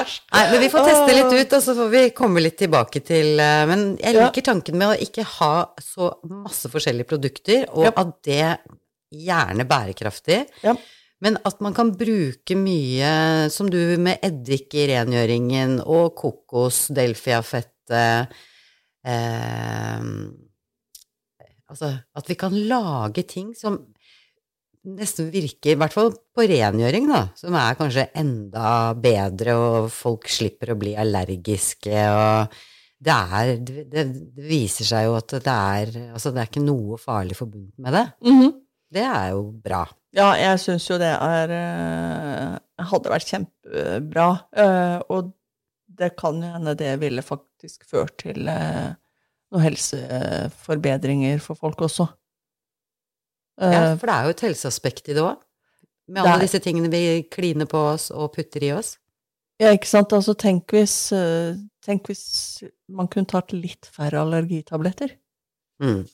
Æsj. 0.00 0.16
Nei, 0.32 0.42
men 0.52 0.60
vi 0.62 0.68
får 0.70 0.84
teste 0.86 1.14
litt 1.16 1.32
ut, 1.34 1.54
og 1.58 1.62
så 1.64 1.74
får 1.78 1.88
vi 1.92 2.02
komme 2.16 2.42
litt 2.44 2.58
tilbake 2.60 3.00
til 3.06 3.40
eh, 3.42 3.64
Men 3.70 3.86
jeg 3.98 4.14
Ja. 4.14 4.26
liker 4.28 4.44
tanken 4.52 4.78
med 4.78 4.92
å 4.92 4.98
ikke 5.06 5.24
ha 5.38 5.52
så 5.82 6.12
masse 6.30 6.70
forskjellige 6.72 7.08
produkter, 7.10 7.66
og 7.74 7.88
Ja. 7.88 7.92
at 7.96 8.12
det 8.26 8.58
gjerne 9.12 9.66
bærekraftig. 9.66 10.46
Ja. 10.62 10.74
Men 11.20 11.38
at 11.48 11.60
man 11.64 11.72
kan 11.74 11.90
bruke 11.96 12.54
mye, 12.60 13.48
som 13.50 13.70
du 13.72 13.78
med 13.98 14.18
eddik 14.22 14.74
i 14.76 14.86
rengjøringen, 14.90 15.78
og 15.86 16.14
kokos, 16.18 16.86
delfiafette 16.94 18.28
eh, 19.06 20.00
Altså 21.66 21.88
at 22.14 22.28
vi 22.30 22.36
kan 22.38 22.54
lage 22.70 23.24
ting 23.26 23.48
som 23.58 23.80
nesten 24.86 25.28
virker, 25.32 25.72
i 25.74 25.78
hvert 25.80 25.94
fall 25.94 26.12
på 26.36 26.44
rengjøring, 26.46 27.08
da, 27.10 27.24
som 27.38 27.54
er 27.58 27.74
kanskje 27.78 28.06
enda 28.16 28.94
bedre, 28.94 29.56
og 29.58 29.90
folk 29.92 30.28
slipper 30.30 30.72
å 30.74 30.78
bli 30.80 30.94
allergiske, 30.98 32.06
og 32.14 32.56
det 33.06 33.12
er 33.12 33.50
Det, 33.60 33.82
det 33.92 34.04
viser 34.48 34.86
seg 34.88 35.04
jo 35.04 35.16
at 35.18 35.28
det 35.44 35.52
er 35.52 35.90
Altså, 36.14 36.30
det 36.32 36.40
er 36.40 36.48
ikke 36.48 36.62
noe 36.64 36.96
farlig 36.96 37.36
forbundet 37.36 37.76
med 37.84 37.92
det. 37.92 38.06
Mhm. 38.24 38.54
Det 38.96 39.02
er 39.04 39.32
jo 39.34 39.42
bra. 39.60 39.82
Ja, 40.16 40.30
jeg 40.38 40.60
syns 40.62 40.86
jo 40.88 40.96
det 41.02 41.10
er 41.12 41.50
eh, 41.52 42.84
Hadde 42.88 43.10
vært 43.12 43.28
kjempebra. 43.28 44.28
eh, 44.56 44.98
og 45.12 45.32
det 45.96 46.14
kan 46.16 46.38
jo 46.40 46.52
hende 46.54 46.74
det 46.78 46.94
ville 47.00 47.20
faktisk 47.24 47.84
ført 47.90 48.16
til 48.22 48.48
eh, 48.48 48.94
noen 49.52 49.62
helseforbedringer 49.66 51.40
for 51.42 51.58
folk 51.58 51.80
også. 51.86 52.06
Ja, 53.56 53.92
Eh, 53.92 53.96
for 53.96 54.06
det 54.06 54.14
er 54.14 54.24
jo 54.24 54.34
et 54.34 54.44
helseaspekt 54.44 55.08
i 55.08 55.14
det 55.16 55.22
òg. 55.24 55.38
Med 56.08 56.22
alle 56.22 56.44
disse 56.44 56.60
tingene 56.62 56.90
vi 56.92 57.22
kliner 57.32 57.66
på 57.66 57.78
oss 57.94 58.10
og 58.14 58.34
putter 58.36 58.62
i 58.62 58.72
oss. 58.76 58.96
Ja, 59.58 59.72
ikke 59.72 59.88
sant. 59.88 60.12
Altså, 60.12 60.34
tenk 60.38 60.70
hvis, 60.70 61.12
eh, 61.16 61.56
tenk 61.82 62.06
hvis 62.10 62.62
man 62.88 63.08
kunne 63.08 63.26
tatt 63.26 63.52
litt 63.56 63.88
færre 63.90 64.20
allergitabletter. 64.20 65.16
Mm. 65.82 66.04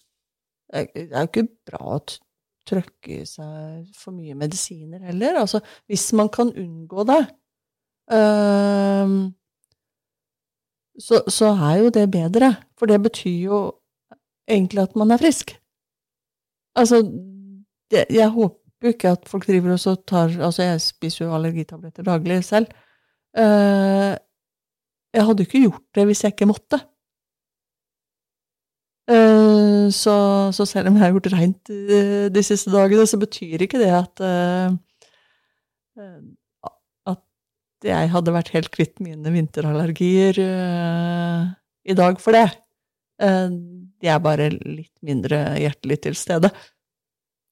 Det 0.72 1.11
er 1.12 1.26
jo 1.26 1.28
ikke 1.28 1.49
bra 1.66 1.99
å 1.99 2.05
trøkke 2.68 3.20
i 3.20 3.26
seg 3.26 3.90
for 3.99 4.14
mye 4.14 4.36
medisiner 4.38 5.03
heller. 5.03 5.40
Altså, 5.43 5.61
hvis 5.90 6.12
man 6.16 6.30
kan 6.32 6.53
unngå 6.55 7.05
det, 7.11 7.20
ehm, 8.14 9.34
så, 10.99 11.22
så 11.28 11.51
er 11.57 11.82
jo 11.82 11.90
det 11.90 12.07
bedre. 12.14 12.55
For 12.78 12.86
det 12.86 13.03
betyr 13.03 13.38
jo 13.51 13.61
egentlig 14.49 14.86
at 14.86 14.97
man 14.97 15.11
er 15.11 15.20
frisk. 15.20 15.57
Altså, 16.78 17.03
det, 17.93 18.07
jeg 18.12 18.32
håper 18.34 18.93
ikke 18.93 19.12
at 19.14 19.28
folk 19.30 19.47
driver 19.47 19.74
og 19.76 19.80
så 19.82 19.95
tar 20.09 20.32
Altså, 20.40 20.64
jeg 20.66 20.80
spiser 20.82 21.26
jo 21.26 21.34
allergitabletter 21.36 22.07
daglig 22.07 22.40
selv. 22.47 22.70
Uh, 23.36 24.12
jeg 25.12 25.26
hadde 25.26 25.45
jo 25.45 25.49
ikke 25.49 25.62
gjort 25.66 25.86
det 25.97 26.07
hvis 26.09 26.24
jeg 26.24 26.34
ikke 26.34 26.49
måtte. 26.51 26.80
Uh, 29.11 29.90
så, 29.90 30.14
så 30.55 30.64
selv 30.68 30.88
om 30.88 30.97
jeg 30.97 31.05
har 31.05 31.12
gjort 31.14 31.32
reint 31.34 31.72
uh, 31.72 32.28
de 32.32 32.43
siste 32.47 32.72
dagene, 32.72 33.07
så 33.07 33.18
betyr 33.20 33.66
ikke 33.66 33.80
det 33.82 33.90
at 33.93 34.22
eh, 34.24 34.76
eh, 35.99 36.20
at 37.11 37.88
jeg 37.88 38.12
hadde 38.12 38.34
vært 38.34 38.53
helt 38.55 38.70
kvitt 38.74 39.01
mine 39.03 39.32
vinterallergier 39.34 40.38
eh, 40.38 41.49
i 41.82 41.97
dag 41.99 42.20
for 42.22 42.38
det. 42.38 42.47
Eh, 43.22 43.49
de 44.03 44.11
er 44.11 44.22
bare 44.22 44.49
litt 44.55 44.95
mindre 45.03 45.45
hjertelig 45.59 45.99
til 46.07 46.18
stede. 46.18 46.53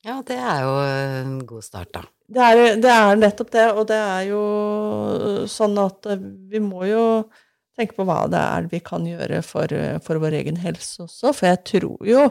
Ja, 0.06 0.22
det 0.24 0.36
er 0.40 0.62
jo 0.64 0.74
en 0.80 1.32
god 1.48 1.64
start, 1.66 1.90
da. 1.92 2.02
Det 2.30 2.44
er, 2.46 2.60
det 2.80 2.90
er 2.94 3.18
nettopp 3.18 3.50
det, 3.52 3.64
og 3.74 3.86
det 3.90 3.98
er 3.98 4.28
jo 4.30 4.42
sånn 5.50 5.74
at 5.82 6.06
vi 6.50 6.60
må 6.62 6.86
jo 6.88 7.02
tenke 7.76 7.96
på 7.96 8.06
hva 8.08 8.22
det 8.30 8.40
er 8.40 8.68
vi 8.70 8.80
kan 8.84 9.04
gjøre 9.08 9.40
for, 9.46 9.72
for 10.04 10.22
vår 10.22 10.36
egen 10.40 10.60
helse 10.62 11.02
også, 11.06 11.34
for 11.34 11.50
jeg 11.50 11.60
tror 11.72 12.06
jo 12.08 12.22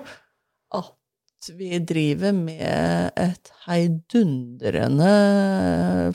at 0.79 1.51
vi 1.59 1.79
driver 1.87 2.33
med 2.35 3.11
et 3.19 3.51
heidundrende 3.65 5.11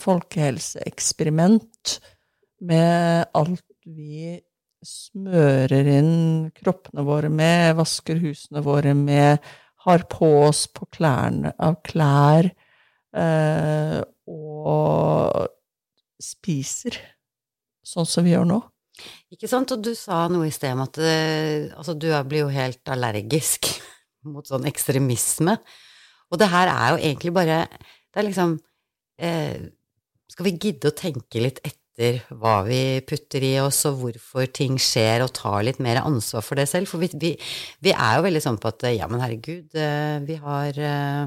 folkehelseeksperiment 0.02 1.98
med 2.64 3.28
alt 3.36 3.64
vi 3.84 4.40
smører 4.84 5.88
inn 5.96 6.50
kroppene 6.56 7.04
våre 7.06 7.30
med, 7.32 7.74
vasker 7.78 8.20
husene 8.20 8.60
våre 8.64 8.92
med, 8.96 9.40
har 9.84 10.04
på 10.10 10.28
oss 10.46 10.64
på 10.72 10.88
klærne 10.94 11.52
av 11.62 11.80
klær, 11.86 12.48
eh, 13.14 14.00
og 14.30 15.50
spiser 16.22 16.96
sånn 17.84 18.08
som 18.08 18.24
vi 18.24 18.32
gjør 18.32 18.48
nå. 18.48 18.60
Ikke 19.34 19.50
sant? 19.50 19.72
Og 19.74 19.82
du 19.82 19.92
sa 19.98 20.24
noe 20.30 20.48
i 20.48 20.54
sted 20.54 20.74
om 20.76 20.84
at 20.86 21.00
eh, 21.02 21.70
altså, 21.74 21.96
du 21.98 22.08
blir 22.28 22.44
jo 22.44 22.52
helt 22.54 22.92
allergisk 22.94 23.68
mot 24.32 24.46
sånn 24.48 24.68
ekstremisme. 24.70 25.58
Og 26.32 26.40
det 26.40 26.50
her 26.52 26.70
er 26.70 26.94
jo 26.94 27.00
egentlig 27.02 27.30
bare 27.36 27.56
Det 27.68 28.22
er 28.22 28.26
liksom 28.26 28.54
eh, 29.20 29.66
Skal 30.32 30.46
vi 30.48 30.54
gidde 30.56 30.88
å 30.88 30.96
tenke 30.96 31.42
litt 31.42 31.60
etter 31.60 31.83
etter 31.94 32.18
hva 32.34 32.62
vi 32.66 33.00
putter 33.06 33.44
i 33.46 33.60
oss, 33.62 33.84
og 33.86 34.00
hvorfor 34.00 34.50
ting 34.50 34.78
skjer, 34.78 35.22
og 35.22 35.32
tar 35.34 35.62
litt 35.62 35.78
mer 35.78 36.02
ansvar 36.02 36.42
for 36.42 36.58
det 36.58 36.66
selv. 36.68 36.90
For 36.90 36.98
vi, 36.98 37.08
vi, 37.14 37.34
vi 37.80 37.92
er 37.94 38.16
jo 38.18 38.24
veldig 38.26 38.42
sånn 38.42 38.58
på 38.58 38.68
at 38.72 38.82
ja, 38.90 39.06
men 39.10 39.22
herregud, 39.22 39.70
eh, 39.78 40.18
vi 40.26 40.34
har 40.42 40.78
eh, 40.78 41.26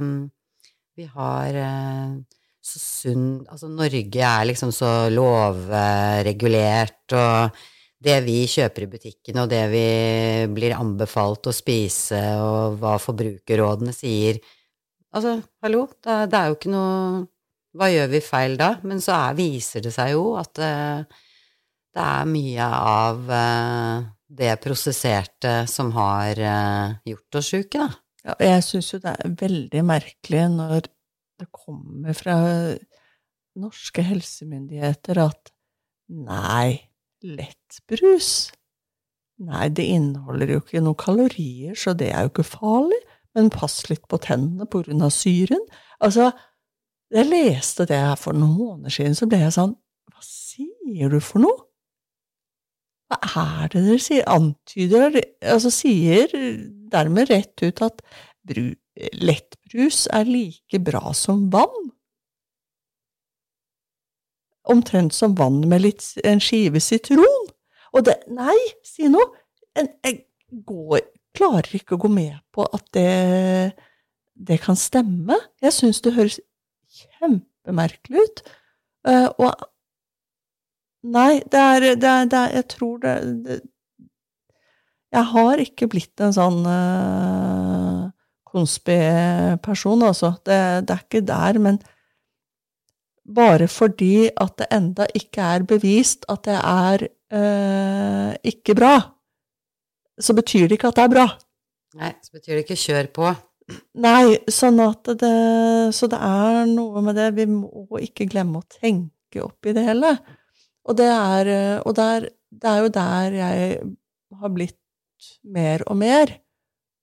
Vi 0.98 1.06
har 1.14 1.54
eh, 1.54 2.18
så 2.62 2.80
sunn 2.82 3.46
Altså, 3.48 3.70
Norge 3.70 4.22
er 4.26 4.46
liksom 4.50 4.72
så 4.76 5.10
lovregulert, 5.14 7.06
og 7.14 7.64
det 8.04 8.20
vi 8.26 8.44
kjøper 8.46 8.84
i 8.84 8.92
butikken, 8.92 9.40
og 9.42 9.50
det 9.50 9.64
vi 9.72 9.88
blir 10.54 10.76
anbefalt 10.76 11.48
å 11.48 11.56
spise, 11.56 12.20
og 12.44 12.78
hva 12.82 12.98
forbrukerrådene 13.02 13.96
sier 13.96 14.42
Altså, 15.16 15.40
hallo, 15.64 15.88
det, 16.04 16.28
det 16.30 16.38
er 16.38 16.50
jo 16.50 16.58
ikke 16.58 16.70
noe 16.74 17.26
hva 17.78 17.90
gjør 17.92 18.12
vi 18.12 18.22
feil 18.26 18.58
da? 18.60 18.74
Men 18.88 19.02
så 19.04 19.16
er, 19.16 19.38
viser 19.38 19.86
det 19.86 19.94
seg 19.96 20.14
jo 20.16 20.34
at 20.40 20.62
uh, 20.62 21.24
det 21.96 22.04
er 22.04 22.30
mye 22.30 22.68
av 22.68 23.24
uh, 23.30 24.08
det 24.28 24.58
prosesserte 24.64 25.54
som 25.72 25.94
har 25.96 26.42
uh, 26.42 26.98
gjort 27.08 27.40
oss 27.40 27.54
sjuke, 27.54 27.86
da. 27.86 27.90
Ja, 28.28 28.36
jeg 28.44 28.64
syns 28.66 28.92
jo 28.92 29.00
det 29.00 29.14
er 29.14 29.36
veldig 29.40 29.82
merkelig 29.88 30.44
når 30.52 30.90
det 31.40 31.48
kommer 31.56 32.18
fra 32.18 32.36
norske 33.58 34.04
helsemyndigheter 34.04 35.22
at 35.24 35.54
nei, 36.12 36.90
lettbrus 37.24 38.50
Nei, 39.38 39.68
det 39.70 39.84
inneholder 39.86 40.50
jo 40.50 40.62
ikke 40.64 40.82
noen 40.82 40.98
kalorier, 40.98 41.76
så 41.78 41.92
det 41.94 42.08
er 42.10 42.26
jo 42.26 42.32
ikke 42.32 42.46
farlig. 42.48 42.98
Men 43.38 43.52
pass 43.54 43.84
litt 43.86 44.08
på 44.10 44.18
tennene 44.24 44.66
på 44.66 44.82
grunn 44.82 45.04
av 45.06 45.12
syren. 45.14 45.62
Altså, 46.02 46.32
jeg 47.14 47.30
leste 47.30 47.86
det 47.88 48.00
her 48.00 48.18
for 48.20 48.36
noen 48.36 48.58
måneder 48.58 48.94
siden, 48.94 49.16
så 49.16 49.28
ble 49.30 49.40
jeg 49.46 49.56
sånn 49.56 49.76
Hva 50.12 50.24
sier 50.26 51.12
du 51.14 51.20
for 51.24 51.44
noe? 51.44 51.68
Hva 53.08 53.20
er 53.64 53.72
det 53.72 53.84
dere 53.86 54.04
sier? 54.04 54.26
Antyder 54.28 55.20
Altså 55.48 55.72
sier 55.72 56.34
dermed 56.92 57.32
rett 57.32 57.64
ut 57.64 57.84
at 57.86 58.02
bru, 58.48 58.72
lettbrus 59.16 60.06
er 60.16 60.28
like 60.28 60.82
bra 60.84 61.14
som 61.16 61.48
vann? 61.54 61.92
Omtrent 64.68 65.16
som 65.16 65.36
vann 65.40 65.62
med 65.70 65.86
litt, 65.86 66.04
en 66.28 66.44
skive 66.44 66.82
sitron? 66.84 67.52
Og 67.96 68.04
det 68.08 68.20
Nei, 68.36 68.58
si 68.84 69.08
noe! 69.12 69.30
Jeg 69.78 70.26
går, 70.68 71.04
klarer 71.38 71.76
ikke 71.78 71.96
å 71.96 72.02
gå 72.02 72.10
med 72.12 72.40
på 72.56 72.66
at 72.66 72.84
det, 72.98 73.76
det 74.34 74.58
kan 74.64 74.76
stemme. 74.80 75.38
Jeg 75.62 75.76
syns 75.76 76.02
det 76.04 76.16
høres 76.18 76.40
kjempemerkelig 77.18 78.24
ut. 78.24 78.46
Uh, 79.08 79.28
og 79.38 79.68
Nei, 81.08 81.40
det 81.46 81.60
er, 81.62 81.84
det 81.96 82.10
er, 82.10 82.26
det 82.28 82.38
er 82.40 82.54
Jeg 82.58 82.66
tror 82.74 82.96
det, 83.04 83.12
det, 83.46 83.58
Jeg 85.14 85.24
har 85.32 85.62
ikke 85.64 85.88
blitt 85.92 86.24
en 86.24 86.34
sånn 86.36 86.66
uh, 86.68 88.08
konspi-person, 88.48 90.04
altså. 90.04 90.34
Det, 90.42 90.58
det, 90.88 90.96
er 90.96 91.06
ikke 91.06 91.24
der, 91.28 91.60
men 91.64 91.80
bare 93.28 93.68
fordi 93.72 94.30
at 94.32 94.56
det 94.60 94.68
enda 94.72 95.08
ikke 95.16 95.48
er 95.56 95.66
bevist 95.68 96.26
at 96.32 96.46
det 96.48 96.58
er 96.60 97.06
uh, 97.08 98.32
ikke 98.48 98.76
bra, 98.76 98.96
så 100.20 100.36
betyr 100.36 100.68
det 100.68 100.80
ikke 100.80 100.92
at 100.92 101.00
det 101.00 101.08
er 101.08 101.14
bra. 101.16 101.28
Nei, 101.98 102.14
så 102.24 102.36
betyr 102.36 102.58
det 102.58 102.66
ikke 102.66 102.80
kjør 102.80 103.12
på. 103.16 103.32
Nei, 104.00 104.38
sånn 104.48 104.80
at 104.80 105.10
det 105.20 105.32
Så 105.96 106.08
det 106.08 106.20
er 106.24 106.66
noe 106.70 107.04
med 107.04 107.18
det. 107.20 107.32
Vi 107.36 107.48
må 107.52 108.00
ikke 108.00 108.30
glemme 108.32 108.62
å 108.62 108.68
tenke 108.72 109.44
oppi 109.44 109.74
det 109.76 109.84
hele. 109.88 110.16
Og 110.88 110.96
det 110.96 111.08
er, 111.12 111.50
og 111.84 111.96
der, 111.98 112.30
det 112.48 112.70
er 112.72 112.84
jo 112.86 112.92
der 112.96 113.34
jeg 113.36 113.80
har 114.40 114.54
blitt 114.56 114.80
mer 115.44 115.84
og 115.88 115.98
mer. 116.00 116.32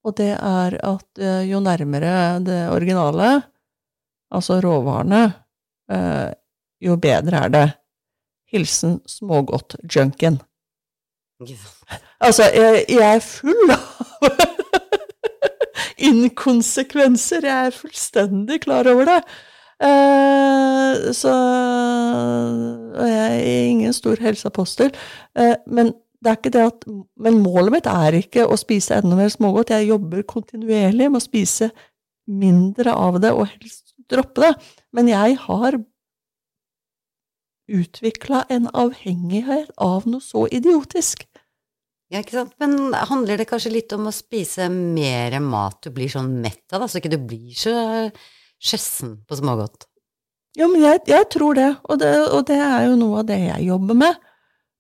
Og 0.04 0.16
det 0.18 0.32
er 0.36 0.76
at 0.84 1.20
eh, 1.20 1.44
jo 1.48 1.60
nærmere 1.64 2.40
det 2.44 2.60
originale, 2.72 3.28
altså 4.34 4.58
råvarene, 4.60 5.22
eh, 5.92 6.32
jo 6.84 6.96
bedre 7.00 7.44
er 7.46 7.54
det. 7.54 7.66
Hilsen 8.52 8.98
smågodt-junkien. 9.08 10.38
Altså, 12.20 12.44
jeg, 12.54 12.84
jeg 12.88 13.16
er 13.16 13.24
full 13.24 13.72
av 13.74 14.44
inkonsekvenser. 15.99 17.47
Jeg 17.47 17.68
er 17.68 17.76
fullstendig 17.76 18.62
klar 18.64 18.88
over 18.90 19.09
det. 19.09 19.18
Eh, 19.84 21.12
så 21.12 21.32
Og 22.95 23.09
jeg 23.11 23.30
er 23.42 23.68
ingen 23.68 23.92
stor 23.92 24.20
helseapostel. 24.22 24.95
Eh, 25.36 25.57
men 25.66 25.92
det 26.22 26.30
er 26.30 26.36
ikke 26.38 26.53
det 26.55 26.66
at 26.66 26.84
Men 27.20 27.42
målet 27.42 27.72
mitt 27.72 27.86
er 27.86 28.16
ikke 28.16 28.47
å 28.47 28.57
spise 28.57 28.97
enda 28.97 29.16
mer 29.16 29.28
smågodt. 29.28 29.70
Jeg 29.70 29.90
jobber 29.90 30.22
kontinuerlig 30.22 31.11
med 31.11 31.20
å 31.20 31.24
spise 31.24 31.70
mindre 32.26 32.95
av 32.95 33.20
det, 33.20 33.32
og 33.32 33.51
helst 33.51 33.92
droppe 34.11 34.40
det. 34.40 34.55
Men 34.92 35.09
jeg 35.09 35.36
har 35.36 35.76
utvikla 37.68 38.45
en 38.53 38.68
avhengighet 38.72 39.70
av 39.80 40.09
noe 40.09 40.20
så 40.24 40.47
idiotisk. 40.53 41.24
Ja, 42.14 42.20
ikke 42.22 42.36
sant. 42.36 42.52
Men 42.62 42.94
handler 43.10 43.40
det 43.40 43.48
kanskje 43.50 43.72
litt 43.74 43.92
om 43.96 44.06
å 44.06 44.14
spise 44.14 44.68
mer 44.70 45.34
mat 45.42 45.80
du 45.82 45.90
blir 45.94 46.12
sånn 46.12 46.30
mett 46.44 46.62
av, 46.70 46.84
da, 46.84 46.86
så 46.86 47.00
ikke 47.00 47.10
du 47.10 47.18
blir 47.18 47.56
så 47.58 47.74
skjessen 48.62 49.16
på 49.26 49.38
smågodt? 49.40 49.88
Jo, 50.54 50.68
men 50.70 50.84
jeg, 50.84 51.02
jeg 51.10 51.26
tror 51.34 51.58
det. 51.58 51.72
Og, 51.88 51.98
det. 51.98 52.12
og, 52.28 52.44
det. 52.46 52.60
er 52.62 52.86
jo 52.86 52.94
noe 53.00 53.24
av 53.24 53.28
det 53.32 53.40
jeg 53.40 53.66
jobber 53.66 53.98
med. 54.04 54.30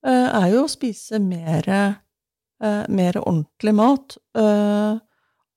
Uh, 0.06 0.28
er 0.44 0.48
jo 0.52 0.62
å 0.62 0.70
spise 0.70 1.18
mer, 1.18 1.66
uh, 2.62 2.84
mer 2.86 3.18
ordentlig 3.24 3.74
mat. 3.74 4.14
Uh, 4.38 5.02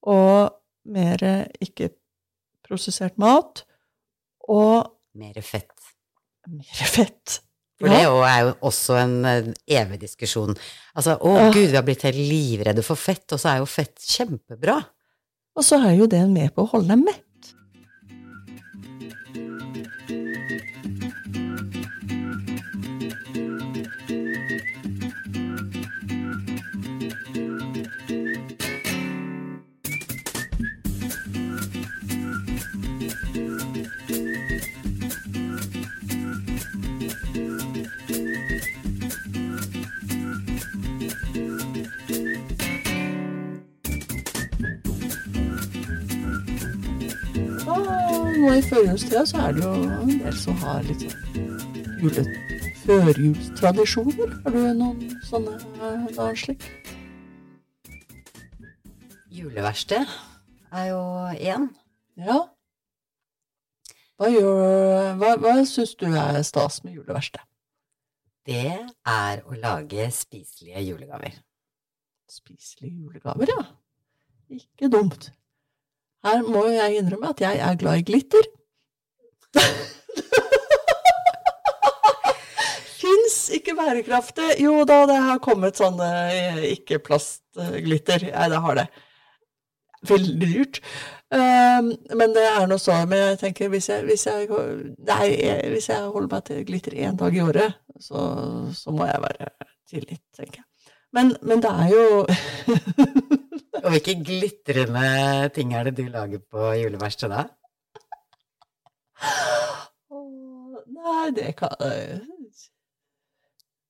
og 0.09 0.57
mer 0.89 1.21
ikke-prosessert 1.61 3.21
mat. 3.21 3.67
Og 4.49 4.95
Mer 5.17 5.37
fett. 5.45 5.93
Mer 6.49 6.89
fett. 6.97 7.41
For 7.77 7.93
det 7.93 7.99
er 8.01 8.39
jo 8.41 8.53
også 8.65 8.97
en 9.03 9.15
eh, 9.29 9.49
evig 9.77 9.99
diskusjon. 10.01 10.57
Altså, 10.97 11.13
å 11.21 11.51
gud, 11.53 11.67
vi 11.69 11.77
har 11.77 11.85
blitt 11.85 12.07
helt 12.07 12.17
livredde 12.17 12.85
for 12.85 12.97
fett, 12.97 13.27
og 13.35 13.41
så 13.41 13.51
er 13.51 13.61
jo 13.61 13.69
fett 13.69 14.01
kjempebra. 14.01 14.79
Og 15.57 15.65
så 15.65 15.77
er 15.85 15.97
jo 15.99 16.09
det 16.09 16.23
med 16.29 16.53
på 16.55 16.65
å 16.65 16.71
holde 16.73 16.93
deg 16.93 17.05
mett. 17.05 17.26
Nå 48.47 48.53
i 48.55 48.61
førjulstida 48.63 49.23
så 49.27 49.39
er 49.43 49.55
det 49.57 49.63
jo 49.65 49.71
en 49.83 50.11
del 50.21 50.35
som 50.39 50.59
har 50.61 50.85
litt 50.87 51.01
sånn 51.11 52.27
førjulstradisjoner. 52.85 54.35
Har 54.45 54.53
du 54.55 54.59
noen 54.77 55.15
sånne 55.27 55.55
da, 56.15 56.27
slik? 56.39 56.63
Juleverksted 59.37 60.07
er 60.71 60.85
jo 60.93 61.01
én. 61.35 61.67
Ja. 62.23 62.37
Hva, 64.17 64.29
gjør, 64.31 65.17
hva, 65.19 65.33
hva 65.43 65.55
syns 65.67 65.97
du 65.99 66.07
er 66.07 66.39
stas 66.47 66.79
med 66.85 66.95
juleverksted? 66.95 67.43
Det 68.47 68.63
er 68.71 69.43
å 69.43 69.59
lage 69.59 70.07
spiselige 70.15 70.85
julegaver. 70.87 71.35
Spiselige 72.31 72.95
julegaver, 72.95 73.51
ja. 73.51 73.67
Ikke 74.55 74.87
dumt. 74.93 75.33
Her 76.27 76.41
må 76.43 76.65
jo 76.67 76.73
jeg 76.75 76.97
innrømme 76.99 77.29
at 77.31 77.41
jeg 77.41 77.59
er 77.63 77.75
glad 77.79 78.01
i 78.01 78.05
glitter. 78.09 78.47
Fins 82.99 83.37
ikke 83.55 83.75
bærekraftig. 83.77 84.49
Jo 84.59 84.81
da, 84.89 85.05
det 85.07 85.19
har 85.23 85.39
kommet 85.43 85.79
sånne 85.79 86.09
eh, 86.33 86.59
ikke-plastglitter. 86.73 88.27
Nei, 88.33 88.47
det 88.51 88.59
har 88.65 88.75
det. 88.81 88.87
Veldig 90.07 90.49
dyrt. 90.51 90.81
Um, 91.31 91.93
men 92.19 92.35
det 92.35 92.43
er 92.49 92.67
noe 92.67 92.79
så. 92.81 92.93
Men 93.07 93.17
jeg 93.23 93.39
tenker, 93.45 93.71
hvis 93.71 93.87
jeg, 93.93 94.03
hvis 94.09 94.27
jeg, 94.27 94.47
nei, 95.07 95.27
hvis 95.71 95.89
jeg 95.93 96.11
holder 96.11 96.31
meg 96.35 96.41
til 96.49 96.67
glitter 96.67 96.93
én 97.07 97.19
dag 97.19 97.31
i 97.35 97.43
året, 97.43 97.79
så, 98.03 98.19
så 98.75 98.87
må 98.95 99.07
jeg 99.07 99.23
være 99.23 99.45
tillit, 99.87 100.23
tenker 100.35 100.59
jeg. 100.59 100.67
Men, 101.15 101.25
men 101.47 101.63
det 101.63 101.71
er 101.71 101.87
jo 101.95 102.05
Og 103.83 103.89
hvilke 103.93 104.15
glitrende 104.25 105.49
ting 105.55 105.73
er 105.75 105.87
det 105.87 105.97
du 105.99 106.07
lager 106.09 106.41
på 106.51 106.71
juleverkstedet 106.81 107.37
da? 107.37 107.45
Nei, 110.97 111.29
det 111.35 111.53
kan 111.57 111.73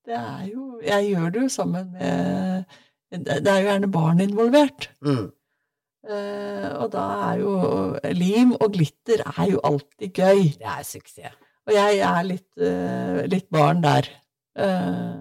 det 0.07 0.15
er 0.15 0.43
jo 0.47 0.79
Jeg 0.83 1.09
gjør 1.09 1.31
det 1.35 1.41
jo 1.41 1.49
sammen 1.51 1.89
med 1.91 2.63
Det 3.11 3.39
det 3.43 3.51
er 3.51 3.59
jo 3.59 3.67
gjerne 3.69 3.91
barn 3.91 4.19
involvert. 4.23 4.89
Mm. 5.01 5.27
Uh, 6.07 6.69
og 6.83 6.91
da 6.91 7.03
er 7.31 7.39
jo 7.41 7.53
lim 8.15 8.53
og 8.55 8.71
glitter 8.75 9.23
er 9.27 9.51
jo 9.51 9.59
alltid 9.63 10.11
gøy. 10.15 10.43
Det 10.59 10.67
er 10.71 10.83
suksess. 10.87 11.35
Og 11.67 11.73
jeg 11.75 11.99
er 11.99 12.21
litt, 12.23 12.49
uh, 12.59 13.23
litt 13.27 13.47
barn 13.51 13.83
der. 13.83 14.07
Uh, 14.59 15.15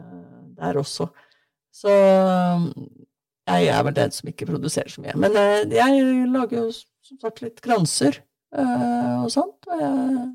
der 0.58 0.78
også. 0.78 1.08
Så 1.74 1.94
jeg 3.46 3.68
er 3.70 3.84
vel 3.86 3.94
den 3.96 4.14
som 4.14 4.30
ikke 4.30 4.48
produserer 4.48 4.90
så 4.90 5.02
mye. 5.04 5.14
Men 5.22 5.36
eh, 5.38 5.62
jeg 5.76 6.26
lager 6.32 6.64
jo 6.64 6.72
som 7.06 7.20
sagt 7.22 7.44
litt 7.44 7.62
kranser 7.62 8.18
eh, 8.18 9.14
og 9.22 9.30
sånt. 9.32 9.68
Og 9.70 9.80
jeg 9.82 10.26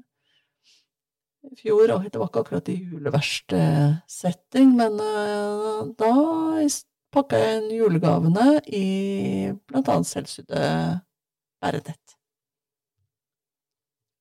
i 1.42 1.58
fjor, 1.58 1.90
og 1.96 2.06
det 2.06 2.20
var 2.20 2.30
ikke 2.30 2.44
akkurat 2.46 2.70
i 2.70 2.78
juleverste 2.78 3.62
setting, 4.10 4.76
men 4.78 5.00
uh, 5.02 5.88
da 5.98 6.12
pakka 7.12 7.40
jeg 7.42 7.56
inn 7.58 7.72
julegavene 7.76 8.46
i 8.72 8.86
blant 9.68 9.90
annet 9.92 10.10
selvsydde 10.10 10.62
bærenett. 11.62 12.16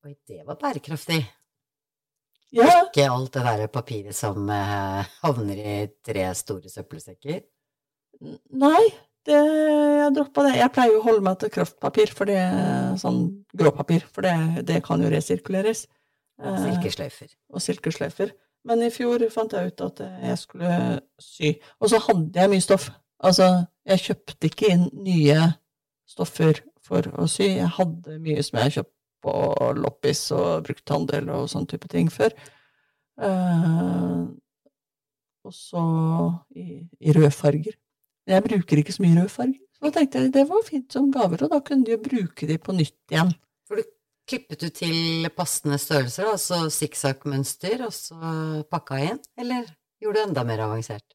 Oi, 0.07 0.15
det 0.27 0.41
var 0.49 0.57
bærekraftig. 0.59 1.21
Ja, 2.57 2.67
Ikke 2.89 3.05
alt 3.07 3.37
det 3.37 3.45
der 3.47 3.69
papiret 3.71 4.17
som 4.17 4.49
uh, 4.49 5.05
havner 5.21 5.61
i 5.61 5.77
tre 6.03 6.25
store 6.35 6.73
søppelsekker. 6.73 7.45
Nei, 8.21 8.83
det, 9.29 9.39
jeg 9.39 10.13
droppa 10.17 10.45
det. 10.47 10.57
Jeg 10.59 10.73
pleier 10.75 10.95
jo 10.95 11.01
å 11.01 11.07
holde 11.07 11.25
meg 11.25 11.41
til 11.41 11.53
kraftpapir, 11.55 12.13
for 12.17 12.31
det, 12.31 12.41
sånn 13.01 13.23
gråpapir, 13.57 14.05
for 14.13 14.27
det, 14.27 14.67
det 14.69 14.83
kan 14.87 15.03
jo 15.03 15.11
resirkuleres. 15.13 15.87
Eh, 16.41 16.63
Silkesløyfer. 16.67 17.35
og 17.53 17.65
silkesløyfer. 17.65 18.33
Men 18.69 18.83
i 18.85 18.91
fjor 18.93 19.23
fant 19.33 19.53
jeg 19.57 19.73
ut 19.73 19.83
at 19.87 20.03
jeg 20.05 20.39
skulle 20.41 20.73
sy. 21.21 21.55
Og 21.81 21.93
så 21.93 22.01
hadde 22.05 22.43
jeg 22.43 22.53
mye 22.53 22.65
stoff. 22.65 22.91
Altså, 23.25 23.49
jeg 23.89 24.05
kjøpte 24.05 24.49
ikke 24.49 24.73
inn 24.75 24.87
nye 25.05 25.39
stoffer 26.09 26.61
for 26.85 27.09
å 27.21 27.29
sy. 27.31 27.55
Jeg 27.57 27.73
hadde 27.77 28.19
mye 28.21 28.45
som 28.45 28.61
jeg 28.61 28.77
kjøpte 28.79 28.97
på 29.25 29.33
loppis 29.77 30.23
og 30.37 30.65
brukthandel 30.69 31.29
og 31.35 31.49
sånn 31.53 31.69
type 31.69 31.89
ting 31.93 32.09
før. 32.13 32.33
Uh, 33.21 34.33
og 35.45 35.53
så 35.57 35.83
i, 36.57 36.81
i 37.01 37.17
røde 37.17 37.33
farger. 37.37 37.77
Jeg 38.31 38.45
bruker 38.47 38.81
ikke 38.83 38.95
så 38.95 39.03
mye 39.05 39.17
rød 39.23 39.31
farge. 39.33 39.59
Så 39.81 39.91
tenkte 39.95 40.21
jeg 40.21 40.33
det 40.35 40.45
var 40.51 40.63
fint 40.67 40.93
som 40.93 41.09
gaver, 41.15 41.43
og 41.47 41.51
da 41.55 41.59
kunne 41.65 41.87
de 41.87 41.95
jo 41.97 42.01
bruke 42.05 42.47
de 42.51 42.59
på 42.61 42.75
nytt 42.77 42.97
igjen. 43.15 43.31
For 43.69 43.81
du 43.81 43.87
klippet 44.31 44.61
du 44.63 44.69
til 44.77 45.27
passende 45.35 45.79
størrelser, 45.81 46.29
altså 46.31 46.59
sikksakk-mønster, 46.71 47.81
og 47.87 47.95
så 47.97 48.19
pakka 48.71 48.99
inn? 49.09 49.19
Eller 49.41 49.67
gjorde 50.03 50.21
du 50.21 50.29
enda 50.29 50.45
mer 50.47 50.63
avansert? 50.69 51.07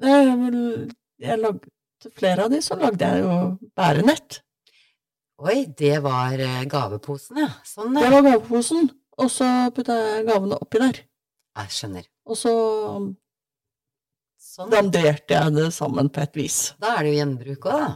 Jeg, 0.00 0.36
vil- 0.40 0.92
jeg 1.20 1.38
lagde 1.42 2.12
flere 2.16 2.46
av 2.46 2.50
de, 2.54 2.60
så 2.64 2.78
lagde 2.80 3.04
jeg 3.10 3.24
jo 3.24 3.34
bærenett. 3.76 4.40
Oi, 5.44 5.64
det 5.76 5.96
var 6.04 6.38
eh, 6.38 6.62
gaveposen, 6.70 7.42
ja. 7.42 7.50
Sånn, 7.66 7.96
Det 7.98 8.10
var 8.14 8.22
gaveposen, 8.30 8.88
og 9.18 9.30
så 9.34 9.50
putta 9.74 9.96
jeg 9.98 10.26
gavene 10.30 10.56
oppi 10.62 10.78
der. 10.80 11.02
Jeg 11.58 11.74
skjønner. 11.74 12.06
Og 12.30 12.38
så 12.38 12.52
Sånn. 14.44 14.68
danderte 14.70 15.34
jeg 15.34 15.54
det 15.56 15.70
sammen 15.74 16.10
på 16.12 16.20
et 16.22 16.36
vis. 16.36 16.58
Da 16.82 16.98
er 16.98 17.06
det 17.06 17.14
jo 17.14 17.20
gjenbruk 17.22 17.68
òg, 17.70 17.80
da. 17.80 17.92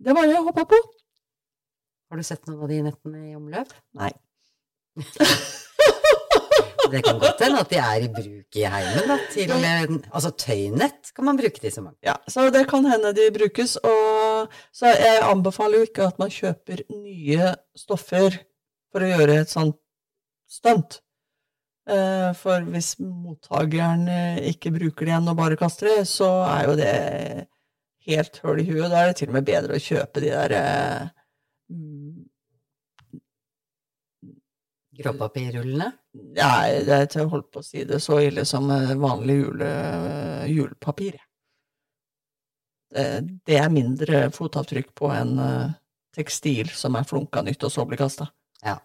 Det 0.00 0.16
var 0.16 0.28
det 0.28 0.36
jeg 0.36 0.46
håpa 0.50 0.64
på. 0.70 0.80
Har 2.10 2.20
du 2.20 2.26
sett 2.26 2.46
noen 2.48 2.62
av 2.66 2.70
de 2.70 2.82
nettene 2.84 3.22
i 3.30 3.34
omløp? 3.38 3.72
Nei. 3.98 4.12
Det 6.90 7.02
kan 7.06 7.20
godt 7.22 7.42
hende 7.44 7.60
at 7.62 7.70
de 7.70 7.78
er 7.78 8.04
i 8.04 8.08
bruk 8.10 8.56
i 8.58 8.64
heimen, 8.66 9.04
da. 9.06 9.16
Til 9.30 9.52
eh, 9.54 9.92
Altså 10.10 10.32
tøynett 10.34 11.12
kan 11.14 11.28
man 11.28 11.38
bruke 11.38 11.62
de 11.62 11.70
som 11.70 11.86
mange. 11.86 12.00
Ja, 12.02 12.16
så 12.30 12.48
det 12.50 12.64
kan 12.70 12.86
hende 12.88 13.12
de 13.14 13.28
brukes, 13.34 13.76
og 13.86 14.50
så 14.74 14.90
jeg 14.90 15.20
anbefaler 15.26 15.80
jo 15.80 15.86
ikke 15.90 16.08
at 16.08 16.18
man 16.22 16.32
kjøper 16.34 16.82
nye 16.90 17.52
stoffer 17.78 18.40
for 18.90 19.06
å 19.06 19.12
gjøre 19.12 19.38
et 19.44 19.52
sånt 19.52 19.78
stunt. 20.50 20.98
Eh, 21.90 22.32
For 22.38 22.66
hvis 22.70 22.94
mottakeren 23.02 24.06
eh, 24.08 24.42
ikke 24.52 24.72
bruker 24.74 25.06
det 25.06 25.14
igjen 25.14 25.30
og 25.32 25.38
bare 25.40 25.58
kaster 25.58 25.90
det, 25.90 26.02
så 26.10 26.28
er 26.46 26.68
jo 26.68 26.74
det 26.78 26.92
helt 28.06 28.36
høl 28.44 28.60
i 28.62 28.66
huet. 28.68 28.90
Da 28.92 29.00
er 29.00 29.10
det 29.10 29.16
til 29.20 29.30
og 29.30 29.38
med 29.38 29.48
bedre 29.48 29.78
å 29.78 29.82
kjøpe 29.86 30.22
de 30.22 30.30
der 30.30 30.54
eh, 30.58 31.08
Gråpapirrullene. 35.00 35.88
Nei, 36.36 36.82
det 36.84 36.94
er 36.94 37.10
til 37.10 37.24
å 37.24 37.32
holde 37.32 37.48
på 37.48 37.62
å 37.62 37.64
si 37.64 37.86
det 37.88 38.02
så 38.04 38.18
ille 38.20 38.44
som 38.44 38.68
vanlig 39.00 39.38
jule, 39.38 39.70
julepapir. 40.50 41.16
Det, 42.90 43.54
er 43.54 43.70
mindre 43.72 44.24
fotavtrykk 44.34 44.90
på 44.98 45.12
eh, 45.14 45.66
tekstil 46.14 46.70
som 46.74 46.98
er 46.98 47.06
flunka 47.08 47.42
nytt 47.46 47.64
og 47.64 47.72
så 47.72 47.86
blir 47.88 48.02
kasta. 48.02 48.28
Ja. 48.66 48.76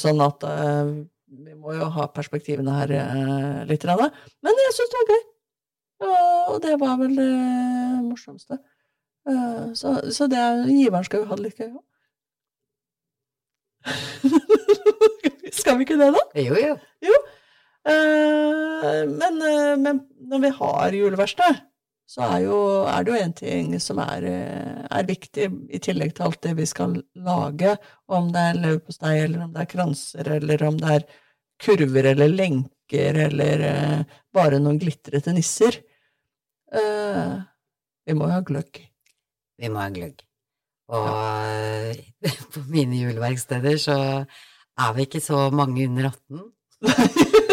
Sånn 0.00 0.18
at 0.24 0.42
vi 1.38 1.54
må 1.54 1.74
jo 1.76 1.88
ha 1.96 2.06
perspektivene 2.14 2.74
her 2.80 2.94
eh, 2.98 3.64
litt. 3.68 3.82
grann. 3.82 4.10
Men 4.44 4.62
jeg 4.66 4.76
syns 4.76 4.92
det 4.92 5.00
var 5.00 5.14
gøy. 5.14 5.24
Og 6.04 6.60
det 6.64 6.76
var 6.80 6.96
vel 7.00 7.16
det 7.16 7.32
morsomste. 8.04 8.58
Eh, 9.28 9.72
Så, 9.74 9.96
så 10.12 10.26
det 10.30 10.38
er, 10.38 10.64
giveren 10.68 11.04
skal 11.06 11.22
jo 11.22 11.28
ha 11.30 11.38
det 11.38 11.46
litt 11.48 11.60
gøy 11.60 11.70
òg. 11.72 11.84
skal 15.60 15.78
vi 15.78 15.86
ikke 15.86 16.00
det, 16.00 16.10
da? 16.16 16.24
Jo, 16.40 16.56
jo. 17.04 17.20
Eh, 17.84 19.04
men, 19.10 19.40
eh, 19.44 19.76
men 19.80 20.02
når 20.24 20.44
vi 20.46 20.52
har 20.58 20.98
juleverksted, 20.98 21.62
så 22.08 22.20
er, 22.26 22.38
jo, 22.44 22.56
er 22.84 23.04
det 23.04 23.12
jo 23.14 23.20
en 23.24 23.32
ting 23.32 23.70
som 23.80 23.98
er, 24.02 24.24
er 24.92 25.06
viktig, 25.08 25.46
i 25.72 25.80
tillegg 25.82 26.12
til 26.14 26.26
alt 26.26 26.42
det 26.44 26.52
vi 26.58 26.66
skal 26.68 26.98
lage, 27.16 27.78
om 28.12 28.28
det 28.32 28.42
er 28.50 28.58
leverpostei, 28.60 29.14
eller 29.22 29.46
om 29.46 29.54
det 29.54 29.62
er 29.62 29.70
kranser, 29.72 30.28
eller 30.36 30.66
om 30.68 30.76
det 30.82 30.90
er 30.98 31.06
kurver 31.60 32.10
eller 32.12 32.30
lenker, 32.32 33.18
eller 33.28 33.64
uh, 33.68 34.18
bare 34.34 34.60
noen 34.62 34.78
glitrete 34.80 35.34
nisser. 35.34 35.80
Uh, 36.74 37.40
vi 38.04 38.16
må 38.16 38.28
jo 38.28 38.36
ha 38.36 38.42
gløgg. 38.46 38.82
Vi 39.60 39.70
må 39.70 39.82
ha 39.82 39.90
gløgg. 39.94 40.24
Og 40.94 41.06
ja. 41.08 42.32
på 42.52 42.64
mine 42.68 42.98
juleverksteder 43.00 43.78
så 43.80 43.96
er 44.24 44.96
vi 44.96 45.06
ikke 45.06 45.22
så 45.24 45.46
mange 45.54 45.86
under 45.88 46.10
18. 46.10 46.44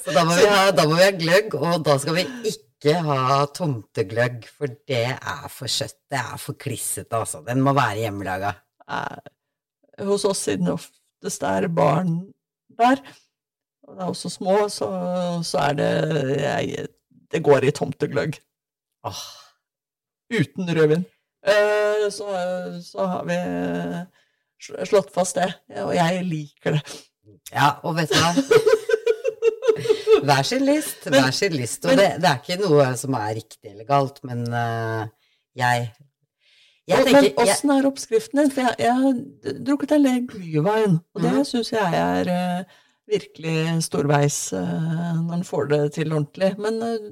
Så 0.00 0.14
da 0.14 0.24
må 0.26 0.34
vi 0.34 0.46
ha, 0.48 0.70
da 0.74 0.86
må 0.88 0.96
vi 0.96 1.04
ha 1.04 1.12
gløgg, 1.14 1.54
og 1.60 1.82
da 1.86 1.94
skal 2.00 2.16
vi 2.16 2.24
ikke 2.50 2.96
ha 3.04 3.44
tomtegløgg, 3.54 4.46
for 4.48 4.72
det 4.88 5.04
er 5.12 5.44
for 5.52 5.70
søtt. 5.70 5.98
Det 6.10 6.18
er 6.18 6.40
for 6.40 6.58
klissete, 6.58 7.18
altså. 7.18 7.42
Den 7.46 7.60
må 7.62 7.74
være 7.76 8.06
hjemmelaga. 8.06 8.54
Eh, 8.90 10.04
hos 10.08 10.24
oss, 10.26 10.46
siden 10.48 10.66
det 10.66 10.74
oftest 10.78 11.44
er 11.46 11.68
barn 11.74 12.16
der, 12.80 13.02
og 13.86 13.96
det 13.96 14.02
er 14.04 14.12
også 14.12 14.30
små, 14.32 14.56
så, 14.72 14.88
så 15.46 15.58
er 15.68 15.78
det 15.78 15.90
jeg, 16.40 16.86
Det 17.30 17.42
går 17.44 17.66
i 17.66 17.70
tomtegløgg. 17.74 18.38
Ah. 19.06 19.22
Uten 20.30 20.70
rødvin. 20.76 21.04
Eh, 21.46 22.10
så, 22.12 22.26
så 22.84 23.06
har 23.06 23.24
vi 23.24 23.38
slått 24.60 25.14
fast 25.14 25.38
det, 25.40 25.48
og 25.80 25.94
jeg 25.96 26.24
liker 26.26 26.76
det. 26.76 26.82
ja, 27.52 27.70
og 27.82 27.96
vet 27.96 28.12
du 28.12 28.18
hva? 28.20 28.34
Hver 30.26 30.42
sin 30.44 30.66
list, 30.66 31.06
hver 31.08 31.30
sin 31.32 31.54
list. 31.56 31.86
Og 31.88 31.96
det, 31.96 32.10
det 32.20 32.28
er 32.28 32.40
ikke 32.42 32.58
noe 32.60 32.90
som 33.00 33.14
er 33.16 33.30
riktig 33.38 33.70
eller 33.70 33.86
galt, 33.88 34.18
men 34.28 34.42
eh, 34.52 35.06
jeg 35.56 35.86
tenker 36.88 37.22
Men 37.22 37.42
åssen 37.44 37.70
er 37.70 37.86
oppskriften 37.88 38.40
din? 38.42 38.50
For 38.54 38.60
jeg, 38.60 38.74
jeg 38.78 38.94
har 38.94 39.12
drukket 39.66 39.92
en 39.96 40.04
del 40.04 40.26
glyvein, 40.30 41.00
og 41.14 41.22
det 41.22 41.32
Mhm. 41.32 41.44
syns 41.44 41.72
jeg 41.72 41.94
er 41.94 42.30
uh, 42.34 42.64
virkelig 43.10 43.82
storveis 43.84 44.52
uh, 44.52 45.20
når 45.22 45.34
en 45.34 45.44
får 45.44 45.68
det 45.68 45.92
til 45.92 46.12
ordentlig. 46.12 46.58
Men 46.58 46.82
uh, 46.82 47.10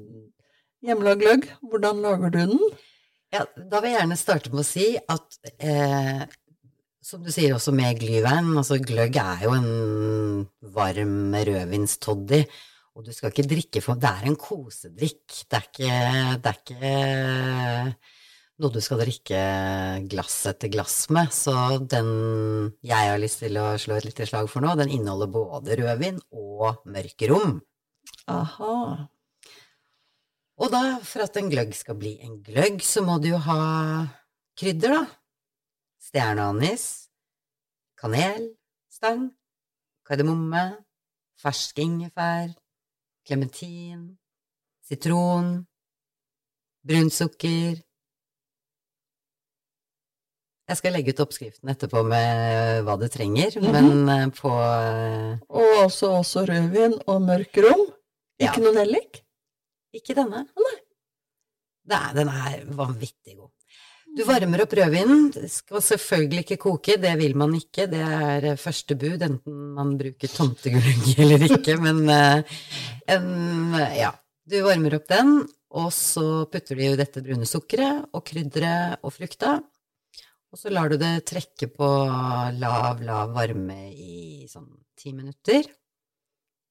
hjemmelagd 0.83 1.19
gløgg, 1.21 1.49
hvordan 1.69 2.01
lager 2.01 2.29
du 2.29 2.39
den? 2.39 2.59
Ja, 3.33 3.43
da 3.71 3.79
vil 3.79 3.91
jeg 3.91 3.99
gjerne 3.99 4.17
starte 4.17 4.49
med 4.51 4.63
å 4.63 4.65
si 4.65 4.97
at 4.97 5.35
eh, 5.61 6.23
som 7.05 7.21
du 7.21 7.29
sier 7.31 7.53
også 7.53 7.69
med 7.77 7.99
glyvein, 8.01 8.57
altså 8.57 8.79
gløgg 8.81 9.15
er 9.21 9.43
jo 9.43 9.51
en 9.53 10.47
varm 10.73 11.35
rødvinstoddy, 11.37 12.39
og 12.97 13.05
du 13.05 13.11
skal 13.13 13.29
ikke 13.29 13.45
drikke 13.51 13.81
for 13.85 14.01
Det 14.01 14.09
er 14.09 14.25
en 14.31 14.35
kosedrikk, 14.35 15.43
det 15.45 15.59
er 15.59 15.67
ikke, 15.69 15.91
det 16.41 16.49
er 16.49 16.57
ikke 16.57 17.93
noe 18.59 18.73
du 18.75 18.81
skal 18.83 18.99
drikke 18.99 19.39
glass 20.11 20.35
etter 20.49 20.71
glass 20.73 20.97
med, 21.15 21.31
så 21.31 21.53
den 21.79 22.09
jeg 22.85 23.11
har 23.11 23.21
lyst 23.21 23.41
til 23.43 23.55
å 23.59 23.71
slå 23.79 23.99
et 23.99 24.09
lite 24.09 24.27
slag 24.27 24.49
for 24.51 24.63
nå, 24.63 24.73
den 24.79 24.91
inneholder 24.91 25.31
både 25.31 25.77
rødvin 25.79 26.19
og 26.35 26.83
mørk 26.91 27.25
rom. 27.31 27.55
Aha. 28.29 28.75
Og 30.59 30.71
da, 30.73 30.83
for 31.07 31.23
at 31.23 31.39
en 31.39 31.47
gløgg 31.51 31.71
skal 31.77 31.95
bli 31.99 32.17
en 32.25 32.39
gløgg, 32.43 32.83
så 32.83 33.03
må 33.05 33.15
du 33.23 33.31
jo 33.31 33.39
ha 33.45 33.59
krydder, 34.59 34.97
da. 34.97 35.03
Stjerneanis, 36.09 36.85
kanel, 37.99 38.49
stang, 38.91 39.29
kardemomme, 40.07 40.65
fersk 41.39 41.79
ingefær, 41.79 42.51
klementin, 43.27 44.17
sitron, 44.83 45.53
brunt 46.83 47.15
sukker 47.15 47.77
Jeg 50.69 50.77
skal 50.77 50.93
legge 50.93 51.13
ut 51.15 51.21
oppskriften 51.23 51.71
etterpå 51.73 52.03
med 52.05 52.83
hva 52.85 52.95
du 53.01 53.07
trenger, 53.09 53.55
Mhm. 53.57 53.71
men 53.73 54.09
eh, 54.13 54.25
på 54.37 54.51
eh, 54.53 55.39
Og 55.49 55.85
også, 55.85 56.11
også 56.21 56.43
rødvin 56.49 56.93
og 57.09 57.23
mørk 57.25 57.57
rom. 57.65 57.87
Ja. 58.39 58.51
Ikke 58.51 58.61
noe 58.63 58.75
nellik? 58.77 59.23
Ikke 59.97 60.13
denne. 60.15 60.43
Nei. 60.45 60.75
er, 61.89 62.11
den 62.13 62.29
er 62.29 62.67
vanvittig 62.77 63.33
god. 63.39 63.49
Du 64.17 64.23
varmer 64.25 64.61
opp 64.63 64.73
rødvinen. 64.77 65.31
Skal 65.49 65.81
selvfølgelig 65.85 66.43
ikke 66.45 66.57
koke, 66.61 66.97
det 67.01 67.15
vil 67.17 67.35
man 67.37 67.53
ikke. 67.57 67.87
Det 67.89 67.99
er 68.05 68.45
eh, 68.53 68.59
første 68.61 68.95
bud, 68.97 69.25
enten 69.25 69.57
man 69.73 69.95
bruker 69.97 70.29
tomtegulung 70.29 71.01
eller 71.25 71.47
ikke, 71.49 71.79
men 71.81 72.05
en, 73.09 73.73
ja. 73.97 74.13
Du 74.49 74.55
varmer 74.65 74.95
opp 74.97 75.09
den, 75.09 75.35
og 75.77 75.91
så 75.93 76.45
putter 76.49 76.77
du 76.77 76.81
i 76.85 76.95
dette 76.97 77.21
brune 77.25 77.45
sukkeret 77.45 78.07
og 78.17 78.23
krydderet 78.25 78.97
og 79.05 79.13
frukta. 79.13 79.59
Og 80.49 80.57
så 80.57 80.71
lar 80.73 80.89
du 80.89 80.97
det 80.97 81.11
trekke 81.29 81.69
på 81.69 81.87
lav, 82.57 83.03
lav 83.05 83.33
varme 83.35 83.81
i 83.93 84.47
sånn 84.49 84.69
ti 84.97 85.13
minutter. 85.13 85.67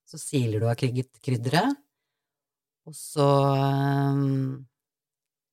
Så 0.09 0.18
siler 0.18 0.62
du 0.62 0.66
av 0.66 0.79
krydderet, 0.79 1.76
og 2.89 2.97
så 2.97 3.29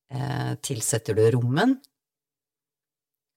eh, 0.08 0.54
tilsetter 0.64 1.18
du 1.18 1.22
rommen. 1.36 1.76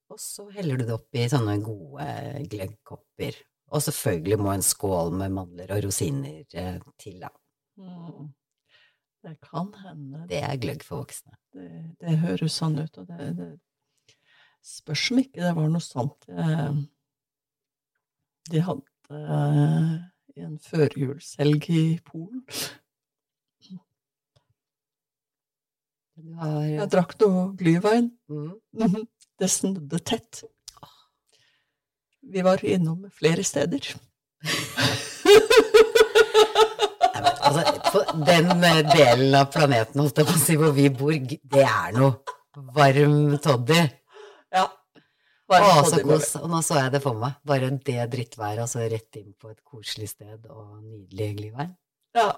Og 0.10 0.18
så 0.24 0.48
heller 0.56 0.80
du 0.80 0.88
det 0.88 0.96
oppi 0.96 1.28
sånne 1.30 1.60
gode 1.62 2.08
gløggkopper. 2.50 3.38
Og 3.70 3.84
selvfølgelig 3.86 4.40
må 4.42 4.56
en 4.56 4.66
skål 4.66 5.14
med 5.20 5.36
mandler 5.36 5.76
og 5.76 5.84
rosiner 5.86 6.42
eh, 6.58 6.80
til, 6.98 7.20
da. 7.22 7.30
Mm. 7.78 8.32
Det 9.28 9.36
kan 9.44 9.74
hende. 9.84 10.24
Det 10.32 10.40
er 10.40 10.58
gløgg 10.64 10.82
for 10.88 11.04
voksne. 11.04 11.36
Det, 11.54 11.70
det 12.00 12.16
høres 12.24 12.56
sånn 12.58 12.80
ut, 12.80 12.98
og 13.04 13.12
det, 13.12 13.34
det 13.38 13.50
spørs 14.66 15.12
om 15.12 15.22
ikke 15.22 15.42
det 15.44 15.56
var 15.58 15.70
noe 15.72 15.84
sånt 15.84 16.28
eh, 16.30 16.80
de 18.50 18.62
hadde 18.66 19.14
eh, 19.14 19.96
i 20.38 20.46
en 20.46 20.58
førjulshelg 20.64 21.70
i 21.74 21.84
Polen. 22.06 22.44
Har 26.40 26.64
Jeg 26.68 26.90
drakk 26.92 27.16
noe 27.22 27.46
glyvein. 27.60 28.12
mm. 28.30 28.54
Mhm. 28.74 29.08
Det 29.40 29.48
snudde 29.48 30.00
tett. 30.04 30.42
Vi 32.22 32.42
var 32.44 32.60
innom 32.66 33.06
flere 33.16 33.44
steder. 33.44 33.86
Altså, 37.40 38.04
den 38.28 38.52
eh, 38.64 38.82
delen 38.92 39.36
av 39.36 39.48
planeten 39.54 40.02
hos 40.04 40.12
si, 40.44 40.58
hvor 40.60 40.76
vi 40.76 40.90
bor, 40.92 41.16
det 41.16 41.64
er 41.64 41.96
noe 41.96 42.20
varm 42.76 43.38
toddy. 43.42 43.80
Å, 45.50 45.82
så 45.90 46.00
kos. 46.06 46.36
Og 46.38 46.50
nå 46.52 46.60
så 46.66 46.78
jeg 46.78 46.94
det 46.94 47.02
for 47.02 47.18
meg. 47.18 47.40
Bare 47.48 47.72
det 47.74 48.04
drittværet, 48.14 48.62
og 48.66 48.70
så 48.70 48.84
rett 48.86 49.18
inn 49.18 49.32
på 49.34 49.50
et 49.50 49.60
koselig 49.66 50.12
sted 50.12 50.46
og 50.52 50.80
nydelig 50.84 51.30
glyvein. 51.40 51.74
Ja, 52.18 52.30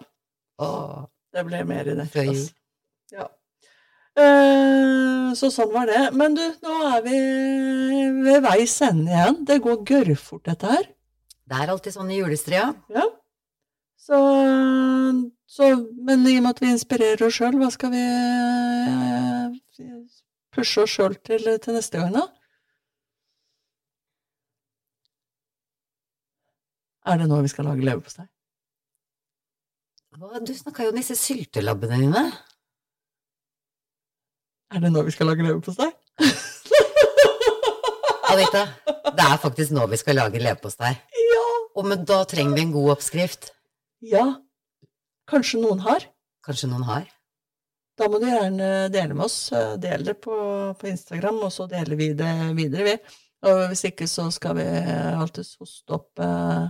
Åh. 0.64 1.03
det 1.36 1.43
ble 1.47 1.62
mer 1.68 1.91
i 1.91 1.95
det. 1.97 2.07
Altså. 2.07 2.53
Ja. 3.12 3.28
Eh, 4.20 5.32
så 5.39 5.51
sånn 5.51 5.72
var 5.76 5.88
det. 5.91 6.05
Men 6.16 6.36
du, 6.36 6.43
nå 6.64 6.78
er 6.91 7.03
vi 7.05 7.20
ved 8.26 8.43
veis 8.47 8.78
ende 8.88 9.12
igjen. 9.12 9.41
Det 9.47 9.59
går 9.64 9.84
gørrfort, 9.88 10.45
dette 10.47 10.72
her. 10.72 10.89
det 11.51 11.59
er 11.59 11.72
alltid 11.74 11.95
sånn 11.95 12.12
i 12.12 12.20
julestria. 12.22 12.70
Ja. 12.95 13.07
Så, 14.01 14.18
så 15.45 15.68
Men 16.01 16.24
i 16.28 16.38
og 16.39 16.45
med 16.47 16.55
at 16.55 16.62
vi 16.64 16.72
inspirerer 16.74 17.28
oss 17.28 17.38
sjøl, 17.38 17.59
hva 17.59 17.70
skal 17.72 17.91
vi 17.93 18.01
eh, 18.01 19.95
pushe 20.55 20.84
oss 20.84 20.95
sjøl 20.95 21.16
til, 21.24 21.51
til 21.62 21.78
neste 21.78 21.99
gang, 22.01 22.16
da? 22.16 22.28
Er 27.06 27.18
det 27.18 27.28
nå 27.30 27.39
vi 27.41 27.49
skal 27.49 27.66
lage 27.66 27.86
leverpostei? 27.86 28.28
Du 30.45 30.54
snakka 30.54 30.86
jo 30.86 30.91
om 30.91 30.97
disse 30.99 31.16
syltelabbene 31.18 31.97
dine. 32.04 32.24
Er 34.72 34.84
det 34.84 34.91
nå 34.93 35.02
vi 35.08 35.14
skal 35.16 35.32
lage 35.32 35.45
leverpostei? 35.45 35.89
Anita, 38.32 38.68
det 38.86 39.26
er 39.26 39.39
faktisk 39.41 39.74
nå 39.76 39.88
vi 39.91 39.99
skal 39.99 40.20
lage 40.20 40.39
leverpostei. 40.39 40.91
Ja. 41.32 41.47
Og 41.80 41.88
men 41.89 42.06
da 42.06 42.22
trenger 42.30 42.60
vi 42.60 42.68
en 42.68 42.76
god 42.76 42.93
oppskrift. 42.97 43.49
Ja. 44.06 44.28
Kanskje 45.32 45.64
noen 45.64 45.82
har? 45.88 46.06
Kanskje 46.45 46.70
noen 46.70 46.86
har? 46.86 47.10
Da 47.97 48.08
må 48.10 48.20
du 48.22 48.28
gjerne 48.30 48.70
dele 48.93 49.16
med 49.16 49.26
oss. 49.26 49.39
Del 49.82 50.06
det 50.06 50.20
på, 50.22 50.36
på 50.78 50.91
Instagram, 50.91 51.41
og 51.47 51.52
så 51.54 51.66
deler 51.72 51.97
vi 51.97 52.12
det 52.18 52.32
videre, 52.58 52.86
vi. 52.88 52.95
Og 53.49 53.64
hvis 53.72 53.84
ikke, 53.89 54.08
så 54.10 54.28
skal 54.34 54.60
vi 54.60 54.68
alltids 55.18 55.56
hoste 55.60 55.97
opp 55.97 56.22
eh, 56.22 56.70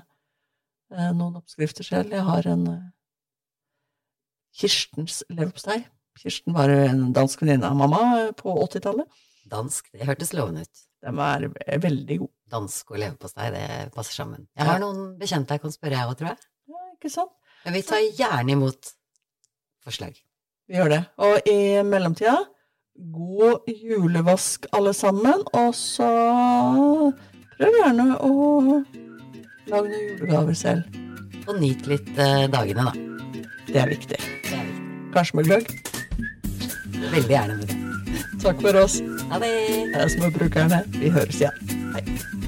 noen 0.92 1.40
oppskrifter 1.40 1.88
selv. 1.88 2.12
Jeg 2.14 2.28
har 2.28 2.48
en 2.52 2.68
eh, 2.68 2.86
Kirstens 4.62 5.22
leverpostei. 5.32 5.80
Kirsten 6.20 6.56
var 6.56 6.72
en 6.74 7.12
dansk 7.16 7.44
venninne 7.44 7.70
av 7.70 7.78
mamma 7.80 8.02
eh, 8.20 8.32
på 8.38 8.54
80-tallet. 8.68 9.20
Dansk, 9.52 9.92
det 9.96 10.08
hørtes 10.10 10.34
lovende 10.38 10.66
ut. 10.68 10.88
Den 11.02 11.18
var 11.18 11.46
eh, 11.48 11.78
veldig 11.82 12.18
god. 12.24 12.32
Dansk 12.52 12.92
og 12.92 13.00
leverpostei, 13.00 13.52
det 13.56 13.68
passer 13.96 14.18
sammen. 14.20 14.48
Jeg 14.60 14.68
har 14.68 14.82
noen 14.84 15.14
bekjente 15.20 15.56
jeg 15.56 15.64
kan 15.64 15.74
spørre, 15.74 15.96
jeg 15.96 16.12
òg, 16.12 16.18
tror 16.20 16.34
jeg. 16.34 16.50
Ja, 16.72 16.88
ikke 16.98 17.14
sant? 17.14 17.38
Men 17.66 17.78
vi 17.78 17.84
tar 17.86 18.08
gjerne 18.18 18.56
imot 18.58 18.96
forslag. 19.86 20.18
Vi 20.68 20.78
gjør 20.78 20.92
det. 20.92 21.02
Og 21.24 21.48
i 21.50 21.60
mellomtida, 21.88 22.36
god 23.12 23.70
julevask 23.72 24.68
alle 24.76 24.94
sammen, 24.98 25.46
og 25.56 25.72
så 25.78 26.10
prøv 27.56 27.78
gjerne 27.80 28.18
å 28.26 28.34
lage 29.72 29.92
noen 29.92 30.10
julegaver 30.10 30.58
selv. 30.58 31.00
Og 31.48 31.58
nyt 31.62 31.88
litt 31.90 32.12
eh, 32.18 32.48
dagene, 32.52 32.88
da. 32.92 32.94
Det 33.68 33.80
er 33.82 33.94
viktig. 33.94 34.20
Det 34.20 34.58
er 34.58 34.68
viktig. 34.68 34.90
Kanskje 35.16 35.40
med 35.40 35.50
gløgg. 35.50 35.72
Veldig 37.12 37.34
gjerne 37.36 37.58
med 37.58 37.72
det. 37.72 37.80
Takk 38.42 38.62
for 38.64 38.84
oss. 38.84 39.00
Ha 39.32 39.42
det! 39.42 39.52
Jeg 39.78 39.98
er 40.02 40.14
småbrukerne. 40.18 40.84
Vi 40.98 41.12
høres 41.14 41.42
igjen. 41.42 41.76
Hei. 41.96 42.41